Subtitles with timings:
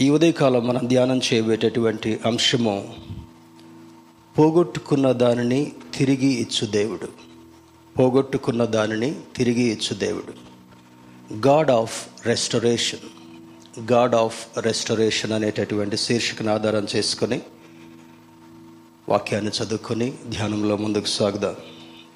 [0.00, 2.94] ఈ ఉదయకాలం మనం ధ్యానం చేయబేటటువంటి అంశము
[4.38, 7.08] పోగొట్టుకున్న దానిని తిరిగి ఇచ్చు దేవుడు.
[7.98, 10.32] పోగొట్టుకున్న దానిని తిరిగి ఇచ్చు దేవుడు.
[11.46, 13.04] God of restoration
[13.92, 17.40] God of restoration అనేటటువంటి శీర్షికను ఆధారం చేసుకొని
[19.08, 21.54] వాక్యాన్ని చదువుకొని ధ్యానంలో ముందుకు సాగుదాం.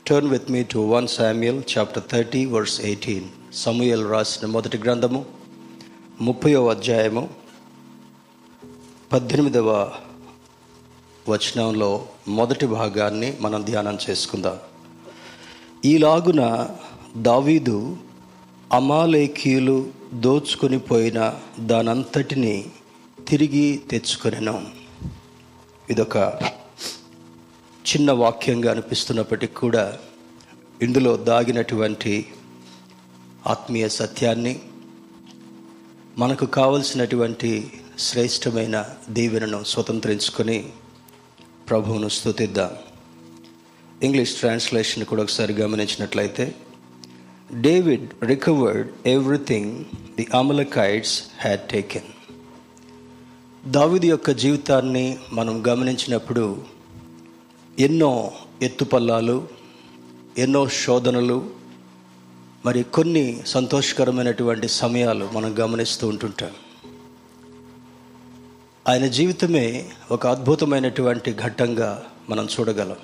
[0.07, 5.25] Turn with me to one Samuel chapter thirty verse eighteen Samuel రాసిన మొదటి గ్రంథము
[6.21, 7.46] ముప్పయో అధ్యాయము
[9.13, 9.93] పద్దెనిమిదవ
[11.29, 14.59] వచనంలో మొదటి భాగాన్ని మనం ధ్యానం చేసుకుందాం.
[15.85, 16.69] ఈలాగున
[17.17, 17.97] దావీదు
[18.73, 22.65] అమాలేకీయులు దోచుకొని పోయిన దానంతటిని
[23.29, 24.67] తిరిగి తెచ్చుకొనెను.
[25.91, 26.17] ఇదొక
[27.87, 29.99] చిన్న వాక్యంగా అనిపిస్తున్నప్పటికీ కూడా
[30.83, 32.27] ఇందులో దాగినటువంటి
[33.47, 34.61] ఆత్మీయ సత్యాన్ని
[36.19, 40.69] మనకు కావలసినటువంటి శ్రేష్టమైన దీవెనను స్వతంత్రించుకొని
[41.69, 42.71] ప్రభువును స్థుతిద్దాం.
[44.03, 46.55] ఇంగ్లీష్ ట్రాన్స్లేషన్ కూడా ఒకసారి గమనించినట్లయితే
[47.61, 49.85] David recovered everything
[50.17, 52.11] the Amalekites had taken
[53.71, 56.65] దావిది యొక్క జీవితాన్ని మనం గమనించినప్పుడు
[57.79, 59.49] ఎన్నో ఎత్తుపల్లాలు
[60.39, 61.51] ఎన్నో శోధనలు
[62.67, 66.51] మరి కొన్ని సంతోషకరమైనటువంటి సమయాలు మనం గమనిస్తూ ఉంటుంటాం.
[68.89, 72.97] ఆయన జీవితమే ఒక అద్భుతమైనటువంటి ఘట్టంగా మనం చూడగలం.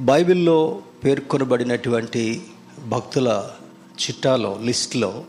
[0.00, 2.42] బైబిల్లో పేర్కొనబడినటువంటి
[2.88, 3.50] భక్తుల
[4.02, 5.24] చిట్టాలో లిస్ట్లో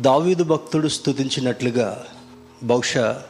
[0.00, 2.04] దావీదు భక్తుడు స్థుతించినట్లుగా
[2.62, 3.22] బహుశా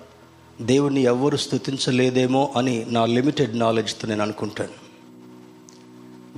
[0.60, 4.84] దేవుణ్ణి ఎవ్వరు స్థుతించలేదేమో అని నా లిమిటెడ్ నాలెడ్జ్తో నేను అనుకుంటాను.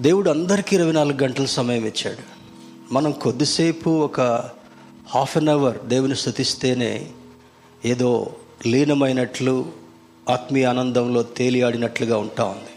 [0.03, 2.23] దేవుడు అందరికీ ఇరవై నాలుగు గంటల సమయం ఇచ్చాడు.
[2.95, 4.21] మనం కొద్దిసేపు ఒక
[5.09, 7.11] హాఫ్ అన్ అవర్ దేవుని స్థుతిస్తేనే
[7.85, 8.35] ఏదో
[8.67, 9.73] లీనమైనట్లు
[10.29, 12.73] ఆత్మీయ ఆనందంలో తేలియాడినట్లుగా ఉంటా ఉంది.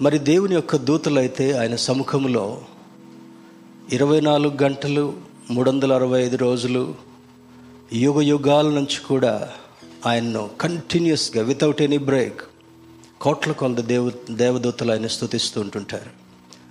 [0.00, 2.62] మరి దేవుని యొక్క దూతలైతే ఆయన సముఖంలో
[3.92, 5.14] ఇరవై నాలుగు గంటలు
[5.50, 6.94] మూడు వందల అరవై ఐదు రోజులు
[7.92, 9.52] యుగ యుగాల నుంచి కూడా
[10.06, 12.40] ఆయన్ను కంటిన్యూస్గా వితౌట్ ఎనీ బ్రేక్
[13.20, 16.10] కోట్ల కొలది దేవ దేవదూతలు ఆయన స్థుతిస్తూ ఉంటుంటారు.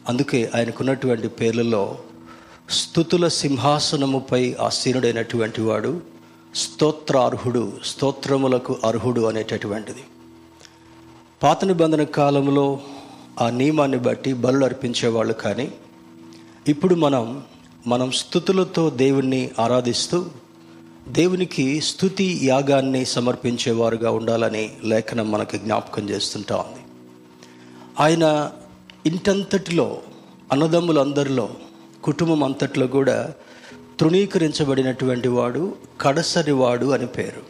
[0.10, 1.98] అందుకే ఆయనకున్నటువంటి పేర్లలో
[2.70, 6.02] స్థుతుల సింహాసనముపై ఆసీనుడైనటువంటి వాడు
[6.56, 10.04] స్తోత్రార్హుడు స్తోత్రములకు అర్హుడు అనేటటువంటిది.
[11.44, 12.80] పాత నిబంధన కాలంలో
[13.42, 15.72] ఆ నియమాన్ని బట్టి బలు అర్పించేవాళ్ళు కానీ
[16.68, 17.44] ఇప్పుడు మనం
[17.88, 20.26] మనం స్థుతులతో దేవుణ్ణి ఆరాధిస్తూ
[21.08, 26.84] దేవునికి స్థుతి యాగాన్ని సమర్పించేవారుగా ఉండాలని లేఖనం మనకి జ్ఞాపకం చేస్తుంటా ఉంది.
[28.00, 28.52] ఆయన
[29.06, 30.02] ఇంటంతటిలో
[30.52, 31.50] అన్నదమ్ములందరిలో
[32.04, 33.34] కుటుంబం అంతట్లో కూడా
[34.00, 37.42] తృణీకరించబడినటువంటి వాడు కడసరి వాడు అని పేరు.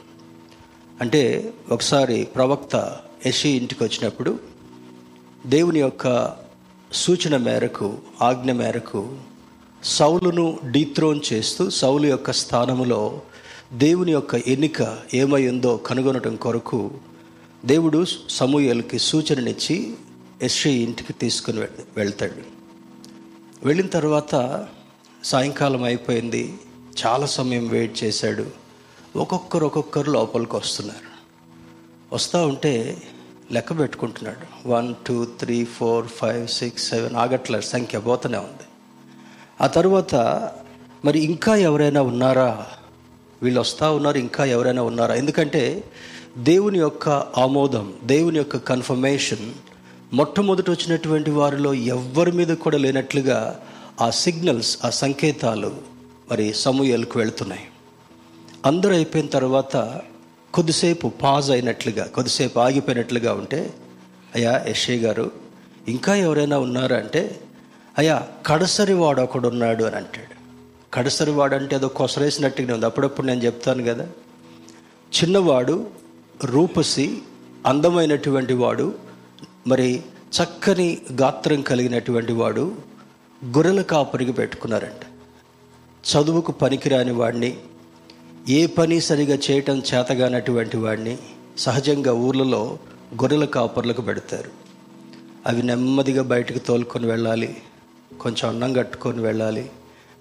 [1.02, 4.40] అంటే ఒకసారి ప్రవక్త యషి ఇంటికి వచ్చినప్పుడు
[5.46, 6.34] దేవుని యొక్క
[6.94, 9.18] సూచన మేరకు ఆజ్ఞ మేరకు
[9.84, 13.22] సౌలును డీత్రోన్ చేస్తూ సౌలు యొక్క స్థానములో
[13.74, 16.92] దేవుని యొక్క ఎన్నిక ఏమై ఉందో కనుగొనటం కొరకు
[17.66, 19.94] దేవుడు సమూహలకి సూచననిచ్చి
[20.42, 21.60] ఎస్ఐ ఇంటికి తీసుకుని
[21.98, 22.34] వెళ్తాడు.
[23.66, 24.36] వెళ్ళిన తర్వాత
[25.24, 26.60] సాయంకాలం అయిపోయింది.
[27.06, 28.46] చాలా సమయం వెయిట్ చేశాడు.
[29.16, 31.10] ఒక్కొక్కరు ఒక్కొక్కరు లోపలికి వస్తున్నారు.
[32.14, 33.02] వస్తూ ఉంటే
[33.52, 34.70] లెక్క పెట్టుకుంటున్నాడు.
[34.70, 38.68] One two three four five six seven ఆగట్ల సంఖ్య పోతూనే ఉంది.
[39.62, 40.16] ఆ తర్వాత
[41.06, 42.66] మరి ఇంకా ఎవరైనా ఉన్నారా?
[43.44, 45.16] వీళ్ళు వస్తూ ఉన్నారు ఇంకా ఎవరైనా ఉన్నారా?
[45.16, 45.84] ఎందుకంటే
[46.38, 49.52] దేవుని యొక్క ఆమోదం దేవుని యొక్క కన్ఫర్మేషన్
[50.14, 53.60] మొట్టమొదటి వచ్చినటువంటి వారిలో ఎవ్వరి మీద కూడా లేనట్లుగా
[54.00, 55.78] ఆ సిగ్నల్స్ ఆ సంకేతాలు
[56.32, 57.62] మరి సమూహలకు వెళుతున్నాయి.
[58.66, 60.02] అందరూ అయిపోయిన తర్వాత
[60.54, 63.74] కొద్దిసేపు పాజ్ అయినట్లుగా కొద్దిసేపు ఆగిపోయినట్లుగా ఉంటే
[64.36, 65.32] అయ్యా యశ్వ గారు
[65.88, 67.40] ఇంకా ఎవరైనా ఉన్నారా అంటే
[67.98, 70.40] అయ్యా కడసరివాడు ఒకడున్నాడు ఒకడు ఉన్నాడు అని అంటాడు.
[70.94, 72.86] కడసరివాడు అంటే ఏదో కొసరేసినట్టుగానే ఉంది.
[72.86, 74.04] అప్పుడప్పుడు నేను చెప్తాను కదా.
[75.16, 75.88] చిన్నవాడు
[76.44, 77.18] రూపసి
[77.66, 78.96] అందమైనటువంటి వాడు
[79.68, 80.02] మరి
[80.44, 82.76] చక్కని గాత్రం కలిగినటువంటి వాడు
[83.46, 85.06] గొర్రెల కాపరికి పెట్టుకున్నారంట.
[86.08, 87.58] చదువుకు పనికిరాని వాడిని
[88.50, 91.18] ఏ పని సరిగా చేయటం చేతగానటువంటి వాడిని
[91.58, 92.80] సహజంగా ఊర్లలో
[93.14, 94.50] గొర్రెల కాపర్లకు పెడతారు.
[95.48, 97.58] అవి నెమ్మదిగా బయటకు తోలుకొని వెళ్ళాలి
[98.22, 99.70] కొంచెం అన్నం కట్టుకొని వెళ్ళాలి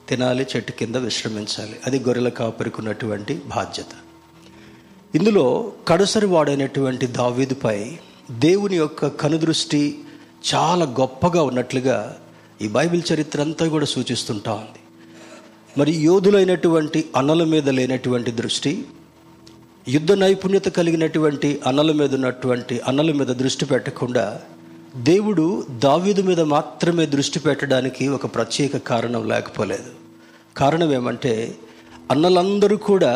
[0.08, 1.80] తినాలి చెట్టు కింద విశ్రమించాలి.
[1.86, 3.86] అది గొర్రెల కాపరికి ఉన్నటువంటి బాధ్యత.
[5.14, 7.98] ఇందులో కడసరి వాడైనటువంటి దావీదుపై
[8.30, 9.98] దేవుని యొక్క కనుదృష్టి
[10.54, 12.16] చాలా గొప్పగా ఉన్నట్లుగా
[12.62, 14.80] ఈ బైబిల్ చరిత్ర అంతా కూడా సూచిస్తుంటా ఉంది.
[15.78, 18.84] మరి యోధులైనటువంటి అన్నల మీద లేనటువంటి దృష్టి
[19.88, 24.40] యుద్ధ నైపుణ్యత కలిగినటువంటి అన్నల మీద ఉన్నటువంటి అన్నల మీద దృష్టి పెట్టకుండా
[24.96, 29.90] దేవుడు దావీదు మీద మాత్రమే దృష్టి పెట్టడానికి ఒక ప్రత్యేక కారణం లేకపోలేదు.
[30.56, 31.54] కారణం ఏమంటే
[32.10, 33.12] అన్నలందరూ కూడా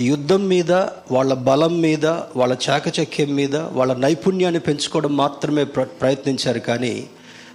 [0.00, 0.72] యుద్ధం మీద
[1.12, 6.94] వాళ్ళ బలం మీద వాళ్ళ చాకచక్యం మీద వాళ్ళ నైపుణ్యాన్ని పెంచుకోవడం మాత్రమే ప్ర ప్రయత్నించారు కానీ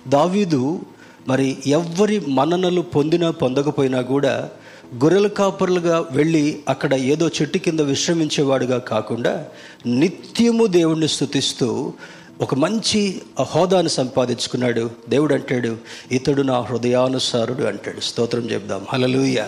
[0.08, 0.80] దావీదు
[1.28, 4.50] మరి ఎవ్వరి మన్ననలు పొందినా పొందకపోయినా కూడా
[4.96, 9.46] గొర్రెల కాపరులుగా వెళ్ళి అక్కడ ఏదో చెట్టు కింద విశ్రమించేవాడుగా కాకుండా
[9.86, 11.94] నిత్యము దేవుణ్ణి స్థుతిస్తూ
[12.42, 14.90] ఒక మంచి హోదాను సంపాదించుకున్నాడు.
[15.10, 15.78] దేవుడు అంటాడు
[16.12, 18.00] ఇతడు నా హృదయానుసారుడు అంటాడు.
[18.00, 19.48] స్తోత్రం చెప్దాం హలలుయ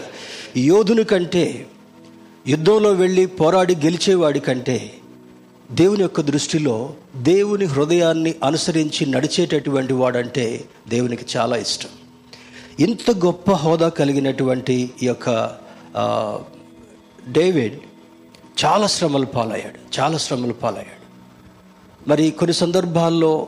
[0.57, 1.65] యోధుని కంటే
[2.47, 4.91] యుద్ధంలో వెళ్ళి పోరాడి గెలిచేవాడి కంటే
[5.71, 11.89] దేవుని యొక్క దృష్టిలో దేవుని హృదయాన్ని అనుసరించి నడిచేటటువంటి వాడంటే దేవునికి చాలా ఇష్టం.
[12.79, 15.55] ఇంత గొప్ప హోదా కలిగినటువంటి ఈ యొక్క
[17.29, 17.79] డేవిడ్
[18.65, 21.05] చాలా శ్రమలు పాలయ్యాడు చాలా శ్రమలు పాలయ్యాడు.
[22.09, 23.47] మరి కొన్ని సందర్భాల్లో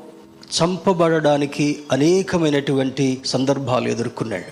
[0.62, 4.52] చంపబడడానికి అనేకమైనటువంటి సందర్భాలు ఎదుర్కొన్నాడు.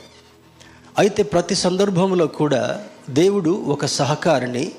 [0.98, 4.72] అయితే ప్రతి సందర్భంలో కూడా దేవుడు ఒక సహకారిని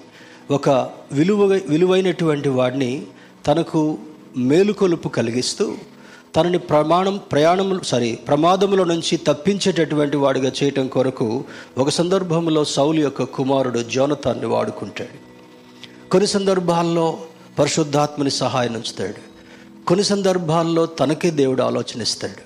[0.51, 3.07] ఒక విలువ విలువైనటువంటి వాడిని
[3.47, 3.99] తనకు
[4.37, 5.75] మేలుకొలుపు కలిగిస్తూ
[6.37, 11.45] తనని ప్రమాణం ప్రయాణములు సారీ ప్రమాదముల నుంచి తప్పించేటటువంటి వాడిగా చేయటం కొరకు
[11.79, 15.17] ఒక సందర్భంలో సౌలు యొక్క కుమారుడు జోనతాన్ని వాడుకుంటాడు.
[16.09, 17.19] కొన్ని సందర్భాల్లో
[17.59, 19.31] పరిశుద్ధాత్మని సహాయం ఉంచుతాడు.
[19.87, 22.43] కొన్ని సందర్భాల్లో తనకే దేవుడు ఆలోచనిస్తాడు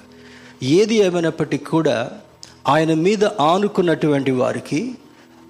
[0.64, 2.10] ఏది ఏమైనప్పటికీ కూడా
[2.68, 4.94] ఆయన మీద ఆనుకున్నటువంటి వారికి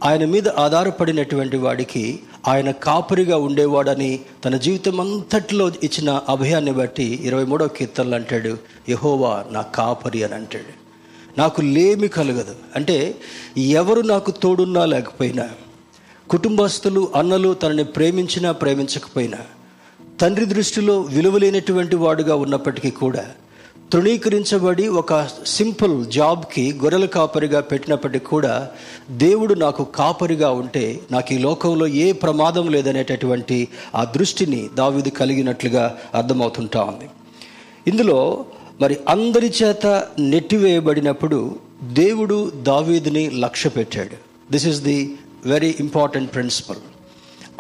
[0.05, 7.69] ఆయన మీద ఆధారపడినటువంటి వాడికి ఆయన కాపరిగా ఉండేవాడని తన జీవితం అంతటిలో ఇచ్చిన అభయాన్ని బట్టి ఇరవై మూడవ
[7.69, 8.59] కీర్తనలు అంటాడు
[8.89, 10.85] యహోవా నా కాపరి అని అంటాడు.
[11.39, 12.55] నాకు లేమి కలగదు.
[12.77, 13.15] అంటే
[13.57, 15.49] ఎవరు నాకు తోడున్నా లేకపోయినా
[16.31, 19.39] కుటుంబస్తులు అన్నలు తనని ప్రేమించినా ప్రేమించకపోయినా
[20.21, 23.27] తండ్రి దృష్టిలో విలువలేనటువంటి వాడుగా ఉన్నప్పటికీ కూడా
[23.93, 28.69] తృణీకరించబడి ఒక సింపుల్ జాబ్కి గొర్రెల కాపరిగా పెట్టినప్పటికీ కూడా
[29.11, 36.83] దేవుడు నాకు కాపరిగా ఉంటే నాకు ఈ లోకంలో ఏ ప్రమాదం లేదనేటటువంటి ఆ దృష్టిని దావిది కలిగినట్లుగా అర్థమవుతుంటా
[36.83, 37.11] ఉంది.
[37.87, 38.45] ఇందులో
[38.81, 39.87] మరి అందరి చేత
[40.19, 44.17] నెట్టివేయబడినప్పుడు దేవుడు దావీదిని లక్ష్య పెట్టాడు.
[44.53, 45.17] This is the
[45.47, 46.79] very important principle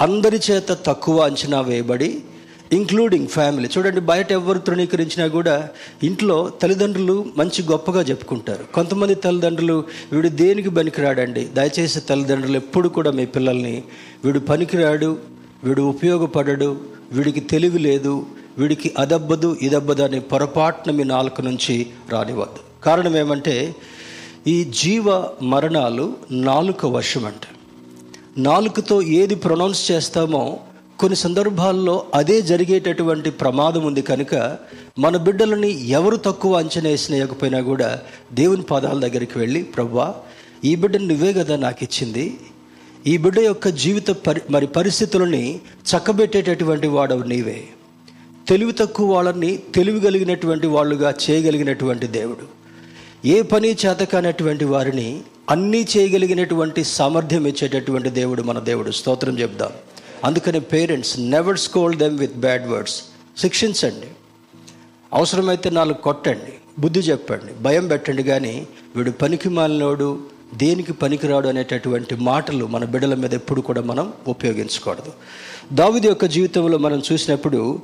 [0.00, 2.22] అందరి చేత తక్కువ అంచనా వేయబడి
[2.72, 5.68] ఇంక్లూడింగ్ ఫ్యామిలీ చూడండి బయట ఎవరు తృణీకరించినా కూడా
[6.02, 8.64] ఇంట్లో తల్లిదండ్రులు మంచి గొప్పగా చెప్పుకుంటారు.
[8.74, 11.44] కొంతమంది తల్లిదండ్రులు వీడు దేనికి పనికిరాడండి?
[11.44, 13.82] దయచేసి తల్లిదండ్రులు ఎప్పుడు కూడా మీ పిల్లల్ని
[14.24, 15.18] వీడు పనికిరాడు
[15.64, 16.76] వీడు ఉపయోగపడడు
[17.12, 18.26] వీడికి తెలివి లేదు
[18.58, 23.74] వీడికి అదబ్బదు ఇదబ్బదు అనే పొరపాటున మీ నాలుక నుంచి రానివద్దు కారణం ఏమంటే
[24.46, 25.10] ఈ జీవ
[25.42, 27.44] మరణాలు నాలుక వశం అంట
[28.38, 30.58] నాలుకతో ఏది ప్రొనౌన్స్ చేస్తామో
[31.04, 34.58] కొన్ని సందర్భాల్లో అదే జరిగేటటువంటి ప్రమాదం ఉంది కనుక
[34.98, 38.00] మన బిడ్డలని ఎవరు తక్కువ అంచనా వేసినయకపోయినా కూడా
[38.32, 40.14] దేవుని పాదాల దగ్గరికి వెళ్ళి ప్రవ్వా
[40.64, 42.36] ఈ బిడ్డను నువ్వే కదా నాకు ఇచ్చింది.
[43.06, 45.60] ఈ బిడ్డ యొక్క జీవిత పరి మరి పరిస్థితులని
[45.90, 47.64] చక్కబెట్టేటటువంటి వాడవు నీవే.
[48.48, 52.46] తెలివి తక్కువ వాళ్ళని తెలివి కలిగినటువంటి వాళ్ళుగా చేయగలిగినటువంటి దేవుడు.
[53.28, 58.90] ఏ పని చేతకానటువంటి వారిని అన్నీ చేయగలిగినటువంటి సామర్థ్యం ఇచ్చేటటువంటి దేవుడు మన దేవుడు.
[58.90, 59.70] స్తోత్రం చెప్దాం.
[60.24, 63.02] అందుకని parents never scold them with bad words
[63.38, 64.06] శిక్షించండి.
[65.12, 68.66] అవసరమైతే నాలుగు కొట్టండి బుద్ధి చెప్పండి భయం పెట్టండి కానీ
[68.96, 70.18] వీడు పనికి మాలినోడు
[70.54, 75.12] దేనికి పనికిరాడు అనేటటువంటి మాటలు మన బిడ్డల మీద ఎప్పుడు కూడా మనం ఉపయోగించకూడదు.
[75.72, 77.80] దావిది యొక్క జీవితంలో మనం చూసినప్పుడు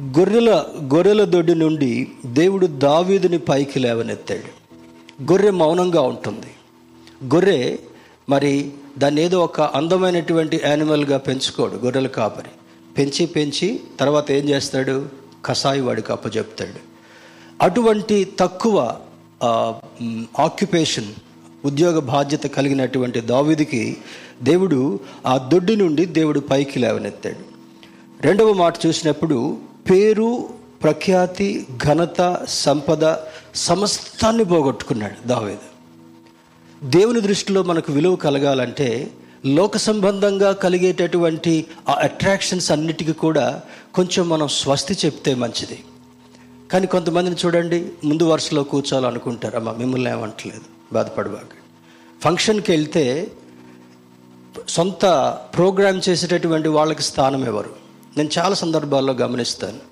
[0.00, 4.62] గొర్రెల గొర్రెల దొడ్డి నుండి దేవుడు దావీదుని పైకి లేవనెత్తాడు.
[5.22, 6.46] గొర్రె మౌనంగా ఉంటుంది.
[7.34, 7.76] గొర్రె
[8.28, 12.52] మరి దాన్ని ఏదో ఒక అందమైనటువంటి యానిమల్గా పెంచుకోడు గొర్రెల కాపరి.
[12.98, 15.08] పెంచి పెంచి తర్వాత ఏం చేస్తాడు?
[15.44, 16.80] కసాయి వాడికి అప్పచెప్తాడు
[17.62, 18.96] అటువంటి తక్కువ
[20.38, 21.10] ఆక్యుపేషన్
[21.64, 23.96] ఉద్యోగ బాధ్యత కలిగినటువంటి దావిదికి
[24.42, 27.42] దేవుడు ఆ దొడ్డి నుండి దేవుడు పైకి లేవనెత్తాడు.
[28.22, 29.58] రెండవ మాట చూసినప్పుడు
[29.90, 30.48] పేరు
[30.82, 33.16] ప్రఖ్యాతి ఘనత సంపద
[33.54, 35.68] సమస్తాన్ని పోగొట్టుకున్నాడు దావేది.
[36.84, 39.10] దేవుని దృష్టిలో మనకు విలువ కలగాలంటే
[39.46, 43.62] లోక సంబంధంగా కలిగేటటువంటి ఆ అట్రాక్షన్స్ అన్నిటికీ కూడా
[43.94, 45.84] కొంచెం మనం స్వస్తి చెప్తే మంచిది.
[46.72, 51.48] కానీ కొంతమందిని చూడండి ముందు వరుసలో కూర్చోాలనుకుంటారు అమ్మ మిమ్మల్ని ఏమంటలేదు బాధపడబాక.
[52.22, 53.32] ఫంక్షన్కి వెళ్తే
[54.68, 55.04] సొంత
[55.56, 57.70] ప్రోగ్రామ్ చేసేటటువంటి వాళ్ళకి స్థానం ఎవరు?
[58.16, 59.91] నేను చాలా సందర్భాల్లో గమనిస్తాను.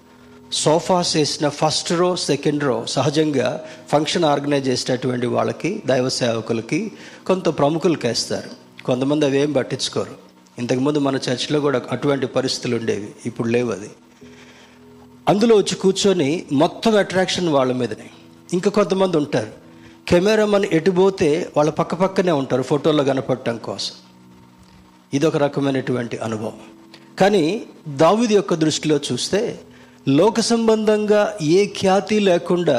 [0.52, 6.92] సోఫాస్ వేసిన ఫస్ట్ రో సెకండ్ రో సహజంగా ఫంక్షన్ ఆర్గనైజ్ చేసేటటువంటి వాళ్ళకి దైవ సేవకులకి
[7.26, 8.50] కొంత ప్రముఖులకి వేస్తారు.
[8.84, 10.14] కొంతమంది అవి ఏం పట్టించుకోరు.
[10.58, 13.08] ఇంతకుముందు మన చర్చిలో కూడా అటువంటి పరిస్థితులు ఉండేవి.
[13.26, 13.90] ఇప్పుడు లేవు అది.
[15.28, 18.10] అందులో వచ్చి కూర్చొని మొత్తం అట్రాక్షన్ వాళ్ళ మీదనే.
[18.52, 19.50] ఇంకా కొంతమంది ఉంటారు.
[20.08, 23.94] కెమెరామన్ ఎటు పోతే వాళ్ళ పక్క పక్కనే ఉంటారు ఫోటోలో కనపడటం కోసం.
[25.14, 26.52] ఇది ఒక రకమైనటువంటి అనుభవం.
[27.20, 29.60] కానీ దావిది యొక్క దృష్టిలో చూస్తే
[30.06, 31.22] లోక సంబంధంగా
[31.56, 32.76] ఏ ఖ్యాతి లేకుండా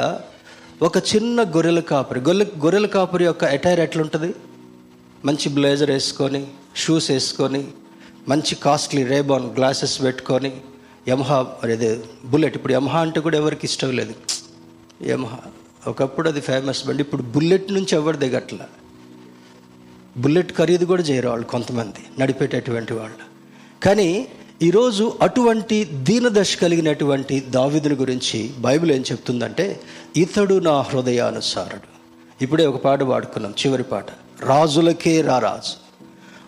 [0.87, 4.29] ఒక చిన్న గొర్రెల కాపరి గొర్రె గొర్రెల కాపరి యొక్క అటైర్ ఎట్లుంటుంది?
[5.27, 6.41] మంచి బ్లేజర్ వేసుకొని
[6.83, 7.61] షూస్ వేసుకొని
[8.31, 10.51] మంచి కాస్ట్లీ రేబాన్ గ్లాసెస్ పెట్టుకొని
[11.09, 11.91] యమహా మరి అదే
[12.31, 14.15] బుల్లెట్ ఇప్పుడు యమహా అంటే కూడా ఎవరికి ఇష్టం లేదు.
[15.11, 15.39] యమహా
[15.91, 18.61] ఒకప్పుడు అది ఫేమస్ బండి ఇప్పుడు బుల్లెట్ నుంచి ఎవరు దిగట్ల?
[20.17, 23.23] బుల్లెట్ ఖరీదు కూడా చేయరు వాళ్ళు కొంతమంది నడిపేటటువంటి వాళ్ళు.
[23.85, 24.09] కానీ
[24.63, 29.79] ఈరోజు అటువంటి దీనదశ కలిగినటువంటి దావిదుని గురించి బైబిల్ ఏం చెప్తుందంటే
[30.15, 31.87] ఇతడు నా హృదయానుసారుడు.
[32.43, 34.05] ఇప్పుడే ఒక పాట పాడుకున్నాం చివరి పాట.
[34.41, 35.73] రాజులకే రారాజు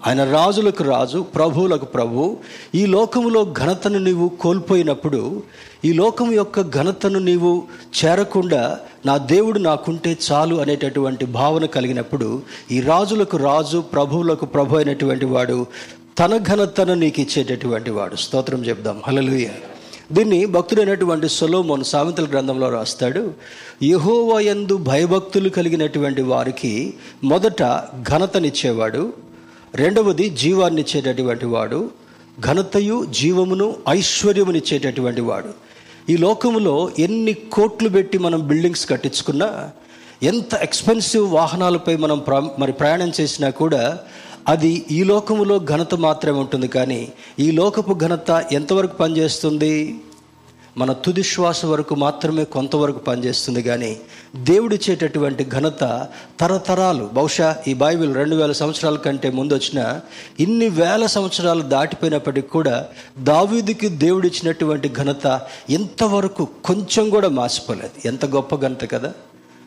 [0.08, 2.38] ఆయన రాజులకు రాజు ప్రభువులకు ప్రభు.
[2.76, 5.44] ఈ లోకములో ఘనతను నీవు కోల్పోయినప్పుడు
[5.86, 7.64] ఈ లోకం యొక్క ఘనతను నీవు
[7.98, 12.42] చేరకుండా నా దేవుడు నాకుంటే చాలు అనేటటువంటి భావన కలిగినప్పుడు
[12.72, 15.68] ఈ రాజులకు రాజు ప్రభువులకు ప్రభు అయినటువంటి వాడు
[16.20, 18.16] తన ఘనతను నీకు ఇచ్చేటటువంటి వాడు.
[18.16, 19.02] స్తోత్రం చెప్దాం.
[19.08, 19.48] హలలుయ
[20.12, 23.34] దీన్ని భక్తుడైనటువంటి సొలోమోన్ సామెతల గ్రంథంలో రాస్తాడు.
[23.84, 26.94] యహోవయందు భయభక్తులు కలిగినటువంటి వారికి
[27.24, 27.64] మొదట
[28.10, 29.14] ఘనతనిచ్చేవాడు.
[29.76, 31.90] రెండవది జీవాన్నిచ్చేటటువంటి వాడు.
[32.40, 35.50] ఘనతయు జీవమును ఐశ్వర్యమునిచ్చేటటువంటి వాడు.
[36.12, 39.70] ఈ లోకములో ఎన్ని కోట్లు పెట్టి మనం బిల్డింగ్స్ కట్టించుకున్నా
[40.24, 44.00] ఎంత ఎక్స్పెన్సివ్ వాహనాలపై మనం ప్ర మరి ప్రయాణం చేసినా కూడా
[44.48, 50.00] అది ఈ లోకములో ఘనత మాత్రమే ఉంటుంది కానీ ఈ లోకపు ఘనత ఎంతవరకు పనిచేస్తుంది?
[50.78, 54.00] మన తుది శ్వాస వరకు మాత్రమే కొంతవరకు పనిచేస్తుంది కానీ
[54.36, 56.08] దేవుడిచ్చేటటువంటి ఘనత
[56.40, 57.10] తరతరాలు.
[57.14, 60.00] బహుశా ఈ బైబిల్ రెండు వేల సంవత్సరాల కంటే ముందు వచ్చిన
[60.40, 62.86] ఇన్ని వేల సంవత్సరాలు దాటిపోయినప్పటికీ కూడా
[63.20, 69.14] దావీదుకి దేవుడిచ్చినటువంటి ఘనత ఎంతవరకు కొంచెం కూడా మాసిపోలేదు ఎంత గొప్ప ఘనత కదా.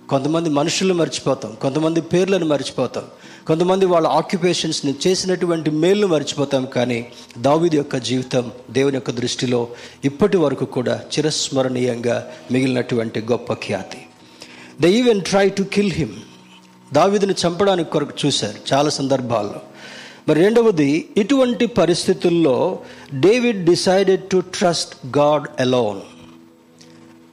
[0.09, 1.55] కొంతమంది మనుషులు మర్చిపోతాం.
[1.61, 3.05] కొంతమంది పేర్లను మర్చిపోతాం.
[3.47, 7.07] కొంతమంది వాళ్ళ ఆక్యుపేషన్స్ని చేసినటువంటి మేలు మర్చిపోతాం కానీ
[7.39, 9.69] దావిది యొక్క జీవితం దేవుని యొక్క దృష్టిలో
[10.05, 14.07] ఇప్పటి వరకు కూడా చిరస్మరణీయంగా మిగిలినటువంటి గొప్ప ఖ్యాతి.
[14.81, 16.17] They even try to kill him
[16.93, 19.61] దావిదిని చంపడానికి కొరకు చూశారు చాలా సందర్భాల్లో.
[20.29, 22.79] మరి రెండవది ఇటువంటి పరిస్థితుల్లో
[23.15, 26.01] David decided to trust God alone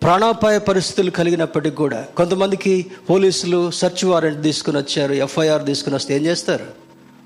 [0.03, 2.74] ప్రాణాపాయ పరిస్థితులు కలిగినప్పటికీ కూడా కొంతమందికి
[3.10, 6.65] పోలీసులు సెర్చ్ వారెంట్ తీసుకుని వచ్చారు ఎఫ్ఐఆర్ తీసుకుని వస్తే ఏం చేస్తారు?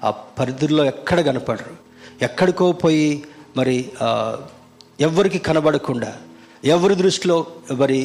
[0.03, 1.73] ఆ పరిధిలో ఎక్కడ కనపడరు.
[2.21, 3.23] ఎక్కడికో పోయి
[3.57, 3.77] మరి
[4.99, 6.11] ఎవరికి కనబడకుండా
[6.65, 7.37] ఎవరి దృష్టిలో
[7.71, 7.99] మరి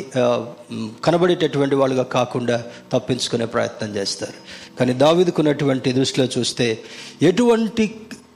[1.05, 2.57] కనబడేటటువంటి వాళ్ళుగా కాకుండా
[2.93, 4.39] తప్పించుకునే ప్రయత్నం చేస్తారు.
[4.79, 6.79] కానీ దావిదుకున్నటువంటి దృష్టిలో చూస్తే
[7.23, 7.87] ఎటువంటి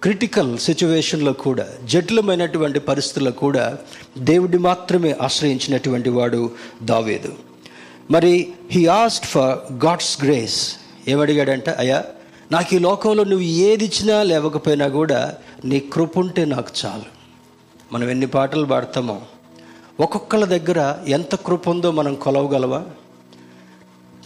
[0.03, 3.79] క్రిటికల్ సిచ్యువేషన్లో కూడా జటిలమైనటువంటి పరిస్థితుల్లో కూడా
[4.19, 6.51] దేవుడి మాత్రమే ఆశ్రయించినటువంటి వాడు
[6.83, 7.35] దావేదు.
[8.11, 10.77] మరి he asked for God's grace
[11.09, 11.71] ఏమడిగాడంట?
[11.71, 12.05] అయ్యా
[12.53, 15.35] నాకు ఈ లోకంలో నువ్వు ఏది ఇచ్చినా లేవకపోయినా కూడా
[15.65, 17.05] నీ కృప ఉంటే నాకు చాలు.
[17.93, 19.23] మనం ఎన్ని పాటలు పాడతామో.
[20.01, 22.85] ఒక్కొక్కళ్ళ దగ్గర ఎంత కృప ఉందో మనం కొలవగలవా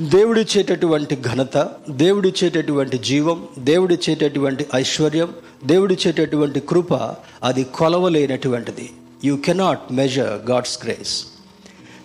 [0.02, 5.32] దేవుడిచ్చేటటువంటి ఘనత దేవుడిచ్చేటటువంటి జీవం దేవుడిచ్చేటటువంటి ఐశ్వర్యం
[5.64, 6.94] దేవుడిచ్చేటటువంటి కృప
[7.42, 8.90] అది కొలవలేనటువంటిది.
[9.24, 11.24] You cannot measure God's grace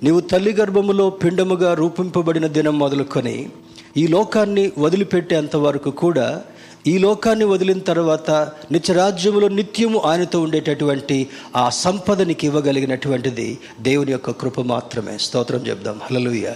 [0.04, 3.50] నీవు తల్లి గర్భములో పిండముగా రూపింపబడిన దినం మొదలుకొని
[3.98, 6.42] ఈ లోకాన్ని వదిలిపెట్టేంత వరకు కూడా
[6.88, 8.32] ఈ లోకాన్ని వదిలిన తర్వాత
[8.72, 15.18] నిత్యరాజ్యములో నిత్యము ఆయనతో ఉండేటటువంటి ఆ సంపదనికి ఇవ్వగలిగినటువంటిది దేవుని యొక్క కృప మాత్రమే.
[15.18, 16.00] స్తోత్రం చెప్దాం.
[16.12, 16.52] హలలుయ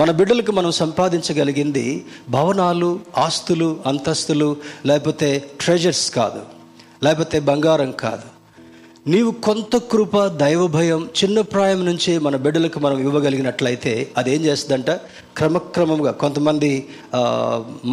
[0.00, 1.84] మన బిడ్డలకు మనం సంపాదించగలిగింది
[2.34, 4.46] భవనాలు ఆస్తులు అంతస్తులు
[4.86, 5.28] లేకపోతే
[5.60, 6.42] ట్రెజర్స్ కాదు
[7.04, 8.28] లేకపోతే బంగారం కాదు.
[9.10, 14.90] నీవు కొంత కృప దైవ భయం చిన్న ప్రాయం నుంచే మన బిడ్డలకు మనం ఇవ్వగలిగినట్లయితే అదేం చేస్తుందంట?
[15.38, 16.70] క్రమక్రమంగా కొంతమంది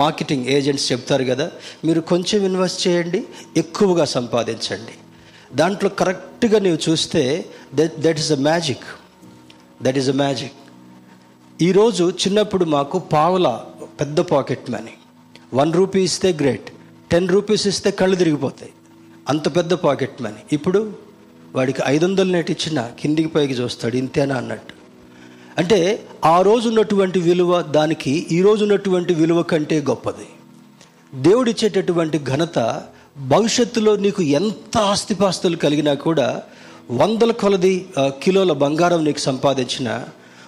[0.02, 1.48] మార్కెటింగ్ ఏజెంట్స్ చెప్తారు కదా
[1.86, 3.22] మీరు కొంచెం ఇన్వెస్ట్ చేయండి
[3.64, 4.96] ఎక్కువగా సంపాదించండి.
[5.56, 7.24] దాంట్లో కరెక్ట్గా నీవు చూస్తే
[7.74, 8.88] that that is a magic
[9.84, 10.58] that is a magic
[11.62, 13.60] ఈరోజు చిన్నప్పుడు మాకు పావుల
[14.00, 14.94] పెద్ద పాకెట్ మనీ.
[15.54, 16.72] వన్ రూపీ ఇస్తే గ్రేట్.
[17.12, 18.72] టెన్ రూపీస్ ఇస్తే కళ్ళు తిరిగిపోతాయి.
[19.30, 20.36] అంత పెద్ద పాకెట్ మనీ.
[20.52, 20.94] ఇప్పుడు
[21.56, 24.74] వాడికి ఐదు వందలు నెట్ ఇచ్చిన కిందికి పైకి చూస్తాడు ఇంతేనా అన్నట్టు.
[25.58, 30.28] అంటే ఆ రోజు ఉన్నటువంటి విలువ దానికి ఈ రోజు ఉన్నటువంటి విలువ కంటే గొప్పది.
[31.22, 32.82] దేవుడిచ్చేటటువంటి ఘనత
[33.18, 36.42] భవిష్యత్తులో నీకు ఎంత ఆస్తిపాస్తులు కలిగినా కూడా
[36.92, 40.04] వందల కొలది కిలోల బంగారం నీకు సంపాదించిన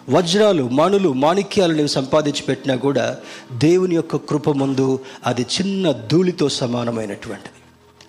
[0.10, 3.18] వజ్రాలు మణులు మాణిక్యాలు నీవు సంపాదించి పెట్టినా కూడా
[3.58, 7.56] దేవుని యొక్క కృప ముందు అది చిన్న ధూళితో సమానమైనటువంటిది.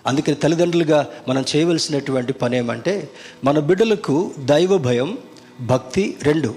[0.07, 3.09] అందుకని తల్లిదండ్రులుగా మనం చేయవలసినటువంటి పని ఏమంటే
[3.43, 5.17] మన బిడ్డలకు దైవ భయం
[5.61, 6.55] భక్తి రెండు.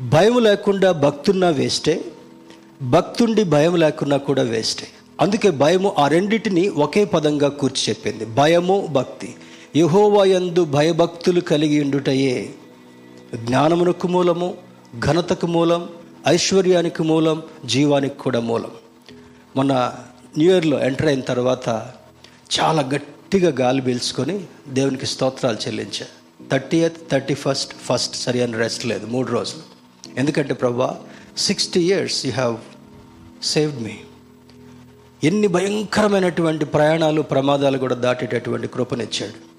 [0.00, 2.04] భయం లేకుండా భక్తున్నా వేస్టే
[2.82, 4.86] భక్తుండి భయం లేకున్నా కూడా వేస్టే.
[5.20, 8.24] అందుకే భయము ఆ రెండింటిని ఒకే పదంగా కూర్చి చెప్పింది.
[8.24, 9.34] భయము భక్తి.
[9.76, 12.50] యహోవయందు భయభక్తులు కలిగి ఉండుటయే
[13.34, 14.65] జ్ఞానమునకు మూలము
[15.00, 15.88] ఘనతకు మూలం
[16.28, 18.70] ఐశ్వర్యానికి మూలం జీవానికి కూడా మూలం.
[19.56, 19.92] మొన్న
[20.38, 21.68] న్యూ ఇయర్లో ఎంటర్ అయిన తర్వాత
[22.60, 26.06] చాలా గట్టిగా గాలి పీల్చుకొని దేవునికి స్తోత్రాలు చెల్లించా.
[26.50, 29.62] Thirty eighth thirty first first సరి అని రెస్ట్ లేదు మూడు రోజులు.
[30.18, 31.00] ఎందుకంటే ప్రభా
[31.36, 32.56] sixty years you have
[33.44, 33.94] saved me
[35.24, 39.56] ఎన్ని భయంకరమైనటువంటి ప్రయాణాలు ప్రమాదాలు కూడా దాటేటటువంటి కృపనిచ్చాడు.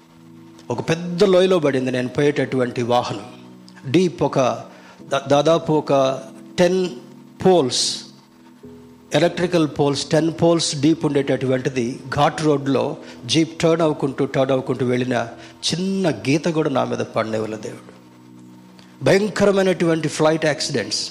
[0.72, 3.26] ఒక పెద్ద లోయలో పడింది నేను పోయేటటువంటి వాహనం.
[3.90, 4.38] డీప్ ఒక
[5.08, 6.22] దాదాపు ఒక
[6.58, 6.88] ten
[7.46, 7.96] poles
[9.14, 12.96] electrical poles ten poles deep ఉండేటటువంటిది ghat రోడ్లో
[13.26, 15.28] జీప్ టర్న్ అవ్వుకుంటూ టర్న్ అవ్వుకుంటూ వెళ్ళిన
[15.64, 17.92] చిన్న గీత కూడా నా మీద పడినవల దేవుడు.
[19.04, 21.10] భయంకరమైనటువంటి ఫ్లైట్ యాక్సిడెంట్స్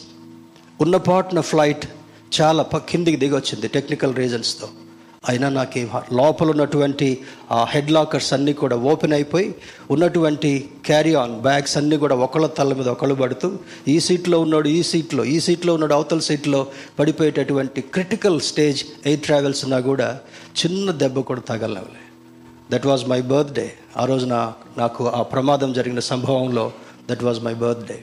[0.81, 1.85] ఉన్నపాటున ఫ్లైట్
[2.41, 4.67] చాలా పక్కిందికి కిందికి దిగొచ్చింది టెక్నికల్ రీజన్స్తో
[5.29, 5.81] అయినా నాకు
[6.13, 9.55] లోపల ఉన్నటువంటి ఆ హెడ్ లాకర్స్ అన్నీ కూడా ఓపెన్ అయిపోయి
[9.91, 13.51] ఉన్నటువంటి క్యారీ ఆన్ బ్యాగ్స్ అన్నీ కూడా ఒకళ్ళ తల మీద ఒకళ్ళు పడుతూ
[13.87, 16.67] ఈ సీట్లో ఉన్నాడు ఈ సీట్లో ఈ సీట్లో ఉన్నాడు అవతల సీట్లో
[16.99, 20.19] పడిపోయేటటువంటి క్రిటికల్ స్టేజ్ ఎయిర్ ట్రావెల్స్ ఉన్నా కూడా
[20.65, 22.03] చిన్న దెబ్బ కూడా తగలవలే.
[22.71, 26.71] దట్ వాజ్ మై బర్త్డే ఆ రోజున నాకు ఆ ప్రమాదం జరిగిన సంభవంలో
[27.09, 27.99] that was my birthday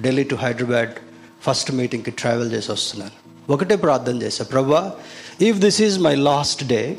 [0.00, 0.94] Delhi to Hyderabad
[1.42, 3.27] first మీటింగ్కి ట్రావెల్ చేసి వస్తున్నాను.
[3.50, 4.92] ఒకటే ప్రార్థన చేశా ప్రభా
[5.40, 6.98] if this is my last day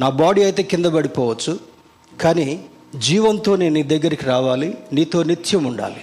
[0.00, 1.58] నా బాడీ అయితే కింద పడిపోవచ్చు
[2.20, 2.64] కానీ
[2.94, 6.02] జీవంతో నేను నీ దగ్గరికి రావాలి నీతో నిత్యం ఉండాలి.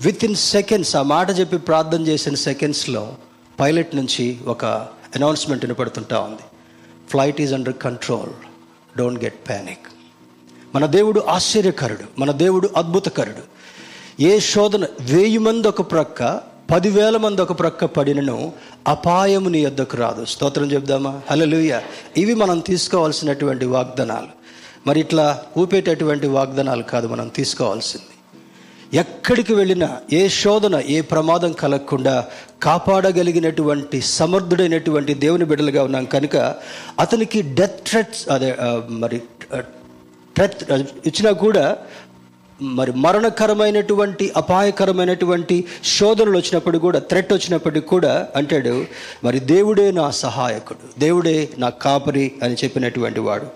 [0.00, 3.16] విత్ ఇన్ సెకండ్స్ ఆ మాట చెప్పి ప్రార్థన చేసిన సెకండ్స్లో
[3.60, 4.64] పైలట్ నుంచి ఒక
[5.16, 6.44] అనౌన్స్మెంట్ వినపడుతుంటా ఉంది.
[7.10, 8.32] Flight is under control
[8.98, 9.86] don't get panic
[10.74, 13.44] మన దేవుడు ఆశ్చర్యకరుడు మన దేవుడు అద్భుతకరుడు.
[14.22, 16.22] ఏ శోధన వేయి మంది ఒక ప్రక్క
[16.70, 18.52] పదివేల మంది ఒక ప్రక్క పడినను
[18.88, 20.24] అపాయము నీ యొద్దకు రాదు.
[20.24, 21.20] స్తోత్రం చెప్దామా?
[21.30, 21.80] హలలుయ
[22.16, 24.32] ఇవి మనం తీసుకోవాల్సినటువంటి వాగ్దానాలు.
[24.86, 28.12] మరి ఇట్లా ఊపేటటువంటి వాగ్దానాలు కాదు మనం తీసుకోవాల్సింది.
[28.98, 32.24] ఎక్కడికి వెళ్ళినా ఏ శోధన ఏ ప్రమాదం కలగకుండా
[32.62, 36.36] కాపాడగలిగినటువంటి సమర్థుడైనటువంటి దేవుని బిడ్డలుగా ఉన్నాం కనుక
[37.00, 38.56] అతనికి డెత్ ట్రెట్స్ అదే
[38.88, 39.18] మరి
[40.36, 40.72] ట్రెత్
[41.06, 41.76] ఇచ్చినా కూడా
[42.60, 48.86] మరి మరణకరమైనటువంటి అపాయకరమైనటువంటి శోధనలు వచ్చినప్పుడు కూడా థ్రెట్ వచ్చినప్పటికి కూడా అంటాడు
[49.24, 53.46] మరి దేవుడే నా సహాయకుడు దేవుడే నా కాపరి అని చెప్పినటువంటి వాడు.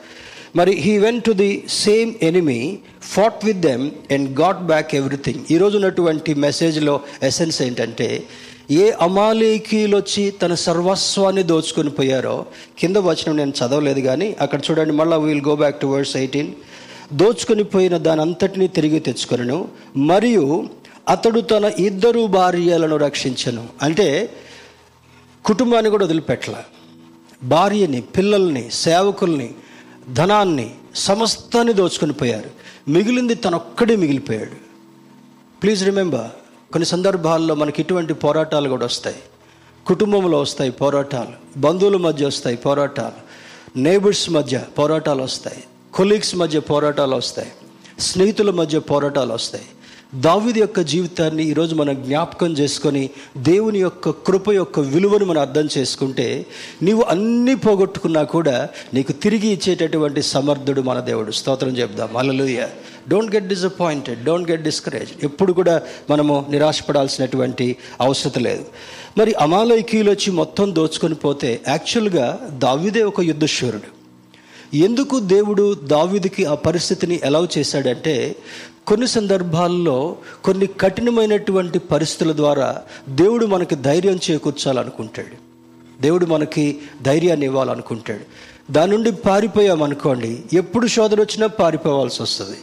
[0.56, 2.78] మరి he went to the same enemy
[3.14, 8.24] fought with them and got back everything ఈరోజు ఉన్నటువంటి మెసేజ్లో ఎసెన్స్ ఏంటంటే
[8.70, 12.46] ఏ అమాలేకీలు వచ్చి తన సర్వస్వాన్ని దోచుకొని పోయారో
[12.78, 16.50] కింద వచనం నేను చదవలేదు కానీ అక్కడ చూడండి మళ్ళీ we'll go back to verse eighteen
[17.12, 19.68] దోచుకొని పోయిన దాని అంతటినీ తిరిగి తెచ్చుకొనను.
[19.96, 20.68] మరియు
[21.08, 23.68] అతడు తన ఇద్దరు భార్యలను రక్షించను.
[23.82, 24.34] అంటే
[25.44, 26.54] కుటుంబాన్ని కూడా వదిలిపెట్టల.
[27.42, 29.54] భార్యని పిల్లల్ని సేవకుల్ని
[30.12, 32.50] ధనాన్ని సమస్తాన్ని దోచుకొని పోయారు.
[32.90, 34.70] మిగిలింది తనొక్కడే మిగిలిపోయాడు.
[35.62, 36.30] ప్లీజ్ రిమెంబర్
[36.72, 39.16] కొన్ని సందర్భాల్లో మనకి ఇటువంటి పోరాటాలు కూడా వస్తాయి.
[39.86, 41.60] కుటుంబంలో వస్తాయి పోరాటాలు.
[41.60, 43.30] బంధువుల మధ్య వస్తాయి పోరాటాలు.
[43.78, 45.64] నేబర్స్ మధ్య పోరాటాలు వస్తాయి.
[45.94, 47.48] కొలీగ్స్ మధ్య పోరాటాలు వస్తాయి.
[47.98, 49.64] స్నేహితుల మధ్య పోరాటాలు వస్తాయి.
[50.14, 56.46] దావిది యొక్క జీవితాన్ని ఈరోజు మనం జ్ఞాపకం చేసుకొని దేవుని యొక్క కృప యొక్క విలువను మనం అర్థం చేసుకుంటే
[56.82, 61.30] నీవు అన్నీ పోగొట్టుకున్నా కూడా నీకు తిరిగి ఇచ్చేటటువంటి సమర్థుడు మన దేవుడు.
[61.30, 62.16] స్తోత్రం చెప్దాం.
[62.16, 62.66] Hallelujah
[63.08, 68.64] don't get disappointed don't get discourage ఎప్పుడు కూడా మనము నిరాశపడాల్సినటువంటి అవసరం లేదు.
[69.18, 73.99] మరి అమాలయకీలు వచ్చి మొత్తం దోచుకొని పోతే యాక్చువల్గా దావిదే ఒక యుద్ధశూరుడు
[74.74, 78.36] ఎందుకు దేవుడు దావిదికి ఆ పరిస్థితిని ఎలా చేశాడంటే
[78.86, 85.50] కొన్ని సందర్భాల్లో కొన్ని కఠినమైనటువంటి పరిస్థితుల ద్వారా దేవుడు మనకి ధైర్యం చేకూర్చాలనుకుంటాడు.
[86.02, 88.20] దేవుడు మనకి ధైర్యాన్ని ఇవ్వాలనుకుంటాడు.
[88.72, 92.56] దాని నుండి పారిపోయామనుకోండి ఎప్పుడు శోధన వచ్చినా పారిపోవాల్సి వస్తుంది.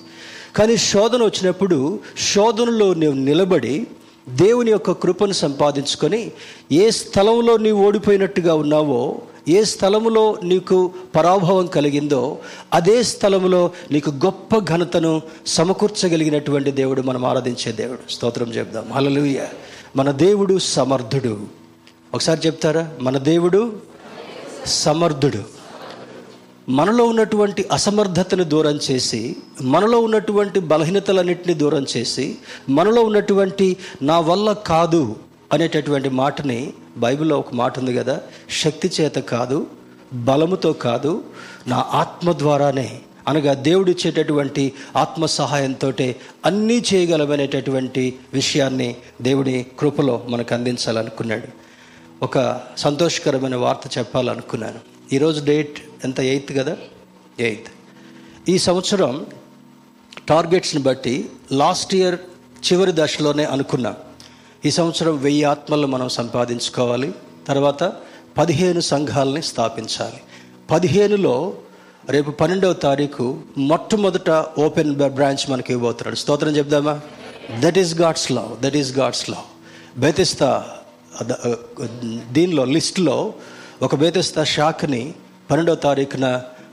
[0.56, 2.00] కానీ శోధన వచ్చినప్పుడు
[2.34, 3.88] శోధనలో నువ్వు నిలబడి
[4.30, 6.32] దేవుని యొక్క కృపను సంపాదించుకొని
[6.72, 12.38] ఏ స్థలంలో నీవు ఓడిపోయినట్టుగా ఉన్నావో ఏ స్థలములో నీకు పరాభవం కలిగిందో
[12.74, 18.12] అదే స్థలములో నీకు గొప్ప ఘనతను సమకూర్చగలిగినటువంటి దేవుడు మనం ఆరాధించే దేవుడు.
[18.12, 18.94] స్తోత్రం చెప్దాం.
[18.94, 19.48] హల్లెలూయా.
[19.96, 21.40] మన దేవుడు సమర్థుడు.
[22.14, 22.92] ఒకసారి చెప్తారా?
[23.02, 23.74] మన దేవుడు
[24.66, 25.58] సమర్థుడు.
[26.70, 32.36] మనలో ఉన్నటువంటి అసమర్థతను దూరం చేసి మనలో ఉన్నటువంటి బలహీనతలన్నింటినీ దూరం చేసి
[32.70, 35.16] మనలో ఉన్నటువంటి నా వల్ల కాదు
[35.54, 38.22] అనేటటువంటి మాటని బైబిల్లో ఒక మాట ఉంది కదా
[38.62, 39.68] శక్తి చేత కాదు
[40.14, 41.24] బలముతో కాదు
[41.68, 43.00] నా ఆత్మ ద్వారానే.
[43.28, 45.94] అనగా దేవుడు ఇచ్చేటటువంటి ఆత్మ సహాయంతో
[46.46, 51.48] అన్నీ చేయగలమనేటటువంటి విషయాన్ని దేవుడి కృపలో మనకు అందించాలనుకున్నాడు.
[52.24, 54.80] ఒక సంతోషకరమైన వార్త చెప్పాలనుకున్నాను.
[55.14, 56.20] ఈరోజు డేట్ ఎంత?
[56.20, 56.78] ఎయిత్ కదా?
[57.40, 57.68] ఎయిత్.
[58.50, 59.26] ఈ సంవత్సరం
[60.30, 62.20] టార్గెట్స్ని బట్టి లాస్ట్ ఇయర్
[62.74, 63.96] చివరి దశలోనే అనుకున్నాం.
[64.68, 67.10] ఈ సంవత్సరం వెయ్యి ఆత్మలను మనం సంపాదించుకోవాలి.
[67.48, 67.84] తర్వాత
[68.38, 70.20] పదిహేను సంఘాలని స్థాపించాలి.
[70.72, 71.54] పదిహేనులో
[72.10, 73.26] రేపు పన్నెండవ తారీఖు
[73.58, 76.16] మొట్టమొదట ఓపెన్ బ్రాంచ్ మనకి ఇవ్వబోతున్నాడు.
[76.16, 76.96] స్తోత్రం చెప్దామా?
[77.60, 79.48] That is God's love that is God's love
[80.00, 80.50] బేతిస్తా
[82.32, 83.18] దీనిలో లిస్టులో
[83.82, 85.14] ఒక బేతిస్తా షాక్ని
[85.52, 86.28] పన్నెండవ తారీఖున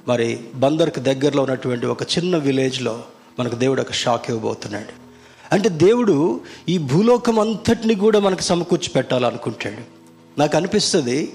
[0.08, 2.94] మరి బందర్కి దగ్గరలో ఉన్నటువంటి ఒక చిన్న విలేజ్లో
[3.38, 5.03] మనకు దేవుడు ఒక షాక్ ఇవ్వబోతున్నాడు.
[5.52, 9.82] అంటే దేవుడు ఈ భూలోకం అంతటిని కూడా మనకు సమకూర్చి పెట్టాలనుకుంటాడు.
[10.40, 11.32] నాకు అనిపిస్తుంది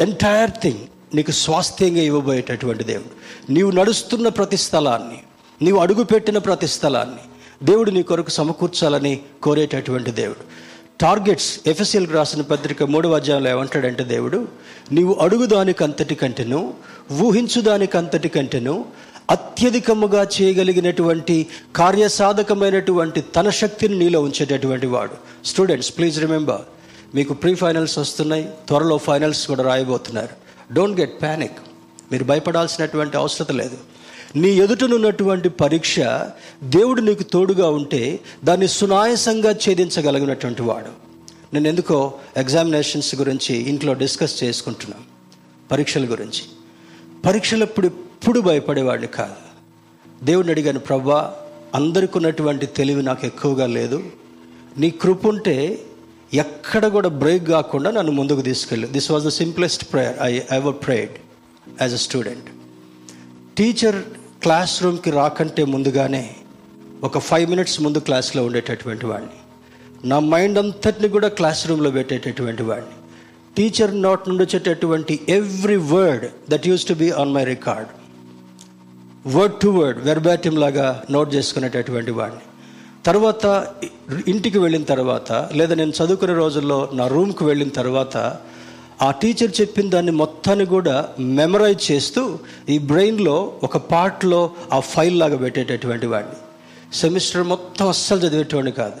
[0.00, 0.78] ఎంటైర్ థింగ్
[1.14, 3.52] నీకు స్వాస్థ్యంగా ఇవ్వబోయేటటువంటి దేవుడు.
[3.52, 5.18] నీవు నడుస్తున్న ప్రతి స్థలాన్ని
[5.64, 7.22] నీవు అడుగుపెట్టిన ప్రతి స్థలాన్ని
[7.66, 10.64] దేవుడు నీ కొరకు సమకూర్చాలని కోరేటటువంటి దేవుడు.
[11.00, 14.48] టార్గెట్స్ ఎఫ్ఎస్ఎల్ రాసిన పత్రిక మూడవ అధ్యాయంలో ఏమంటాడంటే దేవుడు
[14.92, 16.74] నీవు అడుగుదానికంతటి కంటేను
[17.22, 18.84] ఊహించుదానికంతటి కంటేను
[19.30, 25.46] అత్యధికముగా చేయగలిగినటువంటి కార్యసాధకమైనటువంటి తన శక్తిని నీలో ఉంచేటటువంటి వాడు.
[25.46, 26.60] స్టూడెంట్స్ ప్లీజ్ రిమెంబర్
[27.14, 30.28] మీకు ప్రీ ఫైనల్స్ వస్తున్నాయి త్వరలో ఫైనల్స్ కూడా రాయబోతున్నారు.
[30.74, 31.58] డోంట్ గెట్ ప్యానిక్
[32.12, 33.76] మీరు భయపడాల్సినటువంటి అవసరం లేదు.
[34.36, 36.00] నీ ఎదుటనున్నటువంటి పరీక్ష
[36.62, 41.04] దేవుడు నీకు తోడుగా ఉంటే దాన్ని సునాయసంగా ఛేదించగలిగినటువంటి వాడు.
[41.54, 45.04] నేను ఎందుకో ఎగ్జామినేషన్స్ గురించి ఇంట్లో డిస్కస్ చేసుకుంటున్నాను.
[45.70, 46.42] పరీక్షల గురించి.
[47.26, 47.90] పరీక్షలప్పుడు
[48.24, 49.34] ఎప్పుడు భయపడేవాడిని కాదు.
[50.24, 51.32] దేవుని అడిగాను ప్రవ్వా
[51.74, 54.02] అందరికి ఉన్నటువంటి తెలివి నాకు ఎక్కువగా లేదు.
[54.78, 55.82] నీ కృప ఉంటే
[56.34, 58.88] ఎక్కడ కూడా బ్రేక్ కాకుండా నన్ను ముందుకు తీసుకెళ్ళి.
[58.88, 61.10] This was the simplest prayer I ever prayed
[61.82, 62.44] as a student
[63.58, 63.96] teacher
[64.42, 66.36] class రూమ్కి రాకంటే ముందుగానే
[67.02, 69.38] ఒక ఫైవ్ మినిట్స్ ముందు క్లాస్లో ఉండేటటువంటి వాడిని.
[70.08, 72.96] నా మైండ్ అంతటిని కూడా క్లాస్ రూమ్లో పెట్టేటటువంటి వాడిని.
[73.56, 77.88] టీచర్ నోట్ నుండి వచ్చేటటువంటి every word that use to be on my record
[79.26, 82.40] word to word verbatim లాగా నోట్ చేసుకునేటటువంటి వాడిని.
[83.06, 83.66] తర్వాత
[84.28, 88.16] ఇంటికి వెళ్ళిన తర్వాత లేదా నేను చదువుకునే రోజుల్లో నా రూమ్కి వెళ్ళిన తర్వాత
[89.02, 95.36] ఆ టీచర్ చెప్పిన దాన్ని మొత్తాన్ని కూడా మెమరైజ్ చేస్తూ ఈ బ్రెయిన్లో ఒక పార్ట్లో ఆ ఫైల్ లాగా
[95.36, 96.36] పెట్టేటటువంటి వాడిని.
[96.96, 99.00] సెమిస్టర్ మొత్తం అస్సలు చదివేటువంటి కాదు.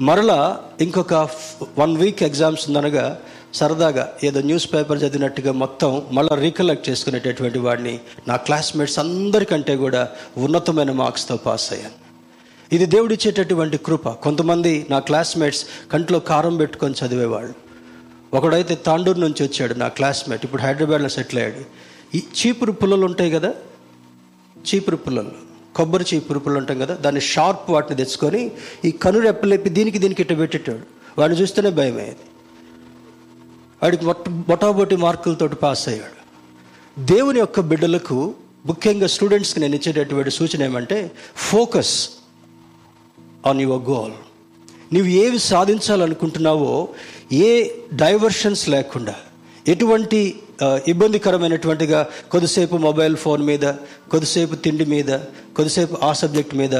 [0.00, 1.14] మరలా ఇంకొక
[1.78, 3.18] వన్ వీక్ ఎగ్జామ్స్ ఉందనగా
[3.56, 10.92] సరదాగా ఏదో న్యూస్ పేపర్ చదివినట్టుగా మొత్తం మళ్ళీ రీకలెక్ట్ చేసుకునేటటువంటి వాడిని నా క్లాస్మేట్స్ అందరికంటే కూడా ఉన్నతమైన
[10.92, 12.06] మార్క్స్తో పాస్ అయ్యాను.
[12.74, 14.08] ఇది దేవుడిచ్చేటటువంటి కృప.
[14.08, 17.54] కొంతమంది నా క్లాస్మేట్స్ కంట్లో కారం పెట్టుకొని చదివేవాళ్ళు.
[18.34, 20.44] ఒకడైతే తాండూరు నుంచి వచ్చాడు నా క్లాస్మేట్.
[20.44, 21.64] ఇప్పుడు హైదరాబాద్లో సెటిల్ అయ్యాడు.
[22.16, 23.54] ఈ చీపురు పుల్లలు ఉంటాయి కదా?
[24.58, 25.32] చీపురు పుల్లలు.
[25.76, 26.94] కొబ్బరి చీపురు పుల్లలు ఉంటాం కదా?
[26.94, 28.50] దాన్ని షార్ప్ వాటిని తెచ్చుకొని
[28.84, 30.80] ఈ కనురెప్పలేపి దీనికి దీనికి ఇట్ట పెట్టేటాడు.
[31.18, 32.16] వాడిని చూస్తేనే భయం అయ్యేది
[33.82, 34.04] వాడికి
[34.48, 36.12] బొటాబొటి మార్కులతో పాస్ అయ్యాడు.
[36.96, 38.18] దేవుని యొక్క బిడ్డలకు
[38.64, 40.98] ముఖ్యంగా స్టూడెంట్స్కి నేను ఇచ్చేటటువంటి సూచన ఏమంటే
[41.50, 41.94] ఫోకస్
[43.44, 44.14] ఆన్ యువర్ గోల్
[44.92, 46.72] నీవు ఏవి సాధించాలనుకుంటున్నావో
[47.40, 47.50] ఏ
[48.02, 49.14] డైవర్షన్స్ లేకుండా
[49.66, 50.18] ఎటువంటి
[50.92, 52.00] ఇబ్బందికరమైనటువంటిగా
[52.32, 53.66] కొద్దిసేపు మొబైల్ ఫోన్ మీద
[54.12, 55.10] కొద్దిసేపు తిండి మీద
[55.56, 56.76] కొద్దిసేపు ఆ సబ్జెక్ట్ మీద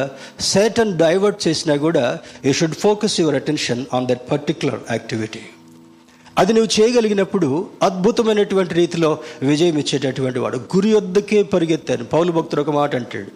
[0.51, 2.05] సేటన్ డైవర్ట్ చేసినా కూడా
[2.47, 5.43] you should focus your attention on that particular activity
[6.39, 10.57] అది నువ్వు చేయగలిగినప్పుడు అద్భుతమైనటువంటి రీతిలో విజయం ఇచ్చేటటువంటి వాడు.
[10.57, 12.05] గురి వద్దకే పరిగెత్తాను.
[12.05, 13.27] పౌలు భక్తుడు ఒక మాట అంటాడు.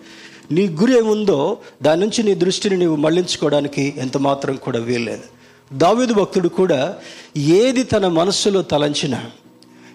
[0.55, 5.23] నీ గురి ఏముందో దాని నుంచి నీ దృష్టిని నీవు మళ్ళించుకోవడానికి ఎంత మాత్రం కూడా వీల్లేదు.
[5.73, 6.95] దావేది భక్తుడు కూడా
[7.37, 9.31] ఏది తన మనస్సులో తలంచినా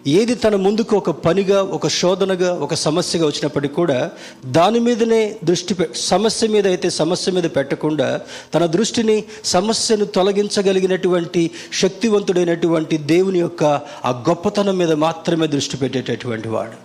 [0.08, 4.12] ఏది తన ముందుకు ఒక పనిగా ఒక శోధనగా ఒక సమస్యగా వచ్చినప్పటికీ కూడా
[4.46, 8.22] దాని మీదనే దృష్టి సమస్య మీద అయితే సమస్య మీద పెట్టకుండా
[8.54, 13.64] తన దృష్టిని సమస్యను తొలగించగలిగినటువంటి శక్తివంతుడైనటువంటి దేవుని యొక్క
[14.06, 16.78] ఆ గొప్పతనం మీద మాత్రమే దృష్టి పెట్టేటటువంటి వాడు.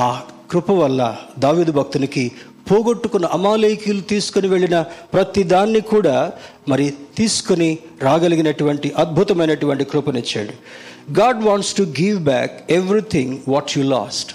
[0.00, 2.32] ఆ కృప వల్ల దావిదు భక్తునికి
[2.70, 4.80] పోగొట్టుకున్న అమాలేకీలు తీసుకుని వెళ్ళిన
[5.12, 6.32] ప్రతి దాన్ని కూడా
[6.68, 10.54] మరి తీసుకొని రాగలిగినటువంటి అద్భుతమైనటువంటి కృపనిచ్చాడు.
[11.12, 14.34] God wants to give back everything what you lost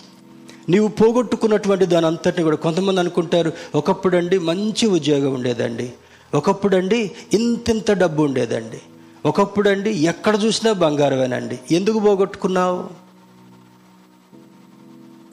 [0.70, 5.94] నీవు పోగొట్టుకున్నటువంటి దాని అంతటిని కూడా కొంతమంది అనుకుంటారు ఒకప్పుడండి మంచి ఉద్యోగం ఉండేదండి
[6.34, 8.82] ఒకప్పుడండి ఇంతింత డబ్బు ఉండేదండి
[9.26, 13.06] ఒకప్పుడండి ఎక్కడ చూసినా బంగారమేనండి ఎందుకు పోగొట్టుకున్నావు?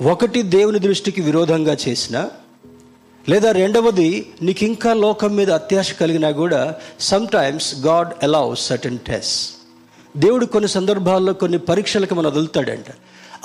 [0.03, 2.29] ఒకటి దేవుని దృష్టికి విరోధంగా చేసిన
[3.29, 6.75] లేదా రెండవది నీకు ఇంకా లోకం మీద అత్యాశ కలిగినా కూడా
[7.29, 9.62] sometimes God allows certain test
[10.17, 12.85] దేవుడు కొన్ని సందర్భాల్లో కొన్ని పరీక్షలకు మనం వదులుతాడంట.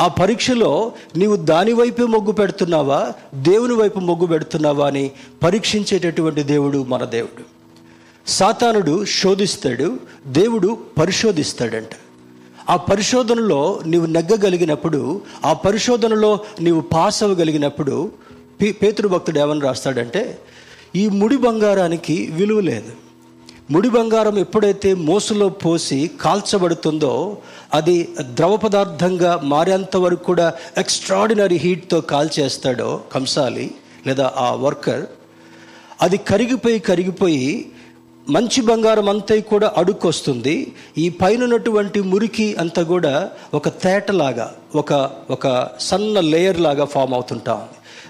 [0.02, 5.12] ఆ పరీక్షలో నీవు దాని వైపే మొగ్గు పెడుతున్నావా దేవుని వైపు మొగ్గు పెడుతున్నావా అని
[5.44, 7.44] పరీక్షించేటటువంటి దేవుడు మన దేవుడు.
[8.30, 11.90] సాతానుడు శోధిస్తాడు దేవుడు పరిశోధిస్తాడంట.
[12.70, 18.12] ఆ పరిశోధనలో నీవు నెగ్గగలిగినప్పుడు ఆ పరిశోధనలో నీవు పాస్ అవ్వగలిగినప్పుడు
[18.62, 20.38] పే పేతృభక్తుడు ఏమని రాస్తాడంటే
[20.96, 23.07] ఈ ముడి బంగారానికి విలువ లేదు.
[23.72, 27.38] ముడి బంగారం ఎప్పుడైతే మోసులో పోసి కాల్చబడుతుందో
[27.74, 33.72] అది ద్రవ పదార్థంగా మారేంత వరకు కూడా ఎక్స్ట్రాడినరీ హీట్తో కాల్చేస్తాడో కంసాలి
[34.08, 35.04] లేదా ఆ వర్కర్
[36.02, 37.72] అది కరిగిపోయి కరిగిపోయి
[38.30, 40.74] మంచి బంగారం అంతా కూడా అడుక్కొస్తుంది.
[40.98, 44.94] ఈ పైన ఉన్నటువంటి మురికి అంతా కూడా ఒక తేటలాగా ఒక
[45.30, 47.62] ఒక సన్న లేయర్ లాగా ఫామ్ అవుతుంటాం.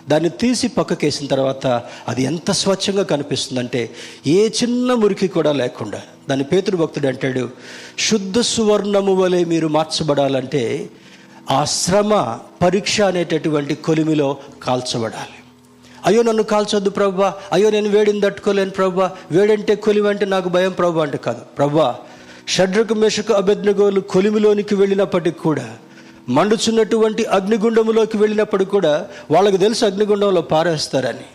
[0.10, 1.68] దాన్ని తీసి పక్కకేసిన తర్వాత
[2.08, 3.82] అది ఎంత స్వచ్ఛంగా కనిపిస్తుందంటే
[4.28, 6.02] ఏ చిన్న మురికి కూడా లేకుండా.
[6.30, 7.50] దాని పేతుడు భక్తుడు అంటాడు
[8.00, 10.90] శుద్ధ సువర్ణము వలె మీరు మార్చబడాలంటే
[11.52, 15.38] ఆ శ్రమ పరీక్ష అనేటటువంటి కొలిమిలో కాల్చబడాలి.
[16.06, 21.02] అయ్యో నన్ను కాల్చొద్దు ప్రభా అయ్యో నేను వేడిని తట్టుకోలేను ప్రభా వేడంటే కొలిమి అంటే నాకు భయం ప్రభా
[21.02, 21.42] అంటే కాదు.
[21.58, 21.96] ప్రభా
[22.48, 25.68] షడ్రకు మెషకు అభెజ్ఞగోలు కొలిమిలోనికి వెళ్ళినప్పటికి కూడా
[26.30, 31.26] మండుచున్నటువంటి అగ్నిగుండంలోకి వెళ్ళినప్పుడు కూడా వాళ్ళకి తెలుసు అగ్నిగుండంలో పారేస్తారని.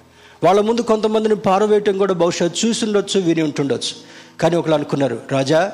[0.44, 3.94] వాళ్ళ ముందు కొంతమందిని పారవేయటం కూడా బహుశా చూసి ఉండొచ్చు విని ఉంటుండొచ్చు.
[4.40, 5.72] కానీ ఒకళ్ళు అనుకున్నారు రాజా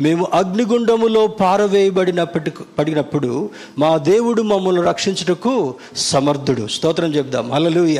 [0.00, 6.66] మేము అగ్నిగుండములో పారవేయబడినప్పటి పడినప్పుడు మా దేవుడు మమ్మల్ని రక్షించుటకు సమర్థుడు.
[6.66, 7.52] స్తోత్రం చెప్దాం.
[7.52, 7.98] అలలుయ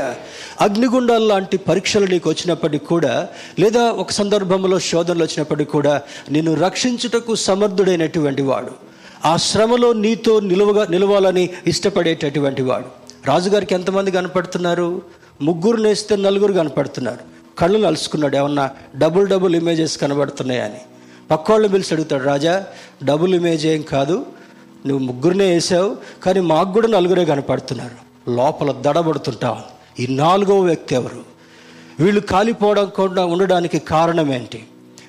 [0.60, 8.42] అగ్నిగుండాల లాంటి పరీక్షలు నీకు వచ్చినప్పటికి కూడా లేదా ఒక సందర్భంలో శోధనలు వచ్చినప్పటికి కూడా నిన్ను రక్షించుటకు సమర్థుడైనటువంటి
[8.42, 8.89] వాడు.
[9.24, 12.84] ఆ శ్రమలో నీతో నిలువగా నిలవాలని ఇష్టపడేటటువంటి వాడు.
[13.26, 15.02] రాజుగారికి ఎంతమంది కనపడుతున్నారు?
[15.42, 17.18] ముగ్గురు నేస్తే నలుగురు కనపడుతున్నారు.
[17.58, 18.36] కళ్ళు నలుసుకున్నాడు.
[18.36, 20.80] ఏమన్నా డబుల్ డబుల్ ఇమేజెస్ కనబడుతున్నాయని.
[21.30, 22.66] పక్కోళ్ళు పిలిచి అడుగుతాడు రాజా
[23.04, 24.26] డబుల్ ఇమేజ్ ఏం కాదు.
[24.86, 28.30] నువ్వు ముగ్గురునే వేసావు కానీ మాకు కూడా నలుగురే కనపడుతున్నారు.
[28.30, 29.56] లోపల దడబడుతుంటావు
[30.02, 31.24] ఈ నాలుగవ వ్యక్తి ఎవరు?
[32.00, 34.64] వీళ్ళు కాలిపోవడం కూడా ఉండడానికి కారణం ఏంటి?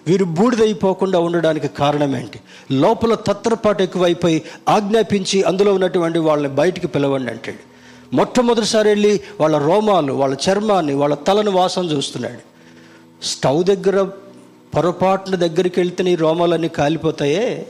[0.08, 2.40] వీరు బూడిదైపోకుండా ఉండడానికి కారణం ఏంటి
[2.72, 7.72] లోపల తత్రపాటు ఎక్కువైపోయి ఆజ్ఞాపించి అందులో ఉన్నటువంటి వాళ్ళని బయటికి పిలవండి అంటాడు.
[8.16, 12.52] మొట్టమొదటిసారి వెళ్ళి వాళ్ళ రోమాలు వాళ్ళ చర్మాన్ని వాళ్ళ తలను వాసన చూస్తున్నాడు.
[13.26, 14.04] స్టవ్ దగ్గర
[14.76, 17.68] పొరపాటున దగ్గరికి వెళ్తే నీ రోమాలన్నీ కాలిపోతాయే?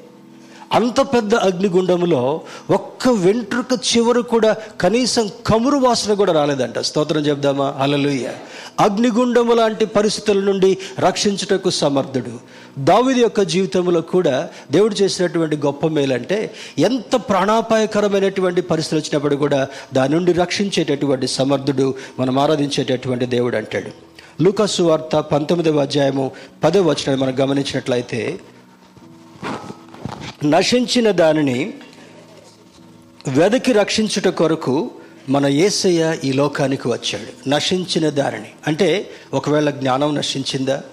[0.71, 2.41] అంత పెద్ద అగ్నిగుండంలో
[2.71, 6.79] ఒక్క వెంట్రుక చివరు కూడా కనీసం కమురు వాసన కూడా రాలేదంట.
[6.79, 7.75] స్తోత్రం చెప్దామా?
[7.79, 8.31] అలలుయ్య
[8.79, 12.61] అగ్నిగుండము లాంటి పరిస్థితుల నుండి రక్షించుటకు సమర్థుడు.
[12.79, 20.33] దావిది యొక్క జీవితంలో కూడా దేవుడు చేసినటువంటి గొప్ప మేలంటే ఎంత ప్రాణాపాయకరమైనటువంటి పరిస్థితులు వచ్చినప్పుడు కూడా దాని నుండి
[20.33, 24.11] రక్షించేటటువంటి సమర్థుడు మనం ఆరాధించేటటువంటి దేవుడు అంటాడు.
[24.43, 26.31] లూకాసు వార్త పంతొమ్మిదవ అధ్యాయము
[26.63, 28.39] పదవ వచనం మనం గమనించినట్లయితే
[30.45, 31.73] నశించిన దానిని
[33.27, 34.91] వెదకి రక్షించుట కొరకు
[35.29, 37.49] మన ఏసయ్య ఈ లోకానికి వచ్చాడు.
[37.49, 38.47] నశించిన దారిని.
[38.67, 40.83] అంటే ఒకవేళ జ్ఞానం నశించిందా?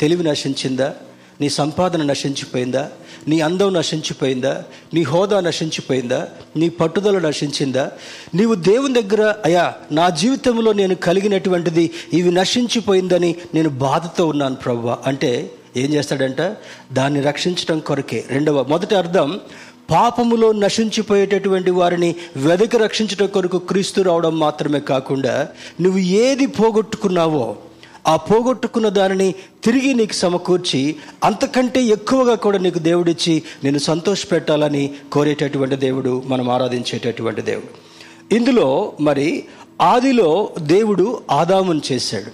[0.00, 0.94] తెలివి నశించిందా?
[1.40, 2.90] నీ సంపాదన నశించిపోయిందా?
[3.28, 4.64] నీ అందం నశించిపోయిందా?
[4.94, 6.28] నీ హోదా నశించిపోయిందా?
[6.56, 7.92] నీ పట్టుదల నశించిందా?
[8.34, 14.96] నీవు దేవుని దగ్గర అయా నా జీవితంలో నేను కలిగినటువంటిది ఇవి నశించిపోయిందని నేను బాధతో ఉన్నాను ప్రవ్వ.
[15.06, 16.56] అంటే ఏం చేస్తాడంట?
[16.92, 18.24] దాన్ని రక్షించడం కొరకే.
[18.28, 19.40] రెండవ మొదటి అర్థం
[19.92, 25.48] పాపములో నశించిపోయేటటువంటి వారిని వెదకి రక్షించట కొరకు క్రీస్తు రావడం మాత్రమే కాకుండా
[25.80, 27.56] నువ్వు ఏది పోగొట్టుకున్నావో
[28.06, 36.22] ఆ పోగొట్టుకున్న దానిని తిరిగి నీకు సమకూర్చి అంతకంటే ఎక్కువగా కూడా నీకు దేవుడిచ్చి నేను సంతోషపెట్టాలని కోరేటటువంటి దేవుడు
[36.26, 37.70] మనం ఆరాధించేటటువంటి దేవుడు.
[38.34, 39.44] ఇందులో మరి
[39.80, 42.32] ఆదిలో దేవుడు ఆదామును చేశాడు.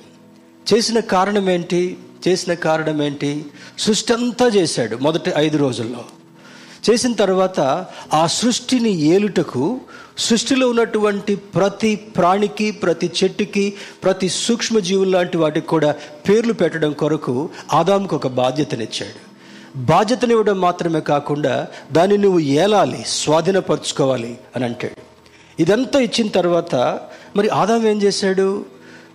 [0.74, 1.96] చేసిన కారణం ఏంటి
[2.28, 3.44] చేసిన కారణం ఏంటి
[3.78, 6.04] సృష్టి అంతా చేశాడు మొదటి ఐదు రోజుల్లో.
[6.90, 9.80] చేసిన తర్వాత ఆ సృష్టిని ఏలుటకు
[10.18, 15.94] సృష్టిలో ఉన్నటువంటి ప్రతి ప్రాణికి ప్రతి చెట్టుకి ప్రతి సూక్ష్మజీవులు లాంటి వాటికి కూడా
[16.28, 19.28] పేర్లు పెట్టడం కొరకు ఆదాముకు ఒక బాధ్యతనిచ్చాడు.
[19.78, 25.00] బాధ్యతనివ్వడం మాత్రమే కాకుండా దాన్ని నువ్వు ఏలాలి స్వాధీనపరచుకోవాలి అని అంటాడు.
[25.62, 26.74] ఇదంతా ఇచ్చిన తర్వాత
[27.36, 28.64] మరి ఆదాం ఏం చేశాడు?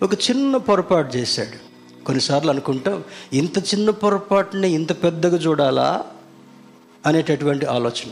[0.04, 1.74] ఒక చిన్న పొరపాటు చేశాడు.
[2.06, 6.02] కొన్నిసార్లు అనుకుంటాం ఇంత చిన్న పొరపాటుని ఇంత పెద్దగా చూడాలా?
[7.06, 8.12] అనేటటువంటి ఆలోచన.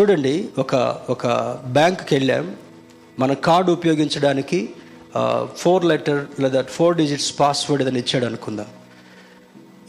[0.00, 0.74] చూడండి ఒక
[1.10, 1.26] ఒక
[1.66, 2.56] బ్యాంక్కి వెళ్ళాం
[3.18, 4.70] మన కార్డు ఉపయోగించడానికి
[5.54, 8.66] ఫోర్ లెటర్ లేదా ఫోర్ డిజిట్స్ పాస్వర్డ్ ఏదైనా ఇచ్చాడు అనుకుందాం.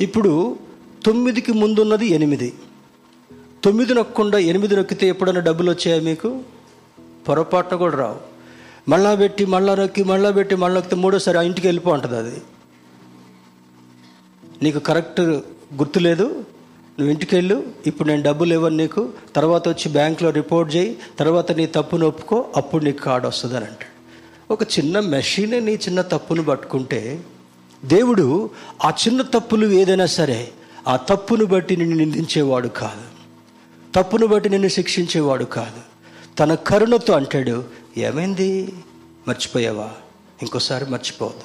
[0.01, 0.59] ఇప్పుడు
[1.05, 2.53] తొమ్మిదికి ముందున్నది ఎనిమిది.
[3.63, 6.41] తొమ్మిది నొక్కకుండా ఎనిమిది నొక్కితే ఎప్పుడైనా డబ్బులు వచ్చాయా మీకు?
[7.27, 8.19] పొరపాటున కూడా రావు.
[8.89, 12.41] మళ్ళా పెట్టి మళ్ళా నొక్కి మళ్ళా పెట్టి మళ్ళా నొక్కితే మూడోసారి ఆ ఇంటికి వెళ్ళిపో ఉంటుంది అది.
[14.61, 15.21] నీకు కరెక్ట్
[15.75, 16.45] గుర్తులేదు?
[16.99, 21.65] నువ్వు ఇంటికి వెళ్ళు ఇప్పుడు నేను డబ్బులు ఇవ్వను నీకు తర్వాత వచ్చి బ్యాంక్లో రిపోర్ట్ చేయి తర్వాత నీ
[21.65, 23.95] తప్పును ఒప్పుకో అప్పుడు నీకు కార్డు వస్తుంది అని అంటాడు.
[24.53, 27.25] ఒక చిన్న మెషినే నీ చిన్న తప్పును పట్టుకుంటే
[27.85, 28.49] దేవుడు
[28.85, 30.51] ఆ చిన్న తప్పులు ఏదైనా సరే
[30.87, 33.15] ఆ తప్పును బట్టి నిన్ను నిందించేవాడు కాదు.
[33.95, 35.81] తప్పును బట్టి నిన్ను శిక్షించేవాడు కాదు.
[36.39, 37.63] తన కరుణతో అంటాడు
[37.97, 38.73] ఏమైంది?
[39.27, 39.91] మర్చిపోయావా?
[40.41, 41.41] ఇంకోసారి మర్చిపోవద్దు.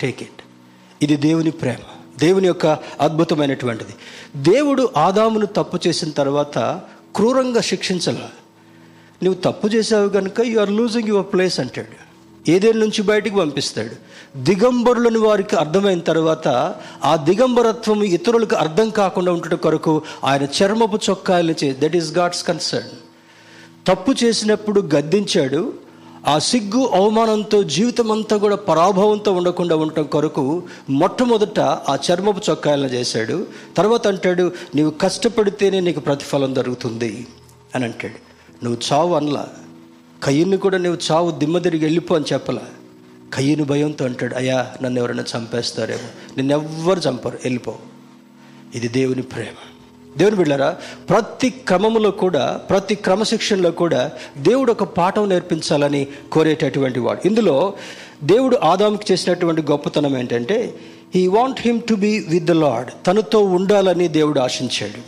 [0.00, 0.42] టేక్ ఇట్
[1.02, 2.01] ఇది దేవుని ప్రేమ.
[2.22, 2.66] దేవుని యొక్క
[3.00, 3.94] అద్భుతమైనటువంటిది.
[4.36, 6.58] దేవుడు ఆదామును తప్పు చేసిన తర్వాత
[7.16, 8.22] క్రూరంగా శిక్షించాల.
[9.24, 11.96] నువ్వు తప్పు చేసావు కనుక you are losing your place అంటాడు.
[12.50, 13.94] ఏదేళ్ళ నుంచి బయటికి పంపిస్తాడు?
[14.36, 16.48] దిగంబరులను వారికి అర్థమైన తర్వాత
[17.04, 22.94] ఆ దిగంబరత్వం ఇతరులకు అర్థం కాకుండా ఉండటం కొరకు ఆయన చర్మపు చొక్కాయలు చే దట్ ఈస్ గాడ్స్ కన్సర్న్
[23.86, 25.60] తప్పు చేసినప్పుడు గద్దించాడు
[26.26, 33.46] ఆ సిగ్గు అవమానంతో జీవితం అంతా కూడా పరాభవంతో ఉండకుండా ఉండటం కొరకు మొట్టమొదట ఆ చర్మపు చొక్కాయలను చేశాడు.
[33.76, 37.26] తర్వాత అంటాడు నీవు కష్టపడితేనే నీకు ప్రతిఫలం దొరుకుతుంది
[37.74, 38.14] అని అంటాడు.
[38.64, 39.48] నువ్వు చావు అనలా.
[40.24, 42.62] కయ్యను కూడా నువ్వు చావు దిమ్మ తిరిగి వెళ్ళిపో అని చెప్పలా.
[43.34, 46.36] కయ్యను భయంతో అంటాడు అయ్యా నన్ను ఎవరైనా చంపేస్తారేమో.
[46.36, 47.38] నిన్నెవ్వరు చంపరు.
[47.44, 47.74] వెళ్ళిపో.
[48.74, 49.71] ఇది దేవుని ప్రేమ.
[50.18, 50.76] దేవుని బిళ్ళారా
[51.10, 57.20] ప్రతి క్రమములో కూడా ప్రతి క్రమశిక్షణలో కూడా దేవుడు ఒక పాఠం నేర్పించాలని కోరేటటువంటి వాడు.
[57.24, 57.74] ఇందులో
[58.24, 60.74] దేవుడు ఆదాంకి చేసినటువంటి గొప్పతనం ఏంటంటే
[61.14, 65.00] he want him to be with the Lord తనతో ఉండాలని దేవుడు ఆశించాడు.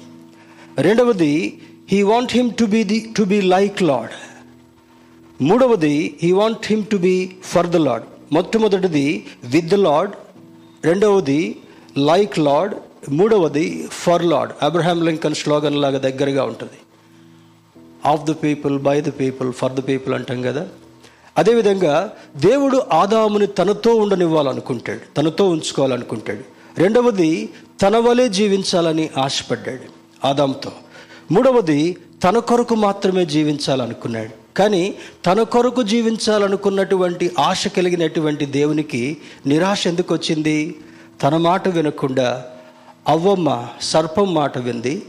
[0.80, 1.60] రెండవది
[1.92, 4.14] he want him to be the to be like Lord
[5.42, 10.12] మూడవది he want him to be for the Lord మొట్టమొదటిది విత్ ద లాడ్
[10.84, 11.56] రెండవది
[11.98, 12.74] లైక్ లాడ్
[13.08, 16.72] మూడవది for Lord Abraham Lincoln slogan లాగా దగ్గరగా ఉంటుంది.
[18.06, 20.68] Of the people by the people for the people అంటాం కదా.
[21.38, 26.44] అదేవిధంగా దేవుడు ఆదాముని తనతో ఉండనివ్వాలనుకుంటాడు తనతో ఉంచుకోవాలనుకుంటాడు.
[26.80, 27.48] రెండవది
[27.82, 30.72] తన వలె జీవించాలని ఆశపడ్డాడు ఆదాంతో
[31.32, 34.54] మూడవది తన కొరకు మాత్రమే జీవించాలనుకున్నాడు.
[34.56, 34.94] కానీ
[35.26, 40.74] తన కొరకు జీవించాలనుకున్నటువంటి ఆశ కలిగినటువంటి దేవునికి నిరాశ ఎందుకు వచ్చింది?
[41.22, 42.44] తన మాట వినకుండా
[43.08, 45.02] అవ్వమ్మ సర్పం మాట వింది.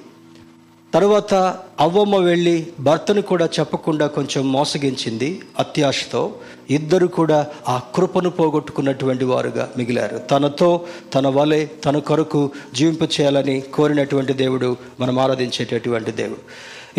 [0.94, 1.34] తర్వాత
[1.80, 6.36] అవ్వమ్మ వెళ్ళి భర్తను కూడా చెప్పకుండా కొంచెం మోసగించింది అత్యాశతో.
[6.70, 10.18] ఇద్దరు కూడా ఆ కృపను పోగొట్టుకున్నటువంటి వారుగా మిగిలారు.
[10.18, 16.40] తనతో తన వలె తన కొరకు జీవింప చేయాలని కోరినటువంటి దేవుడు మనం ఆరాధించేటటువంటి దేవుడు.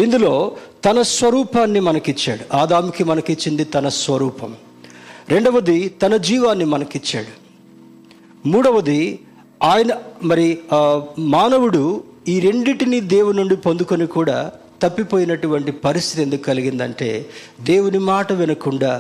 [0.03, 2.57] ఇందులో తన స్వరూపాన్ని మనకిచ్చాడు.
[2.57, 4.55] ఆదాముకి మనకిచ్చింది తన స్వరూపం.
[5.29, 7.47] రెండవది తన జీవాన్ని మనకిచ్చాడు.
[8.49, 9.19] మూడవది
[9.63, 9.93] ఆయన
[10.23, 10.59] మరి
[11.19, 17.27] మానవుడు ఈ రెండింటిని దేవుని నుండి పొందుకొని కూడా తప్పిపోయినటువంటి పరిస్థితి ఎందుకు కలిగిందంటే
[17.61, 18.93] దేవుని మాట వినకుండా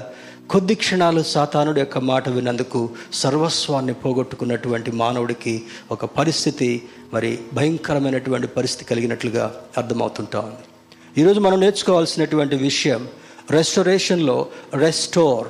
[0.50, 6.82] కొద్ది క్షణాలు సాతానుడి యొక్క మాట వినందుకు సర్వస్వాన్ని పోగొట్టుకున్నటువంటి మానవుడికి ఒక పరిస్థితి
[7.14, 10.64] మరి భయంకరమైనటువంటి పరిస్థితి కలిగినట్లుగా అర్థమవుతుంటా ఉంది.
[11.20, 13.08] ఈరోజు మనం నేర్చుకోవాల్సినటువంటి విషయం
[13.50, 15.46] రెస్టోరేషన్లో రెస్టోర్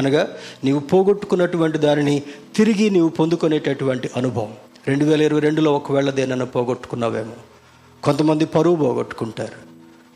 [0.00, 0.28] అనగా
[0.64, 2.22] నీవు పోగొట్టుకున్నటువంటి దానిని
[2.56, 4.52] తిరిగి నీవు పొందుకునేటటువంటి అనుభవం.
[4.88, 7.36] రెండు వేల ఇరవై రెండులో ఒకవేళ దేనన్నా పోగొట్టుకున్నావేమో.
[8.04, 9.58] కొంతమంది పరువు పోగొట్టుకుంటారు.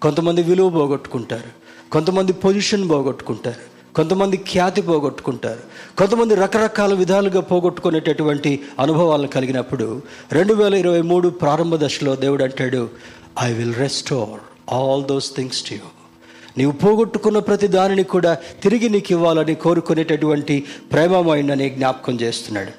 [0.02, 1.50] కొంతమంది విలువ పోగొట్టుకుంటారు.
[1.90, 3.94] కొంతమంది పొజిషన్ పోగొట్టుకుంటారు.
[3.94, 5.60] కొంతమంది ఖ్యాతి పోగొట్టుకుంటారు.
[5.98, 12.88] కొంతమంది రకరకాల విధాలుగా పోగొట్టుకునేటటువంటి అనుభవాలను కలిగినప్పుడు రెండు వేల ఇరవై మూడు ప్రారంభ దశలో దేవుడు అంటాడు
[13.42, 14.40] I will restore
[14.74, 15.80] all those things to you
[16.58, 22.72] నీవు పోగొట్టుకున్న ప్రతి దానిని కూడా తిరిగి నీకు ఇవ్వాలని కోరుకునేటటువంటి ప్రేమమైందని జ్ఞాపకం చేస్తున్నాడు.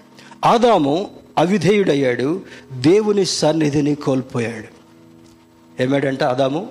[0.46, 2.42] ఆదాము అవిధేయుడయ్యాడు
[2.74, 4.76] దేవుని సన్నిధిని కోల్పోయాడు.
[5.84, 6.68] ఏమాడంటే ఆదాము?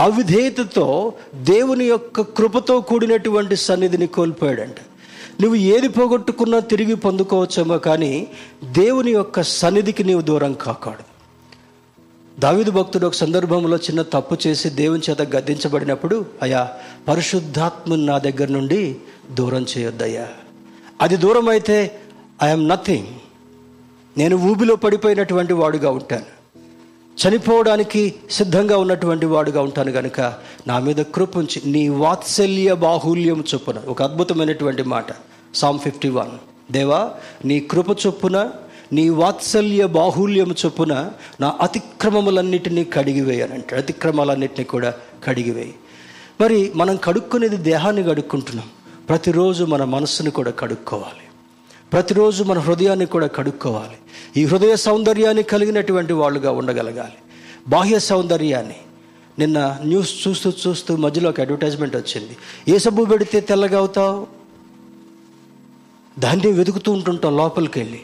[0.00, 4.74] అవిధేయతతో దేవుని యొక్క కృపతో కూడినటువంటి సన్నిధిని కోల్పోయాడంట.
[5.40, 8.26] నువ్వు ఏది పోగొట్టుకున్నా తిరిగి పొందుకోవచ్చేమో కానీ
[8.64, 11.07] దేవుని యొక్క సన్నిధికి నీవు దూరం కాకాడు
[12.38, 16.68] దావిదు భక్తుడు ఒక సందర్భంలో చిన్న తప్పు చేసి దేవుని చేత గద్దించబడినప్పుడు అయ్యా
[17.08, 18.96] పరిశుద్ధాత్మను నా దగ్గర నుండి
[19.30, 20.28] దూరం చేయొద్దయ్యా.
[21.00, 22.00] అది దూరం అయితే
[22.42, 23.06] ఐఎమ్ నథింగ్
[24.18, 26.38] నేను ఊబిలో పడిపోయినటువంటి వాడుగా ఉంటాను.
[27.18, 30.20] చనిపోవడానికి సిద్ధంగా ఉన్నటువంటి వాడుగా ఉంటాను కనుక
[30.66, 35.06] నా మీద కృపించి నీ వాత్సల్య బాహుల్యం చొప్పున ఒక అద్భుతమైనటువంటి మాట
[35.54, 36.30] సామ్ ఫిఫ్టీ వన్
[36.72, 37.10] దేవా
[37.44, 38.50] నీ కృప చొప్పున
[38.92, 41.10] నీ వాత్సల్య బాహుల్యం చొప్పున
[41.40, 45.74] నా అతిక్రమములన్నిటినీ కడిగివేయనంటే అతిక్రమాలన్నిటినీ కూడా కడిగివేయి.
[46.40, 48.68] మరి మనం కడుక్కునేది దేహాన్ని కడుక్కుంటున్నాం.
[49.08, 51.24] ప్రతిరోజు మన మనస్సును కూడా కడుక్కోవాలి.
[51.92, 53.96] ప్రతిరోజు మన హృదయాన్ని కూడా కడుక్కోవాలి.
[54.36, 57.18] ఈ హృదయ సౌందర్యాన్ని కలిగినటువంటి వాళ్ళుగా ఉండగలగాలి.
[57.68, 58.76] బాహ్య సౌందర్యాన్ని.
[59.38, 62.36] నిన్న న్యూస్ చూస్తూ చూస్తూ మధ్యలో ఒక అడ్వర్టైజ్మెంట్ వచ్చింది.
[62.68, 64.26] ఏ సబ్బు పెడితే తెల్లగా అవుతావు?
[66.18, 68.00] దాన్ని వెతుకుతూ ఉంటుంటాం లోపలికి వెళ్ళి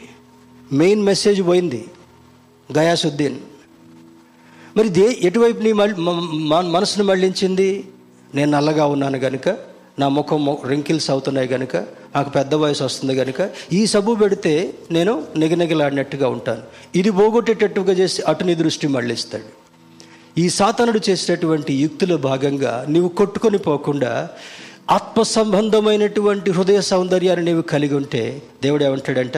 [0.73, 1.85] మెయిన్ మెసేజ్ పోయింది
[2.77, 3.37] గయాసుద్దీన్.
[4.77, 5.95] మరి దే ఎటువైపు నీ మళ్ళీ
[6.75, 7.69] మనసును మళ్ళించింది?
[8.35, 9.49] నేను నల్లగా ఉన్నాను కనుక
[9.99, 11.75] నా ముఖం రింకిల్స్ అవుతున్నాయి కనుక
[12.15, 14.53] నాకు పెద్ద వయసు వస్తుంది కనుక ఈ సబ్బు పెడితే
[14.91, 16.63] నేను నిగనిగలాడినట్టుగా ఉంటాను.
[16.95, 19.49] ఇది పోగొట్టేటట్టుగా చేసి అటు నీ దృష్టి మళ్ళిస్తాడు.
[20.37, 24.29] ఈ సాతనుడు చేసేటటువంటి యుక్తిలో భాగంగా నీవు కొట్టుకొని పోకుండా
[24.91, 29.37] ఆత్మ సంబంధమైనటువంటి హృదయ సౌందర్యాన్ని నీవు కలిగి ఉంటే దేవుడు ఏమంటాడంట?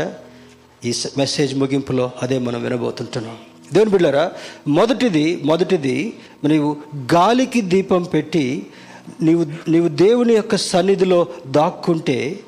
[0.85, 3.37] ఈ మెసేజ్ ముగింపులో అదే మనం వినబోతుంటున్నాం.
[3.73, 4.31] దేవుని బిళ్ళరా
[4.67, 6.13] మొదటిది మొదటిది
[6.43, 6.77] నీవు
[7.13, 8.67] గాలికి దీపం పెట్టి
[9.21, 12.39] నీవు నీవు దేవుని యొక్క సన్నిధిలో దాక్కుంటే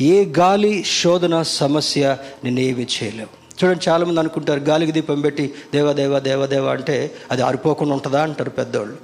[0.00, 3.38] ఏ గాలి శోధన సమస్య నేనేమి చేయలేవు.
[3.64, 8.50] చూడండి చాలామంది అనుకుంటారు గాలికి దీపం పెట్టి దేవా దేవా దేవా దేవా అంటే అది ఆరిపోకుండా ఉంటుందా అంటారు
[8.50, 8.96] పెద్దవాళ్ళు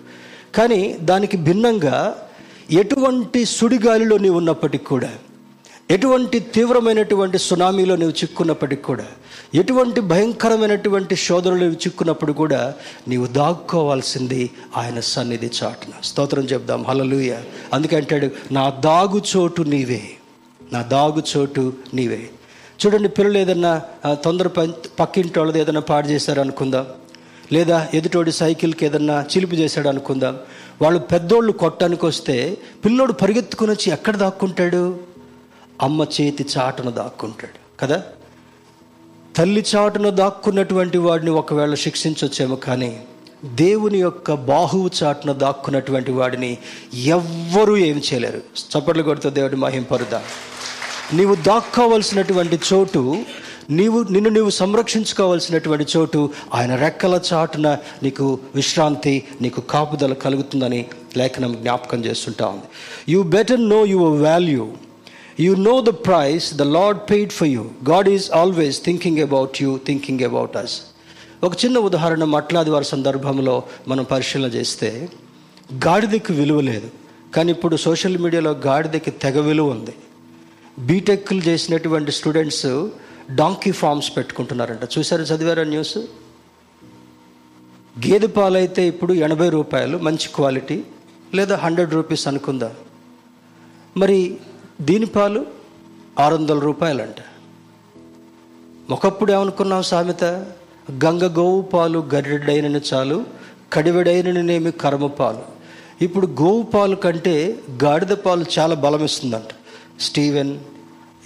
[0.55, 2.17] కానీ దానికి భిన్నంగా
[2.71, 5.11] ఎటువంటి సుడిగాలిలో నీవు ఉన్నప్పటికీ కూడా
[5.91, 9.05] ఎటువంటి తీవ్రమైనటువంటి సునామీలో నువ్వు చిక్కున్నప్పటికి కూడా
[9.55, 12.75] ఎటువంటి భయంకరమైనటువంటి శోధనలు చిక్కున్నప్పుడు కూడా
[13.09, 15.93] నీవు దాక్కోవాల్సింది ఆయన సన్నిధి చాటున.
[16.05, 16.85] స్తోత్రం చెప్దాం.
[16.85, 17.37] హలలుయ
[17.73, 20.03] అందుకే అంటాడు నా దాగు చోటు నీవే.
[20.73, 22.23] నా దాగు చోటు నీవే.
[22.81, 23.83] చూడండి పిల్లలు ఏదన్నా
[24.25, 24.49] తొందర
[25.01, 26.87] పక్కింటి వాళ్ళది ఏదైనా పాడు చేశారు అనుకుందాం
[27.53, 30.39] లేదా ఎదుటోడి సైకిల్కి ఏదన్నా చిలుపు చేశాడు అనుకుందాం
[30.83, 35.14] వాళ్ళు పెద్దోళ్ళు కొట్టడానికి వస్తే పిల్లోడు పరిగెత్తుకుని వచ్చి ఎక్కడ దాక్కుంటాడు?
[35.83, 37.81] అమ్మ చేతి చాటున దాక్కుంటాడు.
[37.81, 38.03] కదా?
[39.37, 43.05] తల్లి చాటున దాక్కున్నటువంటి వాడిని ఒకవేళ శిక్షించొచ్చేమో కానీ
[43.45, 46.59] దేవుని యొక్క బాహువు చాటున దాక్కున్నటువంటి వాడిని
[47.05, 48.43] ఎవ్వరూ ఏమి చేయలేరు.
[48.79, 50.23] చప్పట్లు కొడుతూ దేవుడి మహింపరుదా
[51.13, 53.25] నీవు దాక్కోవలసినటువంటి చోటు
[53.71, 62.05] నీవు నిన్ను నీవు సంరక్షించుకోవాల్సినటువంటి చోటు ఆయన రెక్కల చాటున నీకు విశ్రాంతి నీకు కాపుదల కలుగుతుందని లేఖనం జ్ఞాపకం
[62.05, 62.63] చేస్తుంటా ఉంది.
[63.13, 64.73] You better know your value
[65.43, 69.71] you know the price the Lord paid for you God is always thinking about you
[69.87, 70.75] thinking about us
[71.47, 73.55] ఒక చిన్న ఉదాహరణ మట్లాది వారి సందర్భంలో
[73.89, 75.09] మనం పరిశీలన చేస్తే
[75.87, 76.89] గాడిదకి విలువ లేదు.
[77.35, 79.95] కానీ ఇప్పుడు సోషల్ మీడియాలో గాడిదకి తెగ విలువ ఉంది.
[80.89, 82.67] బీటెక్లు చేసినటువంటి స్టూడెంట్స్
[83.41, 84.85] డాంకీ ఫార్మ్స్ పెట్టుకుంటున్నారంట.
[84.95, 85.99] చూసారు చదివారా న్యూస్?
[88.07, 90.79] గేదె పాలైతే ఇప్పుడు ఎనభై రూపాయలు మంచి క్వాలిటీ
[91.35, 92.71] లేదా హండ్రెడ్ రూపీస్ అనుకుందా?
[93.97, 94.19] మరి
[94.81, 95.47] దీని పాలు
[96.21, 97.15] ఆరు వందల రూపాయలంట.
[98.93, 100.25] ఒకప్పుడు ఏమనుకున్నాం సామెత?
[101.05, 103.25] గంగ గోవు పాలు గరిడైనను చాలు
[103.73, 105.43] కడివెడైననేమి కర్మ పాలు.
[106.05, 109.51] ఇప్పుడు గోవు పాలు కంటే గాడిద పాలు చాలా బలం ఇస్తుందంట
[110.01, 110.59] స్టీవెన్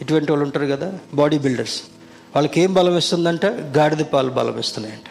[0.00, 1.82] ఇటువంటి వాళ్ళు ఉంటారు కదా బాడీ బిల్డర్స్.
[2.34, 5.07] వాళ్ళకి ఏం బలం ఇస్తుందంట గాడిద పాలు బలం ఇస్తున్నాయంట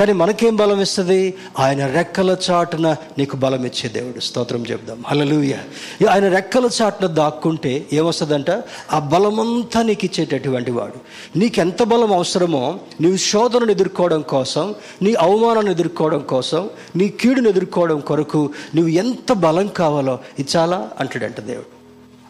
[0.00, 1.34] కానీ మనకేం బలం ఇస్తుంది?
[1.58, 4.20] ఆయన రెక్కల చాటున నీకు బలం ఇచ్చే దేవుడు.
[4.20, 5.04] స్తోత్రం చెప్దాం.
[5.06, 5.54] హలలుయ
[6.10, 8.50] ఆయన రెక్కల చాటున దాక్కుంటే ఏమొస్తుందంట?
[8.92, 10.92] ఆ బలమంతా నీకు ఇచ్చేటటువంటి వాడు.
[11.38, 18.00] నీకు ఎంత బలం అవసరమో నీవు శోధనను ఎదుర్కోవడం కోసం నీ అవమానాన్ని ఎదుర్కోవడం కోసం నీ కీడును ఎదుర్కోవడం
[18.00, 21.66] కొరకు నువ్వు ఎంత బలం కావాలో ఇది చాలా అంటాడంట దేవుడు.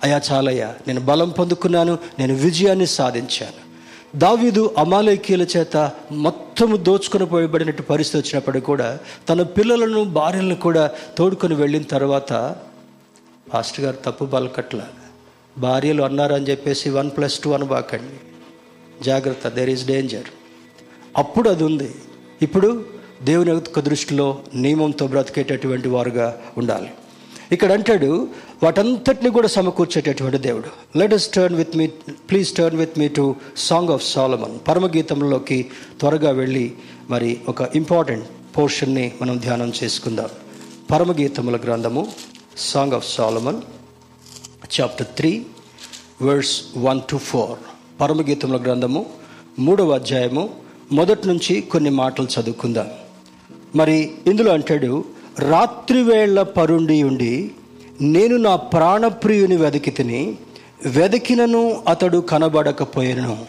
[0.04, 3.69] అయా చాలయ్యా నేను బలం పొందుకున్నాను నేను విజయాన్ని సాధించాను.
[4.16, 8.98] దావీదు అమాలయకీల చేత మొత్తము దోచుకొని పోయబడినట్టు పరిస్థితి వచ్చినప్పుడు కూడా
[9.28, 12.32] తన పిల్లలను భార్యలను కూడా తోడుకొని వెళ్ళిన తర్వాత
[13.52, 14.82] పాస్టర్ గారు తప్పు బలకట్ల
[15.58, 18.18] భార్యలు అన్నారని చెప్పేసి వన్ ప్లస్ టూ అనబాకండి
[19.04, 20.28] జాగ్రత్త దెర్ ఈజ్ డేంజర్
[21.16, 21.94] అప్పుడు అది ఉంది.
[22.42, 22.84] ఇప్పుడు
[23.22, 26.90] దేవుని యొక్క దృష్టిలో నియమంతో బ్రతికేటటువంటి వారుగా ఉండాలి.
[27.52, 28.28] ఇక్కడ అంటాడు
[28.62, 30.98] వాటంతటిని కూడా సమకూర్చేటటువంటి దేవుడు.
[30.98, 31.86] Let us turn with me
[32.30, 35.66] please turn with me to Song of Solomon పరమగీతంలోకి
[36.00, 36.72] త్వరగా వెళ్ళి
[37.11, 38.26] మరి ఒక ఇంపార్టెంట్
[38.58, 40.28] పోర్షన్ని మనం ధ్యానం చేసుకుందాం.
[40.90, 42.12] పరమగీతముల గ్రంథము
[42.56, 43.61] Song of Solomon
[44.80, 45.46] chapter three
[46.22, 47.58] verse one two four
[48.00, 49.06] పరమగీతముల గ్రంథము
[49.58, 50.50] మూడవ అధ్యాయము
[50.92, 52.90] మొదటి నుంచి కొన్ని మాటలు చదువుకుందాం.
[53.76, 55.04] మరి ఇందులో అంటాడు
[55.38, 57.50] రాత్రివేళ పరుండి ఉండి
[58.03, 60.36] నేను నా ప్రాణప్రియుని వెతికి తిని
[60.86, 63.44] వెతికినను అతడు కనబడకపోయాను.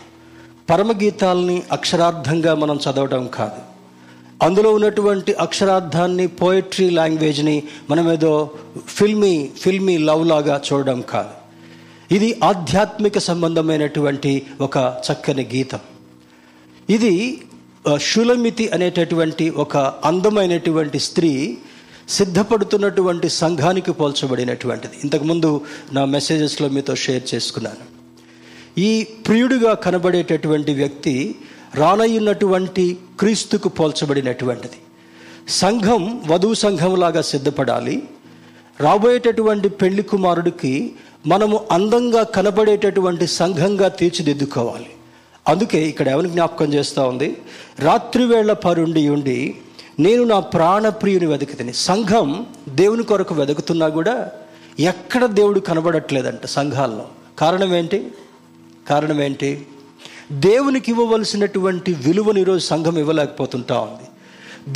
[0.70, 3.62] పరమగీతాల్ని అక్షరార్థంగా మనం చదవడం కాదు.
[4.46, 8.50] అందులో ఉన్నటువంటి అక్షరార్థాన్ని పోయిట్రీ లాంగ్వేజ్ని మనం ఏదో
[8.88, 11.30] ఫిల్మీ ఫిల్మీ లవ్ లాగా చూడడం కాదు.
[12.14, 15.80] ఇది ఆధ్యాత్మిక సంబంధమైనటువంటి ఒక చక్కని గీతం.
[16.90, 17.42] ఇది
[17.98, 21.58] షులమితి అనేటటువంటి ఒక అందమైనటువంటి స్త్రీ
[22.18, 24.96] సిద్ధపడుతున్నటువంటి సంఘానికి పోల్చబడినటువంటిది.
[25.04, 25.50] ఇంతకుముందు
[25.98, 27.86] నా మెసేజెస్లో మీతో షేర్ చేసుకున్నాను.
[28.88, 28.92] ఈ
[29.28, 31.16] ప్రియుడిగా కనబడేటటువంటి వ్యక్తి
[31.82, 32.86] రానయ్యున్నటువంటి
[33.20, 34.80] క్రీస్తుకు పోల్చబడినటువంటిది.
[35.62, 36.02] సంఘం
[36.32, 37.96] వధువు సంఘంలాగా సిద్ధపడాలి.
[38.86, 40.74] రాబోయేటటువంటి పెళ్ళి కుమారుడికి
[41.32, 44.92] మనము అందంగా కనబడేటటువంటి సంఘంగా తీర్చిదిద్దుకోవాలి.
[45.52, 47.30] అందుకే ఇక్కడ ఎవరి జ్ఞాపకం చేస్తూ ఉంది?
[47.88, 49.40] రాత్రివేళ పరుండి ఉండి
[50.00, 54.32] నేను నా ప్రాణప్రియుని వెతుకుతిని సంఘం దేవుని కొరకు వెతుకుతున్నా కూడా
[54.80, 57.08] ఎక్కడ దేవుడు కనబడట్లేదంట సంఘాల్లో.
[57.40, 58.12] కారణం ఏంటి?
[58.90, 59.66] కారణం ఏంటి?
[60.32, 64.08] దేవునికి ఇవ్వవలసినటువంటి విలువను ఈరోజు సంఘం ఇవ్వలేకపోతుంటా ఉంది.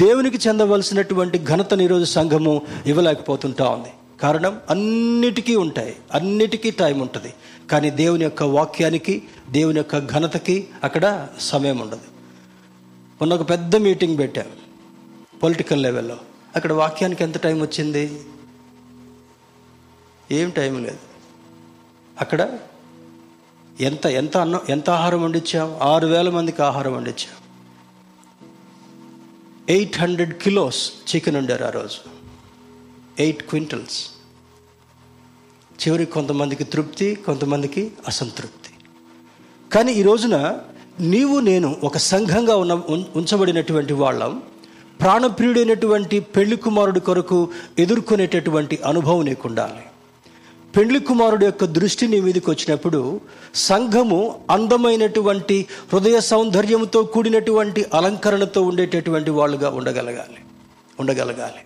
[0.03, 3.89] దేవునికి చెందవలసినటువంటి ఘనతను ఈరోజు సంఘము ఇవ్వలేకపోతుంటా ఉంది.
[4.21, 5.95] కారణం అన్నిటికీ ఉంటాయి.
[6.13, 7.33] అన్నిటికీ టైం ఉంటుంది.
[7.71, 11.99] కానీ దేవుని యొక్క వాక్యానికి దేవుని యొక్క ఘనతకి అక్కడ సమయం ఉండదు.
[13.21, 14.64] మొన్న ఒక పెద్ద మీటింగ్ పెట్టాను
[15.43, 16.17] పొలిటికల్ లెవెల్లో.
[16.55, 18.19] అక్కడ వాక్యానికి ఎంత టైం వచ్చింది?
[20.31, 20.97] ఏం టైం లేదు.
[22.21, 22.57] అక్కడ
[23.81, 25.79] ఎంత ఎంత అన్నం ఎంత ఆహారం వండించాం?
[25.81, 27.45] ఆరు వేల మందికి ఆహారం వండించాం.
[29.69, 31.97] ఎయిట్ హండ్రెడ్ కిలోస్ చికెన్ వండారు ఆ రోజు.
[33.19, 34.09] Eight quintals.
[35.87, 38.69] చివరికి కొంతమందికి తృప్తి కొంతమందికి అసంతృప్తి.
[39.73, 40.59] కానీ ఈ రోజున
[40.99, 44.43] నీవు నేను ఒక సంఘంగా ఉన్న ఉం- ఉంచబడినటువంటి వాళ్ళం.
[45.01, 49.81] ప్రాణప్రియుడైనటువంటి పెళ్ళి కుమారుడి కొరకు ఎదుర్కొనేటటువంటి అనుభవం నీకు ఉండాలి
[50.75, 53.21] పెళ్ళి కుమారుడు యొక్క దృష్టి నీ మీదకి వచ్చినప్పుడు
[53.55, 60.37] సంఘము అందమైనటువంటి హృదయ సౌందర్యంతో కూడినటువంటి అలంకరణతో ఉండేటటువంటి వాళ్ళుగా ఉండగలగాలి.
[60.99, 61.61] ఉండగలగాలి.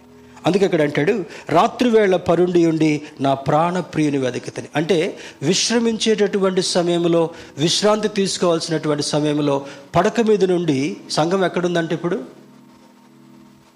[0.45, 4.67] అందుకే అక్కడ అంటాడు రాత్రివేళ పరుండి ఉండి నా ప్రాణప్రియుని వెదకితని.
[4.75, 9.65] అంటే విశ్రమించేటటువంటి సమయంలో విశ్రాంతి తీసుకోవాల్సినటువంటి సమయంలో
[9.95, 12.23] పడక మీద నుండి సంఘం ఎక్కడుందంటే ఇప్పుడు?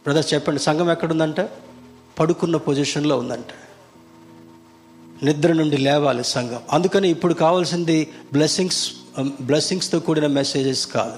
[0.04, 1.42] బ్రదర్స్ చెప్పండి సంఘం ఎక్కడుందంట?
[2.20, 3.46] పడుకున్న పొజిషన్లో ఉందంట.
[5.24, 6.60] నిద్ర నుండి లేవాలి సంఘం.
[6.72, 8.92] అందుకని ఇప్పుడు కావాల్సింది బ్లెస్సింగ్స్
[9.42, 11.14] బ్లెస్సింగ్స్తో um, కూడిన మెసేజెస్ కాదు.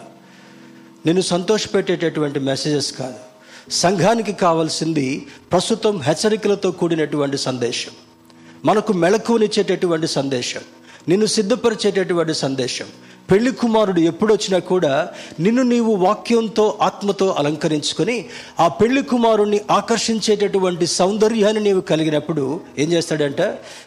[1.05, 3.15] నిన్ను సంతోషపెట్టేటటువంటి మెసేజెస్ కాదు.
[3.69, 7.91] సంఘానికి కావాల్సింది ప్రస్తుతం హెచ్చరికలతో కూడినటువంటి సందేశం.
[8.65, 10.61] మనకు మెళకువనిచ్చేటటువంటి సందేశం.
[11.07, 12.85] నిన్ను సిద్ధపరిచేటటువంటి సందేశం.
[13.31, 15.09] పెళ్ళి కుమారుడు ఎప్పుడొచ్చినా కూడా
[15.39, 18.25] నిన్ను నీవు వాక్యంతో ఆత్మతో అలంకరించుకొని
[18.59, 23.41] ఆ పెళ్ళి కుమారుణ్ణి ఆకర్షించేటటువంటి సౌందర్యాన్ని నీవు కలిగినప్పుడు ఏం చేస్తాడంట?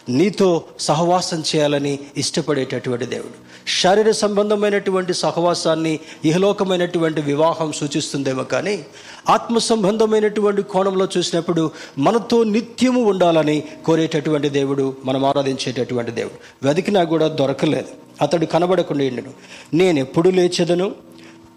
[0.08, 3.68] నీతో సహవాసం చేయాలని ఇష్టపడేటటువంటి దేవుడు.
[3.80, 8.86] శారీర సంబంధమైనటువంటి సహవాసాన్ని ఇహలోకమైనటువంటి వివాహం సూచిస్తుందేమో కానీ
[9.28, 16.66] ఆత్మ సంబంధమైనటువంటి కోణంలో చూసినప్పుడు మనతో నిత్యము ఉండాలని కోరేటటువంటి దేవుడు మనం ఆరాధించేటటువంటి దేవుడు.
[16.68, 18.07] వెతికినా కూడా దొరకలేదు.
[18.20, 19.30] అతడు కనబడకుండా ఎండును
[19.74, 20.94] నేను ఎప్పుడు లేచెదను?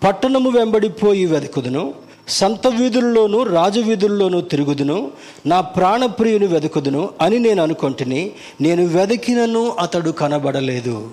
[0.04, 1.94] పట్టణము వెంబడిపోయి వెతుకుదును
[2.28, 5.12] సంత వీధుల్లోనూ రాజవీధుల్లోనూ తిరుగుదును.
[5.46, 8.32] నా ప్రాణప్రియుని వెతుకుదును అని నేను అనుకుంటుని.
[8.62, 11.12] నేను వెతికినను అతడు కనబడలేదు.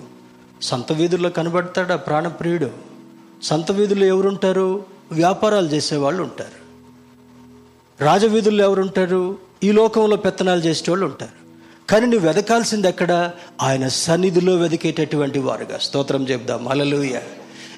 [0.61, 2.69] సంత వీధుల్లో కనబడతాడా ప్రాణప్రియుడు?
[3.43, 4.83] సంత వీధుల్లో ఎవరుంటారు?
[5.11, 6.59] వ్యాపారాలు చేసేవాళ్ళు ఉంటారు.
[8.03, 9.37] రాజవీధుల్లో ఎవరుంటారు?
[9.63, 11.38] ఈ లోకంలో పెత్తనాలు చేసేవాళ్ళు ఉంటారు.
[11.89, 13.31] కానీ నువ్వు వెదకాల్సింది ఎక్కడ?
[13.61, 15.77] ఆయన సన్నిధిలో వెతికేటటువంటి వారుగా.
[15.77, 16.67] స్తోత్రం చెప్దాం.
[16.67, 17.19] అలలుయ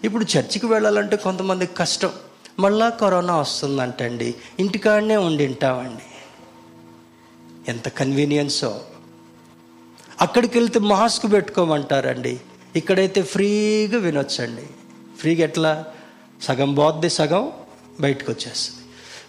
[0.03, 2.09] ఇప్పుడు చర్చికి వెళ్ళాలంటే కొంతమందికి కష్టం.
[2.59, 4.35] మళ్ళా కరోనా వస్తుందంటండి.
[4.59, 6.01] ఇంటికాడనే ఉండి ఉంటామండి.
[7.71, 8.79] ఎంత కన్వీనియన్సో.
[10.21, 12.39] అక్కడికి వెళ్తే మాస్క్ పెట్టుకోమంటారండి.
[12.75, 14.63] ఇక్కడైతే ఫ్రీగా వినొచ్చండి.
[15.19, 15.85] ఫ్రీగా ఎట్లా?
[16.43, 17.51] సగం బోద్ది సగం
[17.99, 18.81] బయటకు వచ్చేస్తుంది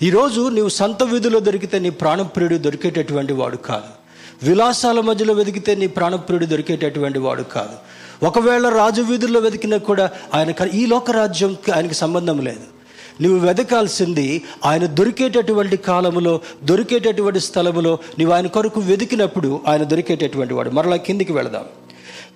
[0.07, 4.02] ఈరోజు నీవు సంత వీధిలో దొరికితే నీ ప్రాణప్రియుడు దొరికేటటువంటి వాడు కాదు.
[4.43, 7.93] విలాసాల మధ్యలో వెతికితే నీ ప్రాణప్రియుడు దొరికేటటువంటి వాడు కాదు.
[8.27, 12.83] ఒకవేళ రాజు వీధుల్లో వెతికినా కూడా ఆయన ఈ లోక రాజ్యంకి ఆయనకి సంబంధం లేదు.
[13.23, 20.71] నువ్వు వెతకాల్సింది ఆయన దొరికేటటువంటి కాలములో దొరికేటటువంటి స్థలములో నువ్వు ఆయన కొరకు వెతికినప్పుడు ఆయన దొరికేటటువంటి వాడు.
[20.71, 21.65] మరలా కిందికి వెళదాం.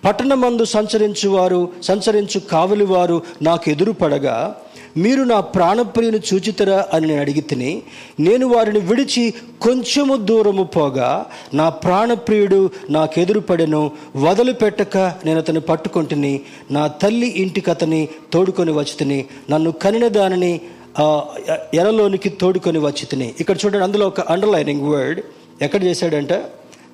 [0.05, 4.36] పట్టణమందు సంచరించువారు సంచరించు కావలివారు నాకు ఎదురు పడగా
[4.97, 7.82] మీరు నా ప్రాణప్రియుని చూచితరా అని నేను అడిగి తిని
[8.20, 9.24] నేను వారిని విడిచి
[9.61, 11.09] కొంచెము దూరము పోగా
[11.55, 13.82] నా ప్రాణప్రియుడు నాకెదురు పడెను
[14.16, 16.40] వదిలిపెట్టక నేను అతను పట్టుకుంటుని
[16.70, 18.01] నా తల్లి ఇంటికి అతని
[18.32, 20.53] తోడుకొని వచ్చితిని నన్ను కనిన దానిని
[21.74, 25.20] ఎరలోనికి తోడుకొని వచ్చితిని ఇక్కడ చూడండి అందులో ఒక అండర్లైనింగ్ వర్డ్
[25.62, 26.32] ఎక్కడ చేశాడంట?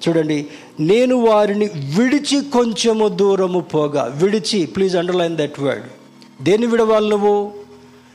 [0.08, 0.46] చూడండి
[0.80, 4.04] నేను వారిని విడిచి కొంచెము దూరము పోగా.
[4.04, 5.82] విడిచి ప్లీజ్ అండర్లైన్ దట్ వర్డ్
[6.44, 7.52] దేన్ని విడవాలి నువ్వు?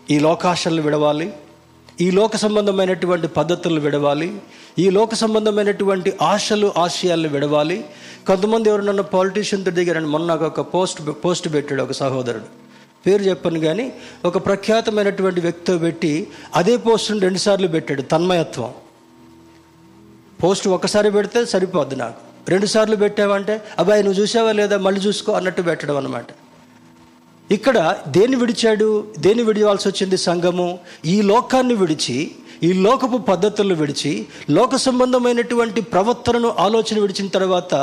[0.09, 1.33] ఈ లోకాశలను విడవాలి.
[2.01, 4.37] ఈ లోక సంబంధమైనటువంటి పద్ధతులను విడవాలి.
[4.79, 7.85] ఈ లోక సంబంధమైనటువంటి ఆశలు ఆశయాలను విడవాలి.
[8.27, 12.43] కొంతమంది ఎవరు పాలిటీషియన్తో దిగారని మొన్న నాకు ఒక పోస్ట్ పోస్ట్ పెట్టాడు ఒక సహోదరుడు.
[13.07, 13.93] పేరు చెప్పను కానీ
[14.25, 18.71] ఒక ప్రఖ్యాతమైనటువంటి వ్యక్తితో పెట్టి అదే పోస్టును రెండుసార్లు పెట్టాడు తన్మయత్వం.
[20.43, 22.19] పోస్ట్ ఒకసారి పెడితే సరిపోద్ది నాకు.
[22.49, 26.27] రెండుసార్లు పెట్టావంటే అబ్బాయి నువ్వు చూసావా లేదా మళ్ళీ చూసుకో అన్నట్టు పెట్టడం అనమాట
[27.51, 27.77] ఇక్కడ
[28.07, 29.07] దేన్ని విడిచాడు?
[29.19, 30.79] దేన్ని విడివాల్సి వచ్చింది సంఘము?
[31.05, 32.17] ఈ లోకాన్ని విడిచి
[32.63, 34.11] ఈ లోకపు పద్ధతులను విడిచి
[34.49, 37.75] లోక సంబంధమైనటువంటి ప్రవర్తనను ఆలోచన విడిచిన తర్వాత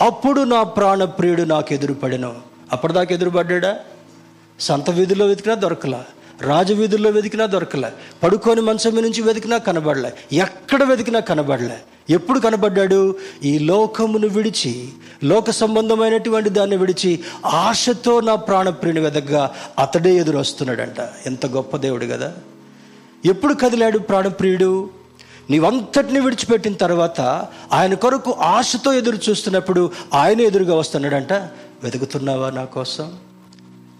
[0.00, 2.32] అప్పుడు నా ప్రాణప్రియుడు నాకు ఎదురుపడెను.
[2.72, 3.72] అప్పటిదాకా ఎదురుపడ్డా
[4.60, 6.04] సంత వీధిలో వెతికినా దొరకలా.
[6.42, 7.92] రాజవీధుల్లో వెతికినా దొరకలే.
[8.22, 10.12] పడుకొని మంచం నుంచి వెతికినా కనబడలే.
[10.32, 11.78] ఎక్కడ వెతికినా కనబడలే.
[12.10, 13.16] ఎప్పుడు కనబడ్డాడు?
[13.44, 14.88] ఈ లోకమును విడిచి
[15.24, 22.32] లోక సంబంధమైనటువంటి దాన్ని విడిచి ఆశతో నా ప్రాణప్రియుని వెదగ్గా అతడే ఎదురొస్తున్నాడంట ఎంత గొప్ప దేవుడు కదా.
[23.24, 24.90] ఎప్పుడు కదిలాడు ప్రాణప్రియుడు?
[25.50, 27.20] నీవంతటిని విడిచిపెట్టిన తర్వాత
[27.72, 31.32] ఆయన కొరకు ఆశతో ఎదురు చూస్తున్నప్పుడు ఆయన ఎదురుగా వస్తున్నాడంట.
[31.84, 33.12] వెతుకుతున్నావా నా కోసం?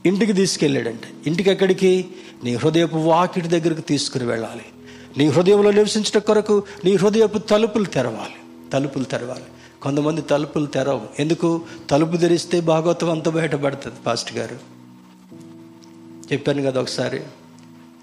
[0.06, 1.08] ఇంటికి తీసుకెళ్ళాడంటే.
[1.26, 2.08] ఇంటికి ఎక్కడికి
[2.44, 4.64] నీ హృదయపు వాకిటి దగ్గరకు తీసుకుని వెళ్ళాలి.
[5.18, 8.70] నీ హృదయంలో నివసించడం కొరకు నీ హృదయపు తలుపులు తెరవాలి.
[8.70, 9.44] తలుపులు తెరవాలి.
[9.82, 11.00] కొంతమంది తలుపులు తెరవు.
[11.18, 11.62] ఎందుకు?
[11.90, 14.58] తలుపు తెరిస్తే భాగవతం అంతా బయటపడుతుంది పాస్ట్ గారు.
[16.32, 17.20] చెప్పాను కదా ఒకసారి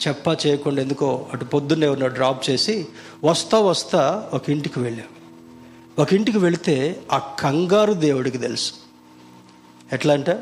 [0.07, 2.87] చెప్పా చేయకుండా ఎందుకో అటు పొద్దున్నే ఉన్న డ్రాప్ చేసి
[3.23, 5.07] వస్తా వస్తా ఒక ఇంటికి వెళ్ళాం.
[5.99, 8.71] ఒక ఇంటికి వెళితే ఆ కంగారు దేవుడికి తెలుసు.
[9.93, 10.39] ఎట్లా అంటే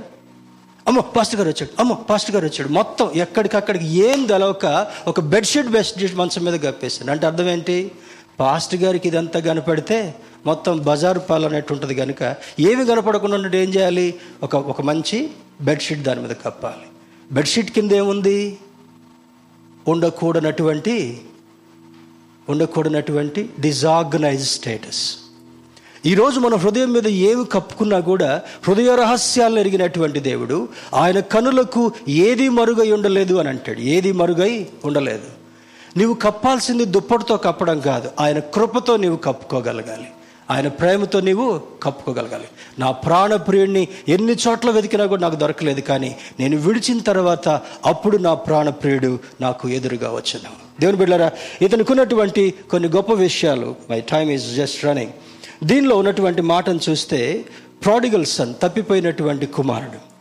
[0.88, 1.72] అమ్మో పాస్టర్ గారు వచ్చాడు.
[1.80, 2.70] అమ్మో పాస్టర్ గారు వచ్చాడు.
[2.70, 7.92] మొత్తం ఎక్కడికక్కడికి ఏం తెలవక ఒక బెడ్షీట్ బెడ్షీట్ మంచం మీద కప్పేసాను అంటే అర్థం ఏంటి?
[8.40, 10.16] పాస్టర్ గారికి ఇదంతా కనపడితే
[10.46, 14.16] మొత్తం బజారు పాలు ఉంటుంది కనుక ఏమి కనపడకుండా ఉన్నట్టు ఏం చేయాలి?
[14.44, 15.30] ఒక ఒక మంచి
[15.62, 16.88] బెడ్షీట్ దాని మీద కప్పాలి.
[17.32, 18.58] బెడ్షీట్ కింద ఏముంది?
[19.88, 21.22] ఉండకూడనటువంటి
[22.50, 25.04] ఉండకూడనటువంటి డిజార్గనైజ్ స్టేటస్
[26.06, 32.92] ఈరోజు మన హృదయం మీద ఏవి కప్పుకున్నా కూడా హృదయ రహస్యాలను ఎరిగినటువంటి దేవుడు ఆయన కనులకు ఏది మరుగై
[32.92, 33.80] ఉండలేదు అని అంటాడు.
[33.80, 35.30] ఏది మరుగై ఉండలేదు.
[35.98, 40.08] నీవు కప్పాల్సింది దుప్పటితో కప్పడం కాదు ఆయన కృపతో నీవు కప్పుకోగలగాలి.
[40.52, 42.48] ఆయన ప్రేమతో నీవు కప్పుకోగలగాలి.
[42.80, 47.50] నా ప్రాణప్రియుడిని ఎన్ని చోట్ల వెతికినా కూడా నాకు దొరకలేదు కానీ నేను విడిచిన తర్వాత
[47.86, 51.32] అప్పుడు నా ప్రాణప్రియుడు నాకు ఎదురుగా వచ్చాను దేవుని బిడ్డారా
[51.62, 55.12] ఇతనుకున్నటువంటి కొన్ని గొప్ప విషయాలు my time is just running
[55.64, 57.46] దీనిలో ఉన్నటువంటి మాటను చూస్తే
[57.86, 60.16] ప్రాడిగల్ సన్ తప్పిపోయినటువంటి కుమారుడు.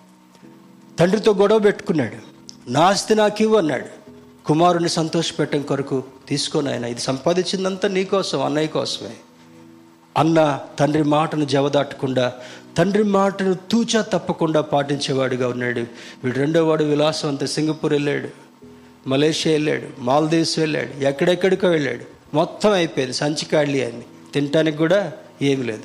[0.98, 2.34] తండ్రితో గొడవ పెట్టుకున్నాడు.
[2.70, 3.84] నా ఆస్తి నాకు ఇవ్వు అన్నాడు.
[4.46, 6.84] కుమారుని సంతోషపెట్టడం కొరకు తీసుకొని ఆయన.
[6.84, 9.10] ఇది సంపాదించిందంతా నీకోసం అన్నయ్య కోసమే.
[10.16, 12.32] అన్న తండ్రి మాటను జవదాటకుండా
[12.78, 15.80] తండ్రి మాటను తూచా తప్పకుండా పాటించేవాడుగా ఉన్నాడు.
[16.24, 18.28] వీడు రెండోవాడు విలాసం విలాసవంత సింగపూర్ వెళ్ళాడు.
[19.08, 19.82] మలేషియా వెళ్ళాడు.
[19.98, 21.04] మాల్దీవ్స్ వెళ్ళాడు.
[21.04, 22.04] ఎక్కడెక్కడికో వెళ్ళాడు.
[22.34, 23.14] మొత్తం అయిపోయింది.
[23.14, 24.02] సంచికాళ్ళి అని
[24.34, 25.12] తినటానికి కూడా
[25.44, 25.82] ఏమి లేదు.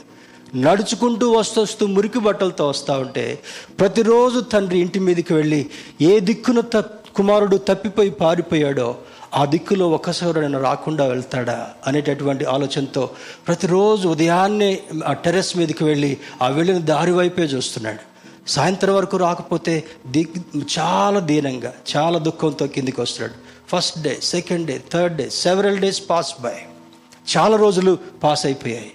[0.55, 3.39] నడుచుకుంటూ వస్తూ వస్తూ మురికి బట్టలతో వస్తూ ఉంటే
[3.79, 5.65] ప్రతిరోజు తండ్రి ఇంటి మీదకి వెళ్ళి
[6.01, 6.77] ఏ దిక్కున త
[7.15, 8.95] కుమారుడు తప్పిపోయి పారిపోయాడో
[9.35, 13.09] ఆ దిక్కులో ఒక్కసారి రాకుండా వెళ్తాడా అనేటటువంటి ఆలోచనతో
[13.47, 17.99] ప్రతిరోజు ఉదయాన్నే ఆ టెర్రస్ మీదకి వెళ్ళి ఆ వెళ్ళిన దారి వైపే చూస్తున్నాడు.
[18.49, 23.35] సాయంత్రం వరకు రాకపోతే దిగ్ చాలా దీనంగా చాలా దుఃఖంతో కిందికి వస్తున్నాడు.
[23.69, 26.57] First day second day third day several days pass by.
[27.37, 28.91] చాలా రోజులు పాస్ అయిపోయాయి.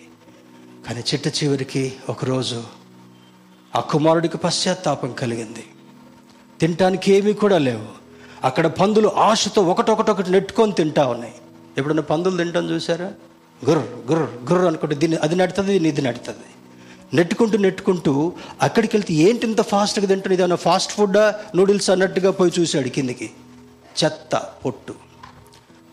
[0.87, 2.65] కానీ చిట్ట చివరికి ఒకరోజు
[3.77, 5.65] ఆ కుమారుడికి పశ్చాత్తాపం కలిగింది.
[6.61, 7.87] తినటానికి ఏమీ కూడా లేవు.
[8.45, 11.35] అక్కడ పందులు ఆశతో ఒకటొకటొకటి నెట్టుకొని తింటా ఉన్నాయి.
[11.79, 13.13] ఎప్పుడన్నా పందులు తింటాం చూసారా
[13.69, 16.49] గుర్ర గుర్ర గుర్ర అనుకుంటే దీన్ని అది నడుతుంది దీన్ని ఇది నడుతుంది.
[17.17, 18.33] నెట్టుకుంటూ నెట్టుకుంటూ
[18.63, 21.41] అక్కడికి వెళ్తే ఏంటి ఇంత ఫాస్ట్గా తింటుంది ఏదైనా ఫాస్ట్ ఫుడ్డా?
[21.55, 23.31] నూడిల్స్ అన్నట్టుగా పోయి చూశాడు కిందికి.
[24.05, 24.95] చెత్త పొట్టు.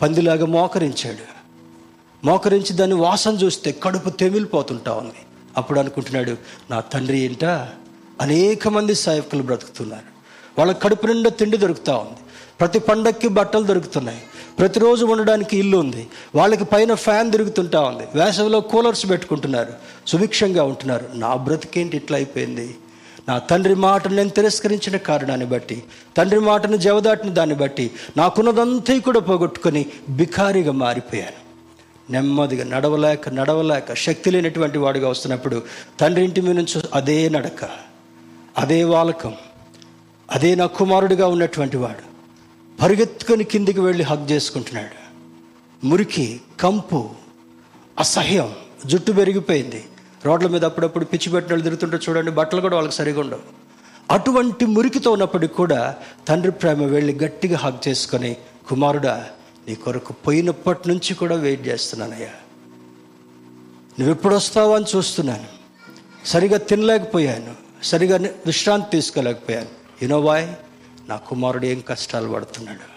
[0.01, 1.40] పందిలాగా మోకరించాడు.
[2.23, 5.13] మోకరించి దాన్ని వాసన చూస్తే కడుపు తెమిలిపోతుంటా ఉంది.
[5.57, 6.35] అప్పుడు అనుకుంటున్నాడు
[6.71, 7.45] నా తండ్రి ఏంట?
[8.21, 10.11] అనేక మంది సేవకులు బ్రతుకుతున్నారు.
[10.59, 12.19] వాళ్ళ కడుపు నిండా తిండి దొరుకుతూ ఉంది.
[12.59, 14.21] ప్రతి పండక్కి బట్టలు దొరుకుతున్నాయి.
[14.59, 16.07] ప్రతిరోజు ఉండడానికి ఇల్లు ఉంది.
[16.35, 18.03] వాళ్ళకి పైన ఫ్యాన్ తిరుగుతుంటా ఉంది.
[18.15, 19.73] వేసవిలో కూలర్స్ పెట్టుకుంటున్నారు.
[20.07, 21.09] సుభిక్షంగా ఉంటున్నారు.
[21.13, 22.75] నా బ్రతికేంటి ఇట్లా అయిపోయింది?
[23.29, 25.83] నా తండ్రి మాటను నేను తిరస్కరించిన కారణాన్ని బట్టి
[26.17, 31.40] తండ్రి మాటను జవదాటిన దాన్ని బట్టి నాకున్నదంతా కూడా పోగొట్టుకొని బికారిగా మారిపోయాను.
[32.11, 35.57] నెమ్మదిగా నడవలేక నడవలేక శక్తి లేనటువంటి వాడిగా వస్తున్నప్పుడు
[35.99, 37.69] తండ్రి ఇంటి మీద నుంచి అదే నడక
[38.57, 39.33] అదే వాలకం
[40.31, 42.05] అదే నా కుమారుడిగా ఉన్నటువంటి వాడు
[42.81, 44.97] పరిగెత్తుకొని కిందికి వెళ్ళి హగ్ చేసుకుంటున్నాడు.
[45.87, 46.99] మురికి కంపు
[47.99, 48.49] అసహ్యం
[48.85, 49.81] జుట్టు పెరిగిపోయింది.
[50.25, 53.43] రోడ్ల మీద అప్పుడప్పుడు పిచ్చి పెట్టిన వాళ్ళు తిరుగుతుంటే చూడండి బట్టలు కూడా వాళ్ళకి సరిగా ఉండవు.
[54.11, 55.95] అటువంటి మురికితో ఉన్నప్పటికి కూడా
[56.27, 58.31] తండ్రి ప్రేమ వెళ్ళి గట్టిగా హగ్ చేసుకొని
[58.69, 59.15] కుమారుడా
[59.67, 62.29] నీ కొరకు పోయినప్పటి నుంచి కూడా వెయిట్ చేస్తున్నానయ్యా.
[63.99, 65.47] నువ్వు ఎప్పుడు అని చూస్తున్నాను.
[66.25, 67.55] సరిగా తినలేకపోయాను.
[67.83, 69.67] సరిగా విశ్రాంతి తీసుకోలేకపోయాను.
[70.03, 70.49] యునో వాయ్
[71.09, 72.91] నా కుమారుడు ఏం కష్టాలు పడుతున్నాడు.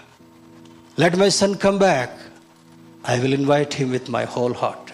[1.00, 2.20] Let my son come back
[3.10, 4.92] I will invite him with my whole heart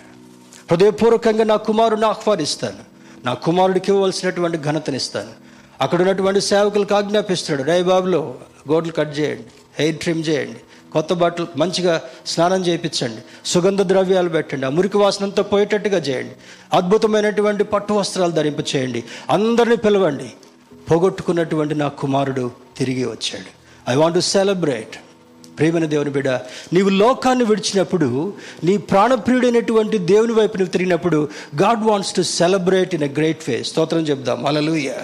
[0.71, 2.79] హృదయపూర్వకంగా నా కుమారుడిని ఆహ్వానిస్తాను.
[3.25, 5.31] నా కుమారుడికి ఇవ్వవలసినటువంటి ఘనతనిస్తాను.
[5.81, 8.39] అక్కడ ఉన్నటువంటి సేవకులకు ఆజ్ఞాపిస్తాడు రే బాబులో
[8.71, 9.45] గోడ్లు కట్ చేయండి.
[9.79, 10.61] హెయిర్ ట్రిమ్ చేయండి.
[10.93, 13.23] కొత్త బట్టలు మంచిగా స్నానం చేయించండి.
[13.45, 14.67] సుగంధ ద్రవ్యాలు పెట్టండి.
[14.67, 16.33] ఆ మురికి వాసనంతా పోయేటట్టుగా చేయండి.
[16.73, 19.05] అద్భుతమైనటువంటి పట్టు వస్త్రాలు ధరింపు చేయండి.
[19.31, 20.33] అందరినీ పిలవండి.
[20.91, 23.61] పోగొట్టుకున్నటువంటి నా కుమారుడు తిరిగి వచ్చాడు.
[23.91, 24.97] ఐ వాంట్ టు సెలబ్రేట్
[25.59, 26.29] ప్రేమైన దేవుని బిడ
[26.73, 28.33] నీవు లోకాన్ని విడిచినప్పుడు
[28.65, 31.29] నీ ప్రాణప్రియుడైనటువంటి దేవుని వైపు నువ్వు తిరిగినప్పుడు
[31.63, 34.47] God wants to celebrate in a great way స్తోత్రం చెప్దాం.
[34.47, 34.95] అలలుయ్యా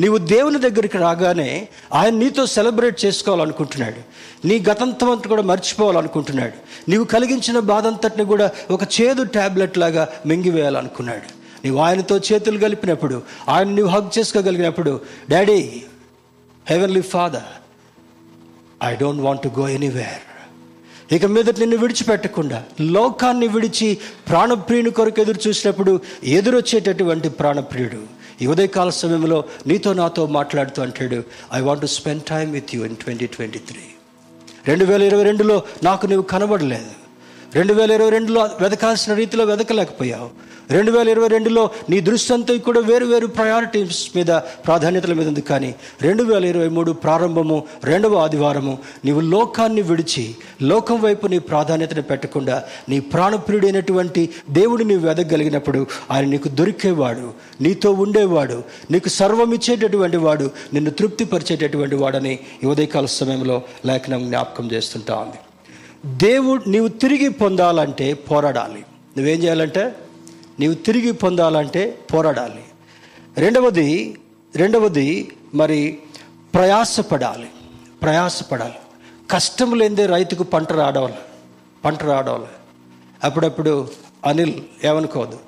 [0.00, 1.50] నీవు దేవుని దగ్గరికి రాగానే
[1.92, 4.00] ఆయన నీతో సెలబ్రేట్ చేసుకోవాలనుకుంటున్నాడు.
[4.46, 6.56] నీ గతంతం అంతా కూడా మర్చిపోవాలనుకుంటున్నాడు.
[6.90, 11.28] నీవు కలిగించిన బాధ అంతటిని కూడా ఒక చేదు ట్యాబ్లెట్ లాగా మింగివేయాలనుకున్నాడు.
[11.64, 15.60] నీవు ఆయనతో చేతులు కలిపినప్పుడు ఆయన నువ్వు hug చేసుకోగలిగినప్పుడు daddy
[16.68, 17.48] heavenly father
[18.84, 20.22] I don't want to go anywhere
[21.14, 23.98] ఇక మీద నిన్ను విడిచిపెట్టకుండా లోకాన్ని విడిచి
[24.28, 28.19] ప్రాణప్రియుని కొరకు ఎదురు చూసినప్పుడు ఎదురొచ్చేటటువంటి ప్రాణప్రియుడు.
[28.42, 31.22] ఈ ఉదయకాల సమయంలో నీతో నాతో మాట్లాడుతూ అంటాడు
[31.54, 33.82] I want to spend time with you in twenty twenty three
[34.68, 36.99] రెండు వేల ఇరవై రెండులో నాకు నువ్వు కనబడలేదు.
[37.54, 40.30] రెండు వేల ఇరవై రెండులో వెతకాల్సిన రీతిలో వెతకలేకపోయావు
[40.70, 44.30] రెండు వేల ఇరవై రెండులో నీ దృష్టి అంతా కూడా వేరు వేరు ప్రయారిటీస్ మీద
[44.66, 45.42] ప్రాధాన్యతల మీద ఉంది.
[45.42, 50.24] కానీ రెండు వేల ఇరవై మూడు ప్రారంభము రెండవ ఆదివారము నీవు లోకాన్ని విడిచి
[50.62, 57.28] లోకం వైపు నీ ప్రాధాన్యతను పెట్టకుండా నీ ప్రాణప్రియుడైనటువంటి దేవుడు నీవు వెదగలిగినప్పుడు ఆయన నీకు దొరికేవాడు
[57.60, 65.49] నీతో ఉండేవాడు నీకు సర్వం ఇచ్చేటటువంటి వాడు నిన్ను తృప్తిపరిచేటటువంటి వాడని ఉదయకాల సమయంలో లేఖనం జ్ఞాపకం చేస్తుంటా ఉంది.
[66.06, 68.80] దేవుడు నీవు తిరిగి పొందాలంటే పోరాడాలి.
[69.16, 69.96] నువ్వేం చేయాలంటే?
[70.60, 72.64] నీవు తిరిగి పొందాలంటే పోరాడాలి.
[73.36, 74.18] రెండవది
[74.56, 75.98] రెండవది మరి
[76.54, 77.50] ప్రయాసపడాలి.
[78.02, 78.74] ప్రయాసపడాలి.
[79.30, 81.14] కష్టం లేదే రైతుకు పంట రావడాలి
[81.84, 82.44] పంట రావడాలి
[83.24, 83.88] అప్పుడప్పుడు
[84.24, 85.38] అనిల్ ఏమనుకోదు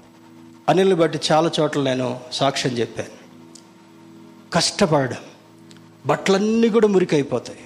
[0.68, 3.11] అనిల్ని బట్టి చాలా చోట్ల నేను సాక్ష్యం చెప్పాను.
[4.53, 5.16] కష్టపడడం.
[6.07, 7.59] బట్టలన్నీ కూడా మురికైపోతాయి.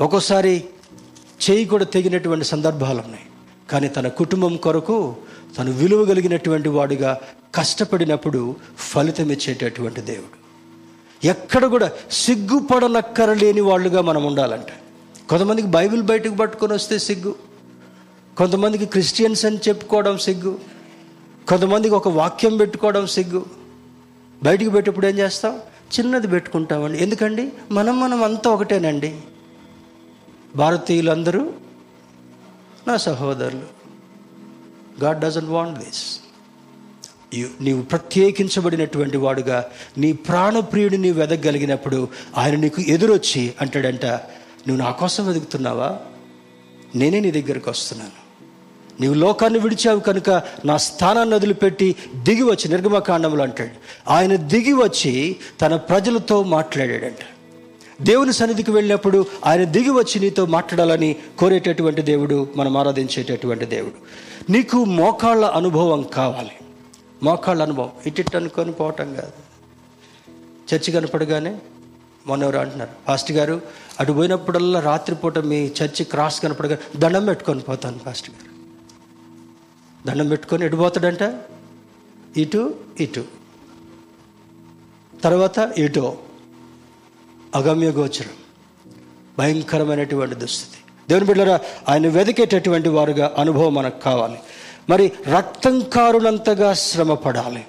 [0.00, 0.64] ఒక్కోసారి
[1.50, 3.24] చేయి కూడా తెగినటువంటి సందర్భాలు ఉన్నాయి.
[3.70, 5.16] కానీ తన కుటుంబం కొరకు
[5.58, 7.20] తను విలువ కలిగినటువంటి వాడుగా
[7.54, 10.42] కష్టపడినప్పుడు ఫలితం ఇచ్చేటటువంటి దేవుడు.
[11.26, 14.66] ఎక్కడ కూడా సిగ్గుపడనక్కరలేని వాళ్ళుగా మనం ఉండాలంట.
[15.28, 17.34] కొంతమందికి బైబిల్ బయటకు పట్టుకొని వస్తే సిగ్గు.
[18.36, 20.58] కొంతమందికి క్రిస్టియన్స్ అని చెప్పుకోవడం సిగ్గు.
[21.48, 23.46] కొంతమందికి ఒక వాక్యం పెట్టుకోవడం సిగ్గు.
[24.42, 25.60] బయటికి పెట్టేప్పుడు ఏం చేస్తాం?
[25.98, 27.02] చిన్నది పెట్టుకుంటామండి.
[27.02, 27.52] ఎందుకండి?
[27.70, 29.16] మనం మనం అంతా ఒకటేనండి.
[30.56, 31.52] భారతీయులందరూ
[32.88, 33.82] నా సహోదరులు.
[35.04, 36.18] గాడ్ డజన్ వాంట్ దిస్
[37.60, 39.64] నీవు ప్రత్యేకించబడినటువంటి వాడుగా
[39.98, 45.98] నీ ప్రాణప్రియుడిని నీవు వెదగలిగినప్పుడు ఆయన నీకు ఎదురొచ్చి అంటాడంట నువ్వు నా కోసం వెతుకుతున్నావా?
[46.94, 48.22] నేనే నీ దగ్గరికి వస్తున్నాను.
[49.00, 50.30] నీవు లోకాన్ని విడిచావు కనుక
[50.64, 54.10] నా స్థానాన్ని వదిలిపెట్టి దిగి వచ్చి నిర్గమకాండంలో అంటాడు.
[54.10, 57.41] ఆయన దిగి వచ్చి తన ప్రజలతో మాట్లాడాడంట.
[58.02, 63.94] దేవుని సన్నిధికి వెళ్ళినప్పుడు ఆయన దిగి వచ్చి నీతో మాట్లాడాలని కోరేటటువంటి దేవుడు మనం ఆరాధించేటటువంటి దేవుడు.
[64.52, 66.50] నీకు మోకాళ్ళ అనుభవం కావాలి.
[67.22, 67.90] మోకాళ్ళ అనుభవం.
[68.06, 69.32] ఇటు అనుకొని పోవటం కాదు.
[70.74, 71.58] చర్చి కనపడగానే
[72.26, 73.60] మొన్న ఎవరు అంటున్నారు పాస్టర్ గారు
[74.00, 78.52] అటు పోయినప్పుడల్లా రాత్రిపూట మీ చర్చి క్రాస్ కనపడగా దండం పెట్టుకొని పోతాను పాస్టర్ గారు.
[80.06, 81.40] దండం పెట్టుకొని ఎటు పోతాడంట?
[82.36, 83.24] ఇటు ఇటు.
[85.24, 86.18] తర్వాత ఇటో.
[87.54, 88.30] అగమ్య గోచరం.
[89.38, 90.78] భయంకరమైనటువంటి దుస్థితి.
[91.08, 94.38] దేవుని బిడ్డరా ఆయన వెతికేటటువంటి వారుగా అనుభవం మనకు కావాలి.
[94.90, 97.64] మరి రక్తం కారునంతగా శ్రమ పడాలి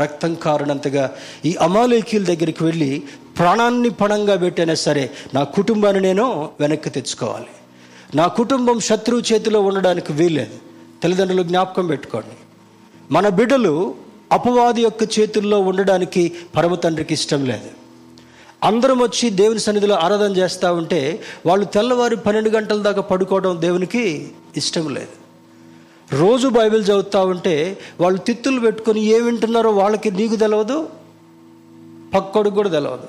[0.00, 1.14] రక్తం కారునంతగా
[1.44, 3.02] ఈ అమాలేకీల దగ్గరికి వెళ్ళి
[3.38, 7.46] ప్రాణాన్ని పణంగా పెట్టైనా సరే నా కుటుంబాన్ని నేను వెనక్కి తెచ్చుకోవాలి.
[8.14, 10.54] నా కుటుంబం శత్రువు చేతిలో ఉండడానికి వీల్లేదు.
[11.02, 12.36] తల్లిదండ్రులు జ్ఞాపకం పెట్టుకోండి.
[13.10, 13.94] మన బిడ్డలు
[14.32, 17.85] అపవాది యొక్క చేతుల్లో ఉండడానికి పరమ తండ్రికి ఇష్టం లేదు.
[18.64, 24.94] అందరం వచ్చి దేవుని సన్నిధిలో ఆరాధన చేస్తూ ఉంటే వాళ్ళు తెల్లవారి పన్నెండు గంటల దాకా పడుకోవడం దేవునికి ఇష్టం
[24.94, 25.26] లేదు.
[26.16, 30.88] రోజు బైబిల్ చదువుతూ ఉంటే వాళ్ళు తిత్తులు పెట్టుకొని ఏ వింటున్నారో వాళ్ళకి నీకు తెలవదు
[32.14, 33.08] పక్కోడికి కూడా తెలవదు.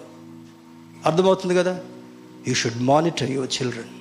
[1.05, 1.79] అర్థమవుతుంది కదా?
[2.47, 3.93] You should monitor your children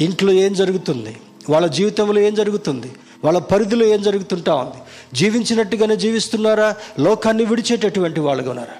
[0.00, 1.16] ఇంట్లో ఏం జరుగుతుంది?
[1.50, 2.92] వాళ్ళ జీవితంలో ఏం జరుగుతుంది?
[3.24, 4.82] వాళ్ళ పరిధిలో ఏం జరుగుతుంటా ఉంది?
[5.16, 6.76] జీవించినట్టుగానే జీవిస్తున్నారా?
[6.98, 8.74] లోకాన్ని విడిచేటటువంటి వాళ్ళుగా ఉన్నారా?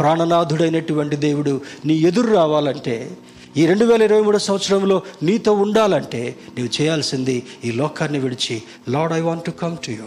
[0.00, 3.16] ప్రాణనాథుడైనటువంటి దేవుడు నీ ఎదురు రావాలంటే
[3.56, 9.20] ఈ రెండు వేల ఇరవై మూడో సంవత్సరంలో నీతో ఉండాలంటే నీవు చేయాల్సింది ఈ లోకాన్ని విడిచి Lord I
[9.20, 10.02] want to come to you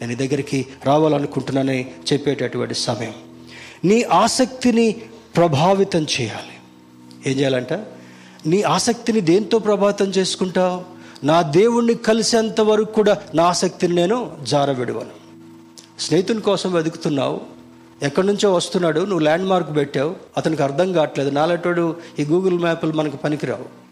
[0.00, 3.14] నేను నీ దగ్గరికి రావాలనుకుంటున్నానని చెప్పేటటువంటి సమయం.
[3.84, 4.92] నీ ఆసక్తిని
[5.36, 6.54] ప్రభావితం చేయాలి.
[7.32, 7.72] ఏం చేయాలంట?
[8.46, 10.82] నీ ఆసక్తిని దేంతో ప్రభావితం చేసుకుంటావు?
[11.26, 15.24] నా దేవుణ్ణి కలిసేంత వరకు కూడా నా ఆసక్తిని నేను జారవిడవను.
[16.00, 17.53] స్నేహితుని కోసం వెతుకుతున్నావు.
[18.02, 21.30] ఎక్కడి నుంచో వస్తున్నాడు నువ్వు ల్యాండ్ మార్క్ పెట్టావు అతనికి అర్థం కావట్లేదు.
[21.30, 23.84] నాలటోడు ఈ గూగుల్ మ్యాప్లు మనకు పనికిరావు.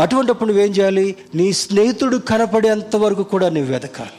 [0.00, 1.16] అటువంటిప్పుడు నువ్వేం చేయాలి?
[1.34, 4.10] నీ స్నేహితుడు కనపడేంత వరకు కూడా నువ్వు వెతకాలి.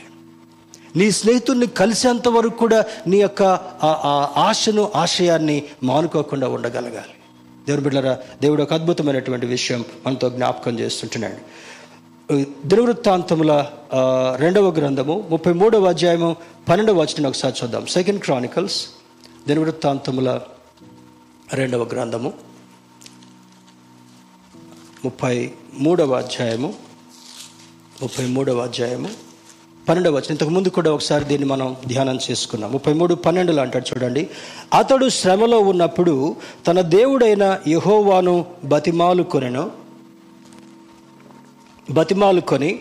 [0.95, 3.43] నీ స్నేహితుడిని కలిసేంత వరకు కూడా నీ యొక్క
[3.83, 7.15] ఆ- ఆశను ఆశయాన్ని మానుకోకుండా ఉండగలగాలి.
[7.67, 11.68] దేవుని బిడ్డరా దేవుడు ఒక అద్భుతమైనటువంటి విషయం మనతో జ్ఞాపకం చేస్తుంటున్నాడు.
[12.31, 13.65] దినవృత్తాంతముల
[14.37, 16.35] రెండవ గ్రంథము ముప్పై మూడవ అధ్యాయము
[16.69, 17.85] పన్నెండవ వచనం ఒకసారి చూద్దాం.
[17.85, 18.87] సెకండ్ క్రానికల్స్
[19.47, 20.39] దినవృత్తాంతముల
[21.53, 22.33] రెండవ గ్రంథము
[25.05, 26.73] ముప్పై మూడవ అధ్యాయము
[28.01, 29.09] ముప్పై మూడవ అధ్యాయము
[29.89, 32.71] పన్నెండవ వచ్చిన ఇంతకుముందు కూడా ఒకసారి దీన్ని మనం ధ్యానం చేసుకున్నాం.
[32.71, 34.29] ముప్పై మూడు పన్నెండులో అంటాడు చూడండి.
[34.73, 36.35] అతడు శ్రమలో ఉన్నప్పుడు
[36.67, 39.88] తన దేవుడైన యహోవాను బతిమాలు కొనెను
[41.89, 42.79] బతిమాలుకొని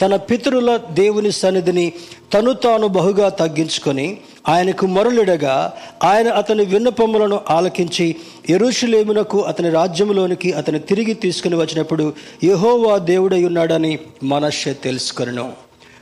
[0.00, 1.92] తన పితరుల దేవుని సన్నిధిని
[2.34, 4.18] తను తాను బహుగా తగ్గించుకొని
[4.48, 5.72] ఆయనకు మొరలిడగా
[6.04, 8.16] ఆయన అతని విన్నపములను ఆలకించి
[8.50, 12.12] ఎరుషులేమునకు అతని రాజ్యములోనికి అతని తిరిగి తీసుకుని వచ్చినప్పుడు
[12.44, 15.52] యహోవా దేవుడై ఉన్నాడని మనషే తెలుసుకొనను.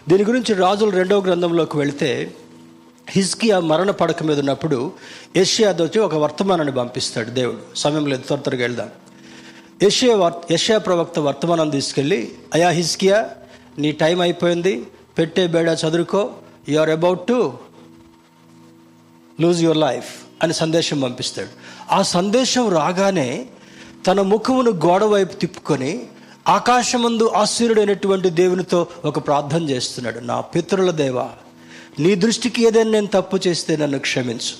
[0.08, 2.30] దీని గురించి రాజుల రెండవ గ్రంథంలోకి వెళితే
[3.08, 4.92] హిజ్కియా మరణ పడక మీద ఉన్నప్పుడు
[5.36, 7.58] యష్యాద్ వచ్చి ఒక వర్తమానాన్ని పంపిస్తాడు దేవుడు.
[7.76, 8.88] సమయం లేదు త్వర త్వరగా వెళ్దాం.
[9.82, 13.30] యషయా వర్ యషయా ప్రవక్త వర్తమానం తీసుకెళ్ళి అయా హిస్కియా
[13.78, 14.86] నీ టైం అయిపోయింది
[15.18, 16.30] పెట్టే బేడ చదువుకో
[16.68, 17.52] you are about to
[19.40, 20.10] lose your life
[20.42, 21.48] అని సందేశం పంపిస్తాడు.
[21.90, 23.46] ఆ సందేశం రాగానే
[24.06, 26.02] తన ముఖమును గోడ వైపు తిప్పుకొని
[26.48, 30.18] ఆకాశమందు ఆశ్చర్యుడైనటువంటి దేవునితో ఒక ప్రార్థన చేస్తున్నాడు.
[30.18, 31.30] నా పితరుల దేవా
[31.98, 34.54] నీ దృష్టికి ఏదైనా నేను తప్పు చేస్తే నన్ను క్షమించు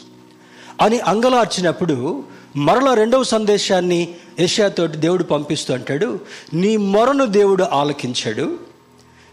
[0.80, 2.24] అని అంగలార్చినప్పుడు
[2.56, 6.20] మరల రెండవ సందేశాన్ని ఏషియాతోటి దేవుడు పంపిస్తూ అంటాడు
[6.54, 8.58] నీ మొరను దేవుడు ఆలకించాడు.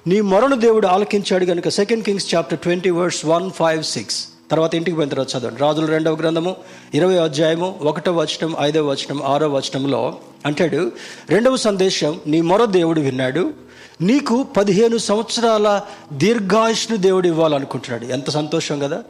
[0.07, 4.97] నీ మొరను దేవుడు ఆలకించాడు కనుక second Kings chapter twenty verse one five six తర్వాత ఇంటికి
[4.97, 5.61] పోయిన తర్వాత చదవండి.
[5.61, 6.55] రాజుల రెండవ గ్రంథము
[6.93, 10.91] ఇరవై అధ్యాయము ఒకటో వచనం ఐదవ వచనం ఆరో వచనంలో అంటాడు
[11.29, 13.53] రెండవ సందేశం నీ మొర దేవుడు విన్నాడు.
[14.01, 15.81] నీకు పదిహేను సంవత్సరాల
[16.13, 18.05] దీర్ఘాయుష్ను దేవుడు ఇవ్వాలనుకుంటున్నాడు.
[18.05, 19.03] ఎంత సంతోషం కదా.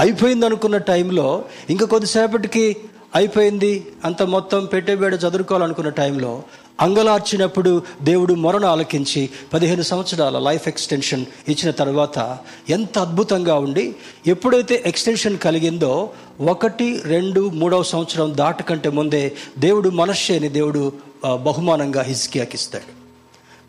[0.00, 2.76] అయిపోయింది అనుకున్న టైంలో ఇంకా కొద్దిసేపటికి
[3.14, 3.86] అయిపోయింది.
[4.04, 6.42] అంత మొత్తం పెట్టేబేడ చదువుకోవాలనుకున్న టైంలో
[6.80, 12.38] అంగలార్చినప్పుడు దేవుడు మొరను ఆలకించి పదిహేను సంవత్సరాల లైఫ్ ఎక్స్టెన్షన్ ఇచ్చిన తర్వాత
[12.70, 13.94] ఎంత అద్భుతంగా ఉండి
[14.26, 20.92] ఎప్పుడైతే ఎక్స్టెన్షన్ కలిగిందో ఒకటి రెండు మూడవ సంవత్సరం దాటకంటే ముందే దేవుడు మనశ్శేని దేవుడు
[21.34, 22.90] బహుమానంగా హిజ్కియాకిస్తాడు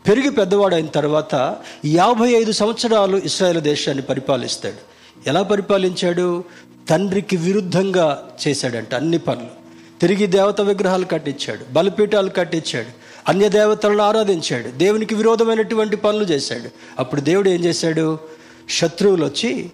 [0.08, 4.80] పెరిగి పెద్దవాడైన తర్వాత యాభై ఐదు సంవత్సరాలు ఇస్రాయేల్ దేశాన్ని పరిపాలిస్తాడు.
[5.26, 6.44] ఎలా పరిపాలించాడు?
[6.88, 9.62] తండ్రికి విరుద్ధంగా చేశాడంట అన్ని పనులు.
[10.00, 12.86] తిరిగి దేవత విగ్రహాలు కట్టించాడు బలిపీఠాలు కట్టించాడు
[13.28, 16.70] అన్య దేవతలను ఆరాధించాడు దేవునికి విరోధమైనటువంటి పనులు చేశాడు.
[16.98, 18.18] అప్పుడు దేవుడు ఏం చేశాడు?
[18.70, 19.70] శత్రువులు వచ్చి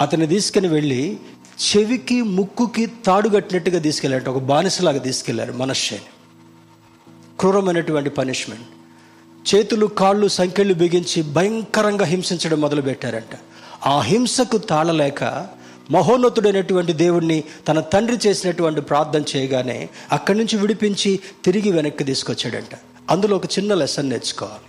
[0.00, 1.18] అతన్ని తీసుకుని వెళ్ళి
[1.58, 6.00] చెవికి ముక్కుకి తాడు కట్టినట్టుగా ఒక బానిసలాగా తీసుకెళ్ళారు మనశ్శని
[7.40, 8.68] క్రూరమైనటువంటి పనిష్మెంట్.
[9.54, 13.38] చేతులు కాళ్ళు సంఖ్యలు బిగించి భయంకరంగా హింసించడం మొదలుపెట్టారంట.
[13.86, 15.48] ఆ హింసకు తాళలేక
[15.90, 22.78] మహోన్నతుడైనటువంటి దేవుణ్ణి తన తండ్రి చేసినటువంటి ప్రార్థన చేయగానే అక్కడి నుంచి విడిపించి తిరిగి వెనక్కి తీసుకొచ్చాడంట.
[23.10, 24.68] అందులో ఒక చిన్న లెసన్ నేర్చుకోవాలి.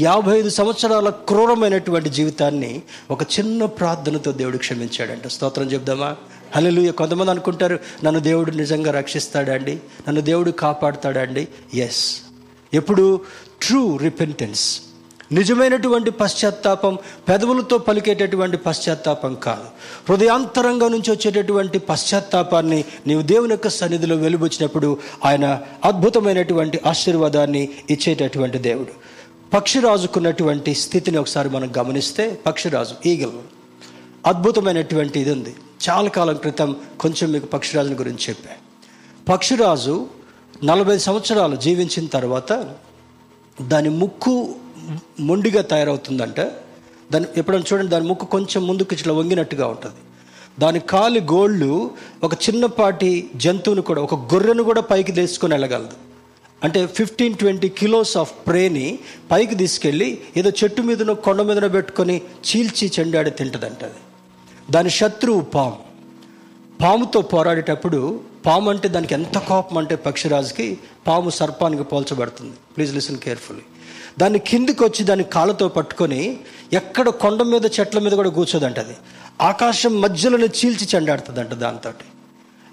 [0.00, 5.26] యాభై ఐదు సంవత్సరాల క్రూరమైనటువంటి జీవితాన్ని ఒక చిన్న ప్రార్థనతో దేవుడు క్షమించాడంట.
[5.26, 6.16] స్తోత్రం చెప్దామా?
[6.56, 6.92] హల్లెలూయా.
[6.92, 9.72] కొంతమంది అనుకుంటారు నన్ను దేవుడు నిజంగా రక్షిస్తాడండి
[10.08, 12.20] నన్ను దేవుడు కాపాడుతాడండి ఎస్
[12.74, 13.20] ఎప్పుడు
[13.62, 14.80] ట్రూ రిపెంటెన్స్
[15.32, 16.98] నిజమైనటువంటి పశ్చాత్తాపం
[17.28, 19.64] పెదవులతో పలికేటటువంటి పశ్చాత్తాపం కాదు.
[20.08, 29.16] హృదయాంతరంగా నుంచి వచ్చేటటువంటి పశ్చాత్తాపాన్ని నీవు దేవుని యొక్క సన్నిధిలో వెలుబుచ్చినప్పుడు ఆయన అద్భుతమైనటువంటి ఆశీర్వాదాన్ని ఇచ్చేటటువంటి దేవుడు.
[29.54, 33.30] పక్షిరాజుకున్నటువంటి స్థితిని ఒకసారి మనం గమనిస్తే పక్షిరాజు ఈగల్.
[34.26, 35.54] అద్భుతమైనటువంటి ఇది ఉంది
[35.90, 38.50] చాలా కాలం క్రితం కొంచెం మీకు పక్షిరాజుని గురించి చెప్పా.
[39.32, 40.06] పక్షిరాజు
[40.64, 42.74] నలభై సంవత్సరాలు జీవించిన తర్వాత
[43.62, 44.54] దాని ముక్కు
[45.20, 46.40] మొండిగా తయారవుతుందంట.
[47.12, 49.96] దాని ఎప్పుడైనా చూడండి దాని ముక్కు కొంచెం ముందుకు ఇట్లా వంగినట్టుగా ఉంటుంది.
[50.58, 51.90] దాని కాలి గోళ్ళు
[52.24, 55.96] ఒక చిన్నపాటి జంతువును కూడా ఒక గొర్రెను కూడా పైకి తీసుకొని వెళ్ళగలదు.
[56.64, 58.98] అంటే ఫిఫ్టీన్ ట్వంటీ కిలోస్ ఆఫ్ ప్రేని
[59.30, 64.00] పైకి తీసుకెళ్ళి ఏదో చెట్టు మీదనో కొండ మీదనో పెట్టుకొని చీల్చి చెండాడి తింటదంట అది.
[64.70, 65.78] దాని శత్రువు పాము.
[66.82, 72.52] పాముతో పోరాడేటప్పుడు పాము అంటే దానికి ఎంత కోపం అంటే పక్షిరాజుకి పాము సర్పానికి పోల్చబడుతుంది.
[72.76, 73.62] ప్లీజ్ లిసన్ కేర్ఫుల్లీ
[74.18, 76.36] దాన్ని కిందికి వచ్చి దాన్ని కాళ్ళతో పట్టుకొని
[76.72, 78.96] ఎక్కడ కొండ మీద చెట్ల మీద కూడా కూర్చోదంట అది
[79.40, 81.90] ఆకాశం మధ్యలోనే చీల్చి చెండాడుతుందంట దాంతో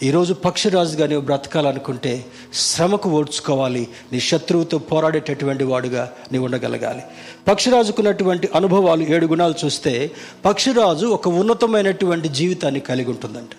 [0.04, 3.88] ఈరోజు పక్షిరాజుగా నీవు బ్రతకాలనుకుంటే శ్రమకు ఓడ్చుకోవాలి.
[4.12, 7.04] నీ శత్రువుతో పోరాడేటటువంటి వాడుగా నీవు ఉండగలగాలి.
[7.48, 10.12] పక్షిరాజుకున్నటువంటి అనుభవాలు ఏడు గుణాలు చూస్తే
[10.46, 13.50] పక్షిరాజు ఒక ఉన్నతమైనటువంటి జీవితాన్ని కలిగి ఉంటుందంట.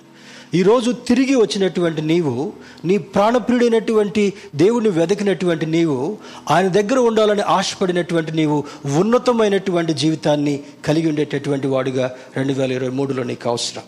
[0.55, 2.53] ఈరోజు తిరిగి వచ్చినటువంటి నీవు
[2.85, 6.19] నీ ప్రాణప్రియుడైనటువంటి దేవుని వెదకినటువంటి నీవు
[6.51, 13.49] ఆయన దగ్గర ఉండాలని ఆశపడినటువంటి నీవు ఉన్నతమైనటువంటి జీవితాన్ని కలిగి ఉండేటటువంటి వాడుగా రెండు వేల ఇరవై మూడులో నీకు
[13.49, 13.83] అవసరం.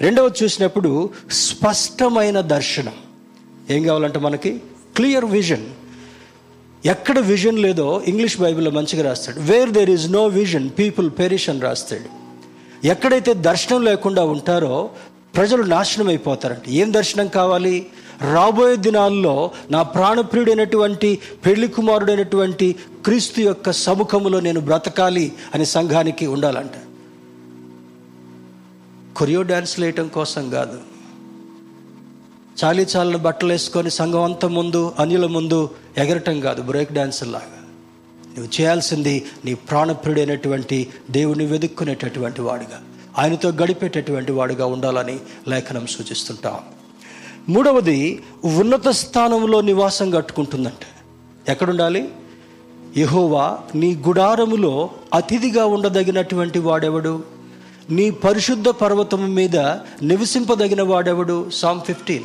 [0.00, 2.92] రెండవది చూసినప్పుడు స్పష్టమైన దర్శనం.
[3.70, 4.60] ఏం కావాలంటే మనకి?
[4.96, 5.66] Clear vision.
[6.84, 9.40] ఎక్కడ విజన్ లేదో ఇంగ్లీష్ బైబిల్లో మంచిగా రాస్తాడు.
[9.40, 12.18] Where there is no vision people perish అని రాస్తాడు.
[12.86, 14.90] ఎక్కడైతే దర్శనం లేకుండా ఉంటారో
[15.36, 17.86] ప్రజలు నాశనం అయిపోతారంట ఏం దర్శనం కావాలి?
[18.32, 26.70] రాబోయే దినాల్లో నా ప్రాణప్రియుడైనటువంటి పెళ్ళి కుమారుడైనటువంటి క్రీస్తు యొక్క సముఖములో నేను బ్రతకాలి అని సంఘానికి ఉండాలంట.
[29.16, 30.78] కొరియో డ్యాన్స్లు వేయటం కోసం కాదు.
[32.64, 37.62] చాలీ చాలని బట్టలు వేసుకొని సంఘం అంతా ముందు అన్యుల ముందు ఎగరటం కాదు బ్రేక్ డాన్స్ లాగా.
[38.36, 42.82] నువ్వు చేయాల్సింది నీ ప్రాణప్రియుడైనటువంటి దేవుని వెదుక్కునేటటువంటి వాడుగా.
[43.18, 46.54] ఆయనతో గడిపేటటువంటి వాడుగా ఉండాలని లేఖనం సూచిస్తుంటాం.
[47.48, 51.10] మూడవది ఉన్నత స్థానంలో నివాసం కట్టుకుంటుందంట.
[51.50, 52.08] ఎక్కడుండాలి?
[52.96, 57.22] యహోవా నీ గుడారములో అతిథిగా ఉండదగినటువంటి వాడెవడు?
[57.90, 59.56] నీ పరిశుద్ధ పర్వతం మీద
[60.02, 61.50] నివసింపదగిన వాడెవడు?
[61.50, 62.24] Psalm fifteen.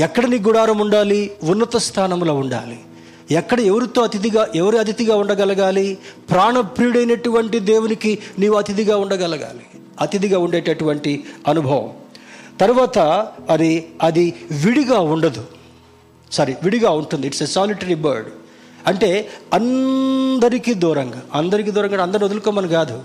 [0.00, 1.30] ఎక్కడ నీ గుడారం ఉండాలి?
[1.42, 2.80] ఉన్నత స్థానంలో ఉండాలి.
[3.30, 5.98] ఎక్కడ ఎవరితో అతిథిగా ఎవరు అతిథిగా ఉండగలగాలి?
[6.30, 9.66] ప్రాణప్రియుడైనటువంటి దేవునికి నీవు అతిథిగా ఉండగలగాలి.
[10.00, 11.92] అతిథిగా ఉండేటటువంటి అనుభవం.
[12.60, 12.98] తర్వాత
[13.50, 15.44] అది అది విడిగా ఉండదు.
[16.32, 17.26] సారీ విడిగా ఉంటుంది.
[17.26, 18.28] ఇట్స్ ఎ సాలిటరీ బర్డ్
[18.86, 23.02] అంటే అందరికీ దూరంగా అందరికీ దూరంగా అందరిని వదులుకోమని కాదు.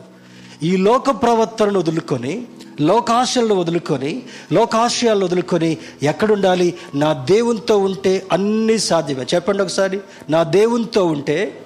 [0.63, 2.47] ఈ లోక ప్రవర్తనను వదులుకొని
[2.81, 6.73] లోకాశలను వదులుకొని లోకాశయాలను వదులుకొని ఎక్కడుండాలి?
[6.95, 9.25] నా దేవునితో ఉంటే అన్నీ సాధ్యమే.
[9.33, 9.99] చెప్పండి ఒకసారి.
[10.29, 11.65] నా దేవునితో ఉంటే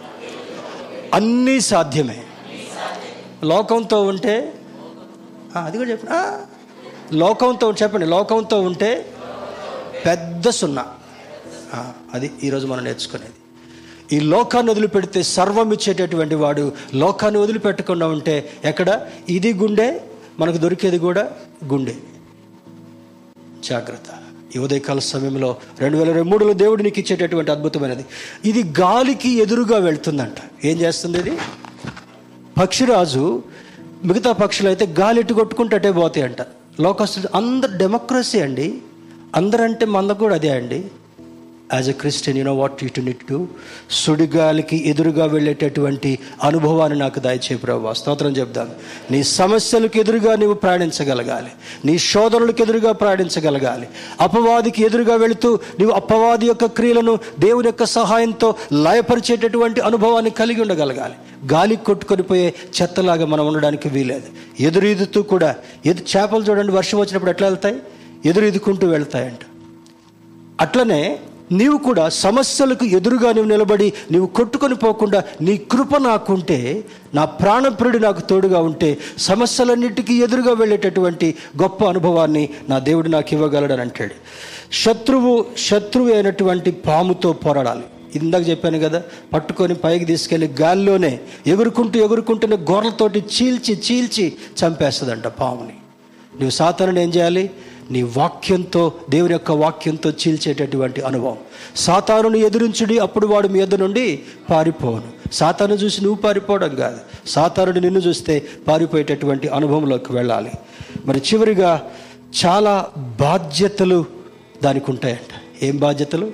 [1.13, 2.23] అన్నీ సాధ్యమే.
[3.43, 4.53] లోకంతో ఉంటే
[5.63, 7.15] అది కూడా చెప్పండి.
[7.17, 8.05] లోకంతో చెప్పండి.
[8.05, 9.13] లోకంతో ఉంటే
[10.05, 10.85] పెద్ద సున్నా.
[12.13, 13.34] అది ఈరోజు మనం నేర్చుకునేది.
[14.13, 19.01] ఈ లోకాన్ని వదిలిపెడితే సర్వం ఇచ్చేటటువంటి వాడు లోకాన్ని వదిలిపెట్టకుండా ఉంటే ఎక్కడ?
[19.29, 19.99] ఇది గుండె
[20.39, 21.31] మనకు దొరికేది కూడా
[21.65, 21.95] గుండె.
[23.63, 24.09] జాగ్రత్త.
[24.55, 28.05] ఈ ఉదయకాల సమయంలో రెండు వేల ఇరవై మూడులో దేవుడు నీకు ఇచ్చేటటువంటి అద్భుతమైనది.
[28.45, 30.65] ఇది గాలికి ఎదురుగా వెళ్తుందంట.
[30.65, 31.37] ఏం చేస్తుంది ఇది?
[32.57, 33.43] పక్షిరాజు
[34.05, 36.41] మిగతా పక్షులు అయితే గాలి ఎట్టు కొట్టుకుంటే పోతాయి అంట
[36.81, 38.77] లోకస్తులు అందరు డెమోక్రసీ అండి.
[39.35, 40.85] అందరంటే మంద కూడా అదే అండి.
[41.73, 43.47] As a Christian you know what you to need to
[43.91, 47.93] సుడిగాలికి ఎదురుగా వెళ్ళేటటువంటి అనుభవాన్ని నాకు దయచే ప్రభు.
[47.93, 48.69] స్తోత్రం చెప్దాను
[49.11, 51.51] నీ సమస్యలకు ఎదురుగా నీవు ప్రయాణించగలగాలి.
[51.85, 53.87] నీ శోధనలకు ఎదురుగా ప్రయాణించగలగాలి.
[54.19, 61.13] అపవాదికి ఎదురుగా వెళుతూ నీవు అపవాది యొక్క క్రియలను దేవుని యొక్క సహాయంతో లయపరిచేటటువంటి అనుభవాన్ని కలిగి ఉండగలగాలి.
[61.53, 64.27] గాలి కొట్టుకొని పోయే చెత్తలాగా మనం ఉండడానికి వీలేదు
[64.59, 65.55] ఎదురుదుతూ కూడా
[65.85, 67.75] ఎదు చేపలు చూడండి వర్షం వచ్చినప్పుడు ఎట్లా వెళ్తాయి?
[68.25, 69.39] ఎదురు ఎదుకుంటూ వెళ్తాయంట.
[70.61, 71.19] అట్లనే
[71.51, 76.85] నీవు కూడా సమస్యలకు ఎదురుగా నువ్వు నిలబడి నీవు కొట్టుకొని పోకుండా నీ కృప నాకుంటే
[77.15, 84.13] నా ప్రాణప్రియుడు నాకు తోడుగా ఉంటే సమస్యలన్నిటికీ ఎదురుగా వెళ్ళేటటువంటి గొప్ప అనుభవాన్ని నా దేవుడు నాకు ఇవ్వగలడని అంటాడు.
[84.73, 87.83] శత్రువు శత్రువు అయినటువంటి పాముతో పోరాడాలి.
[88.15, 95.73] ఇందాక చెప్పాను కదా పట్టుకొని పైకి తీసుకెళ్ళి గాల్లోనే ఎగురుకుంటూ ఎగురుకుంటూనే గొర్రెలతోటి చీల్చి చీల్చి చంపేస్తుందంట పాముని.
[96.33, 97.49] నువ్వు సాతానుని ఏం చేయాలి?
[97.91, 101.37] నీ వాక్యంతో దేవుని యొక్క వాక్యంతో చీల్చేటటువంటి అనుభవం.
[101.75, 104.19] సాతానుని ఎదురించుడి అప్పుడు వాడు మీ నుండి
[104.49, 106.97] పారిపోను సాతాను చూసి నువ్వు పారిపోవడం కాదు.
[107.27, 110.51] సాతానుడు నిన్ను చూస్తే పారిపోయేటటువంటి అనుభవంలోకి వెళ్ళాలి.
[111.05, 111.91] మరి చివరిగా
[112.45, 114.05] చాలా బాధ్యతలు
[114.63, 115.63] దానికి ఉంటాయంట.
[115.63, 116.31] ఏం బాధ్యతలు?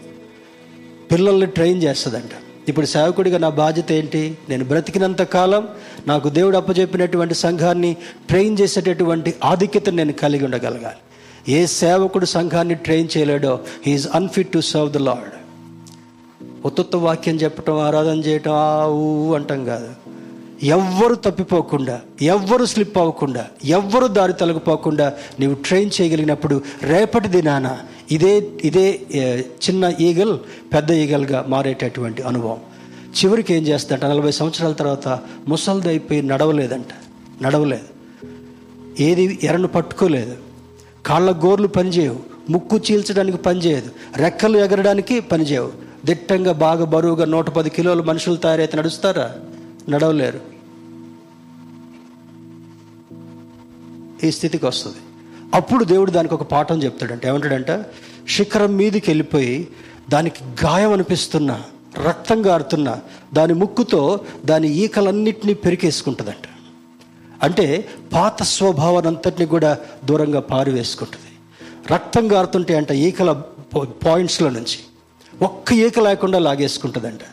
[1.11, 2.31] పిల్లల్ని ట్రైన్ చేస్తుందంట.
[2.69, 4.37] ఇప్పుడు సేవకుడిగా నా బాధ్యత ఏంటి?
[4.49, 5.67] నేను బ్రతికినంత కాలం
[6.07, 7.97] నాకు దేవుడు అప్పచెప్పినటువంటి సంఘాన్ని
[8.29, 10.97] ట్రైన్ చేసేటటువంటి ఆధిక్యతను నేను కలిగి ఉండగలగాలి.
[11.49, 15.31] ఏ సేవకుడు సంఘాన్ని train చేయలేడో he is unfit to serve the Lord
[16.65, 19.89] ఉత్తత్వ వాక్యం చెప్పటం ఆరాధన చేయటం ఆ ఊ అంటాం కాదు.
[20.63, 27.77] ఎవ్వరు తప్పిపోకుండా ఎవ్వరు స్లిప్ అవ్వకుండా ఎవ్వరు దారి తొలగిపోకుండా నీవు ట్రైన్ చేయగలిగినప్పుడు రేపటి దినాన
[28.11, 29.01] ఇదే ఇదే
[29.45, 30.39] చిన్న ఈగల్
[30.73, 32.57] పెద్ద ఈగల్గా మారేటటువంటి అనుభవం.
[33.17, 35.07] చివరికి ఏం చేస్తుందంట నలభై సంవత్సరాల తర్వాత
[35.47, 36.87] ముసలిది అయిపోయి నడవలేదంట.
[37.41, 37.83] నడవలేదు.
[39.03, 40.50] ఏది ఎరను పట్టుకోలేదు.
[41.05, 45.71] కాళ్ళ గోర్లు పనిచేయవు ముక్కు చీల్చడానికి పనిచేయదు రెక్కలు ఎగరడానికి పనిచేయవు.
[46.05, 49.35] దిట్టంగా బాగా బరువుగా నూట పది కిలోల మనుషులు తయారైతే నడుస్తారా?
[49.89, 50.39] నడవలేరు.
[54.23, 54.97] ఈ స్థితికి వస్తుంది.
[55.53, 57.25] అప్పుడు దేవుడు దానికి ఒక పాఠం చెప్తాడంట.
[57.25, 57.85] ఏమంటాడంట?
[58.29, 59.67] శిఖరం మీదకి వెళ్ళిపోయి
[60.09, 61.63] దానికి గాయం అనిపిస్తున్నా
[62.07, 62.99] రక్తం గారుతున్నా
[63.33, 66.50] దాని ముక్కుతో దాని ఈకలన్నింటినీ పెరికేసుకుంటుందంట.
[67.43, 67.65] అంటే
[68.13, 71.29] పాత స్వభావాన్ని అంతటిని కూడా దూరంగా పారివేసుకుంటుంది
[71.93, 73.31] రక్తం గారుతుంటే అంట ఈకల
[74.05, 74.79] పాయింట్స్లో నుంచి
[75.43, 77.23] ఒక్క ఈక లేకుండా లాగేసుకుంటుందంట.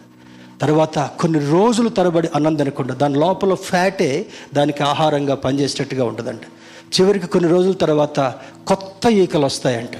[0.60, 6.44] తర్వాత కొన్ని రోజులు తరబడి అన్నం తినకుండా దాని లోపల ఫ్యాటే దానికి ఆహారంగా పనిచేసేటట్టుగా ఉంటుందంట.
[6.94, 8.20] చివరికి కొన్ని రోజుల తర్వాత
[8.68, 9.96] కొత్త ఈకలు వస్తాయంట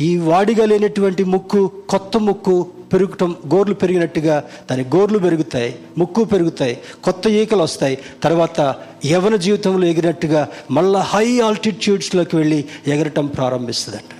[0.00, 2.56] ఈ వాడిగా లేనటువంటి ముక్కు కొత్త ముక్కు
[2.92, 4.36] పెరుగుటం గోర్లు పెరిగినట్టుగా
[4.70, 7.98] దాని గోర్లు పెరుగుతాయి ముక్కు పెరుగుతాయి కొత్త ఈకలు వస్తాయి.
[8.22, 8.74] తర్వాత
[9.04, 14.12] యవన జీవితంలో ఎగిరినట్టుగా మళ్ళా హై ఆల్టిట్యూడ్స్లోకి వెళ్ళి ఎగరటం ప్రారంభిస్తుందంట.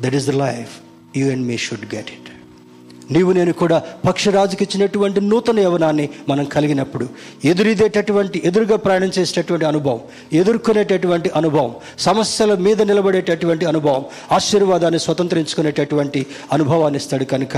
[0.00, 0.74] That is the life
[1.18, 2.28] you and me should get it
[3.10, 7.06] నీవు నేను కూడా పక్షరాజుకి ఇచ్చినటువంటి నూతన యవనాన్ని మనం కలిగినప్పుడు
[7.52, 10.00] ఎదురీదేటటువంటి ఎదురుగా ప్రయాణం చేసేటటువంటి అనుభవం
[10.32, 17.56] ఎదుర్కొనేటటువంటి అనుభవం సమస్యల మీద నిలబడేటటువంటి అనుభవం ఆశీర్వాదాన్ని స్వతంత్రించుకునేటటువంటి అనుభవాన్ని ఇస్తాడు కనుక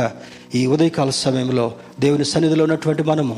[0.55, 1.67] ఈ ఉదయకాల సమయంలో
[2.01, 3.37] దేవుని సన్నిధిలో ఉన్నటువంటి మనము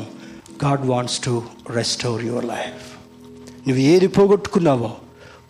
[0.63, 1.33] God wants to
[1.71, 2.83] restore your life
[3.67, 4.91] నువ్వు ఏది పోగొట్టుకున్నావో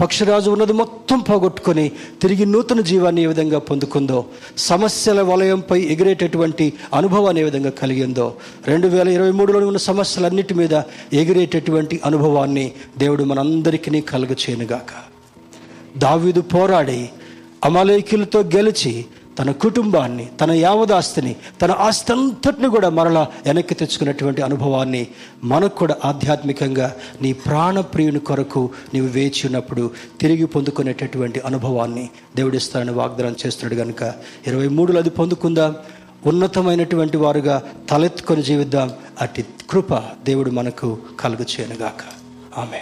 [0.03, 1.91] పక్షిరాజు ఉన్నది మొత్తం పోగొట్టుకొని
[2.21, 4.25] తిరిగి నూతన జీవాన్ని ఏ విధంగా పొందుకుందో
[4.57, 8.33] సమస్యల వలయంపై ఎగిరేటటువంటి అనుభవాన్ని ఏ విధంగా కలిగిందో
[8.67, 10.81] రెండు వేల ఇరవై మూడులో ఉన్న సమస్యలన్నిటి మీద
[11.13, 14.91] ఎగిరేటటువంటి అనుభవాన్ని దేవుడు మనందరికీ కలుగచేయనుగాక.
[15.97, 17.09] దావీదు పోరాడి
[17.65, 19.05] అమలేకులతో గెలిచి
[19.39, 25.07] తన కుటుంబాన్ని తన యావదాస్తిని తన ఆస్తి అంతటిని కూడా మరలా వెనక్కి తెచ్చుకున్నటువంటి అనుభవాన్ని
[25.43, 33.83] మనకు కూడా ఆధ్యాత్మికంగా నీ ప్రాణప్రియుని కొరకు నీవు వేచి ఉన్నప్పుడు తిరిగి పొందుకునేటటువంటి అనుభవాన్ని దేవుడిస్తానని వాగ్దానం చేస్తున్నాడు
[33.83, 34.13] కనుక
[34.47, 35.75] ఇరవై మూడులో అది పొందుకుందాం.
[36.25, 38.91] ఉన్నతమైనటువంటి వారుగా తలెత్తుకొని జీవిద్దాం.
[39.21, 42.01] అట్టి కృప దేవుడు మనకు కలుగు చేయనుగాక.
[42.59, 42.79] ఆమె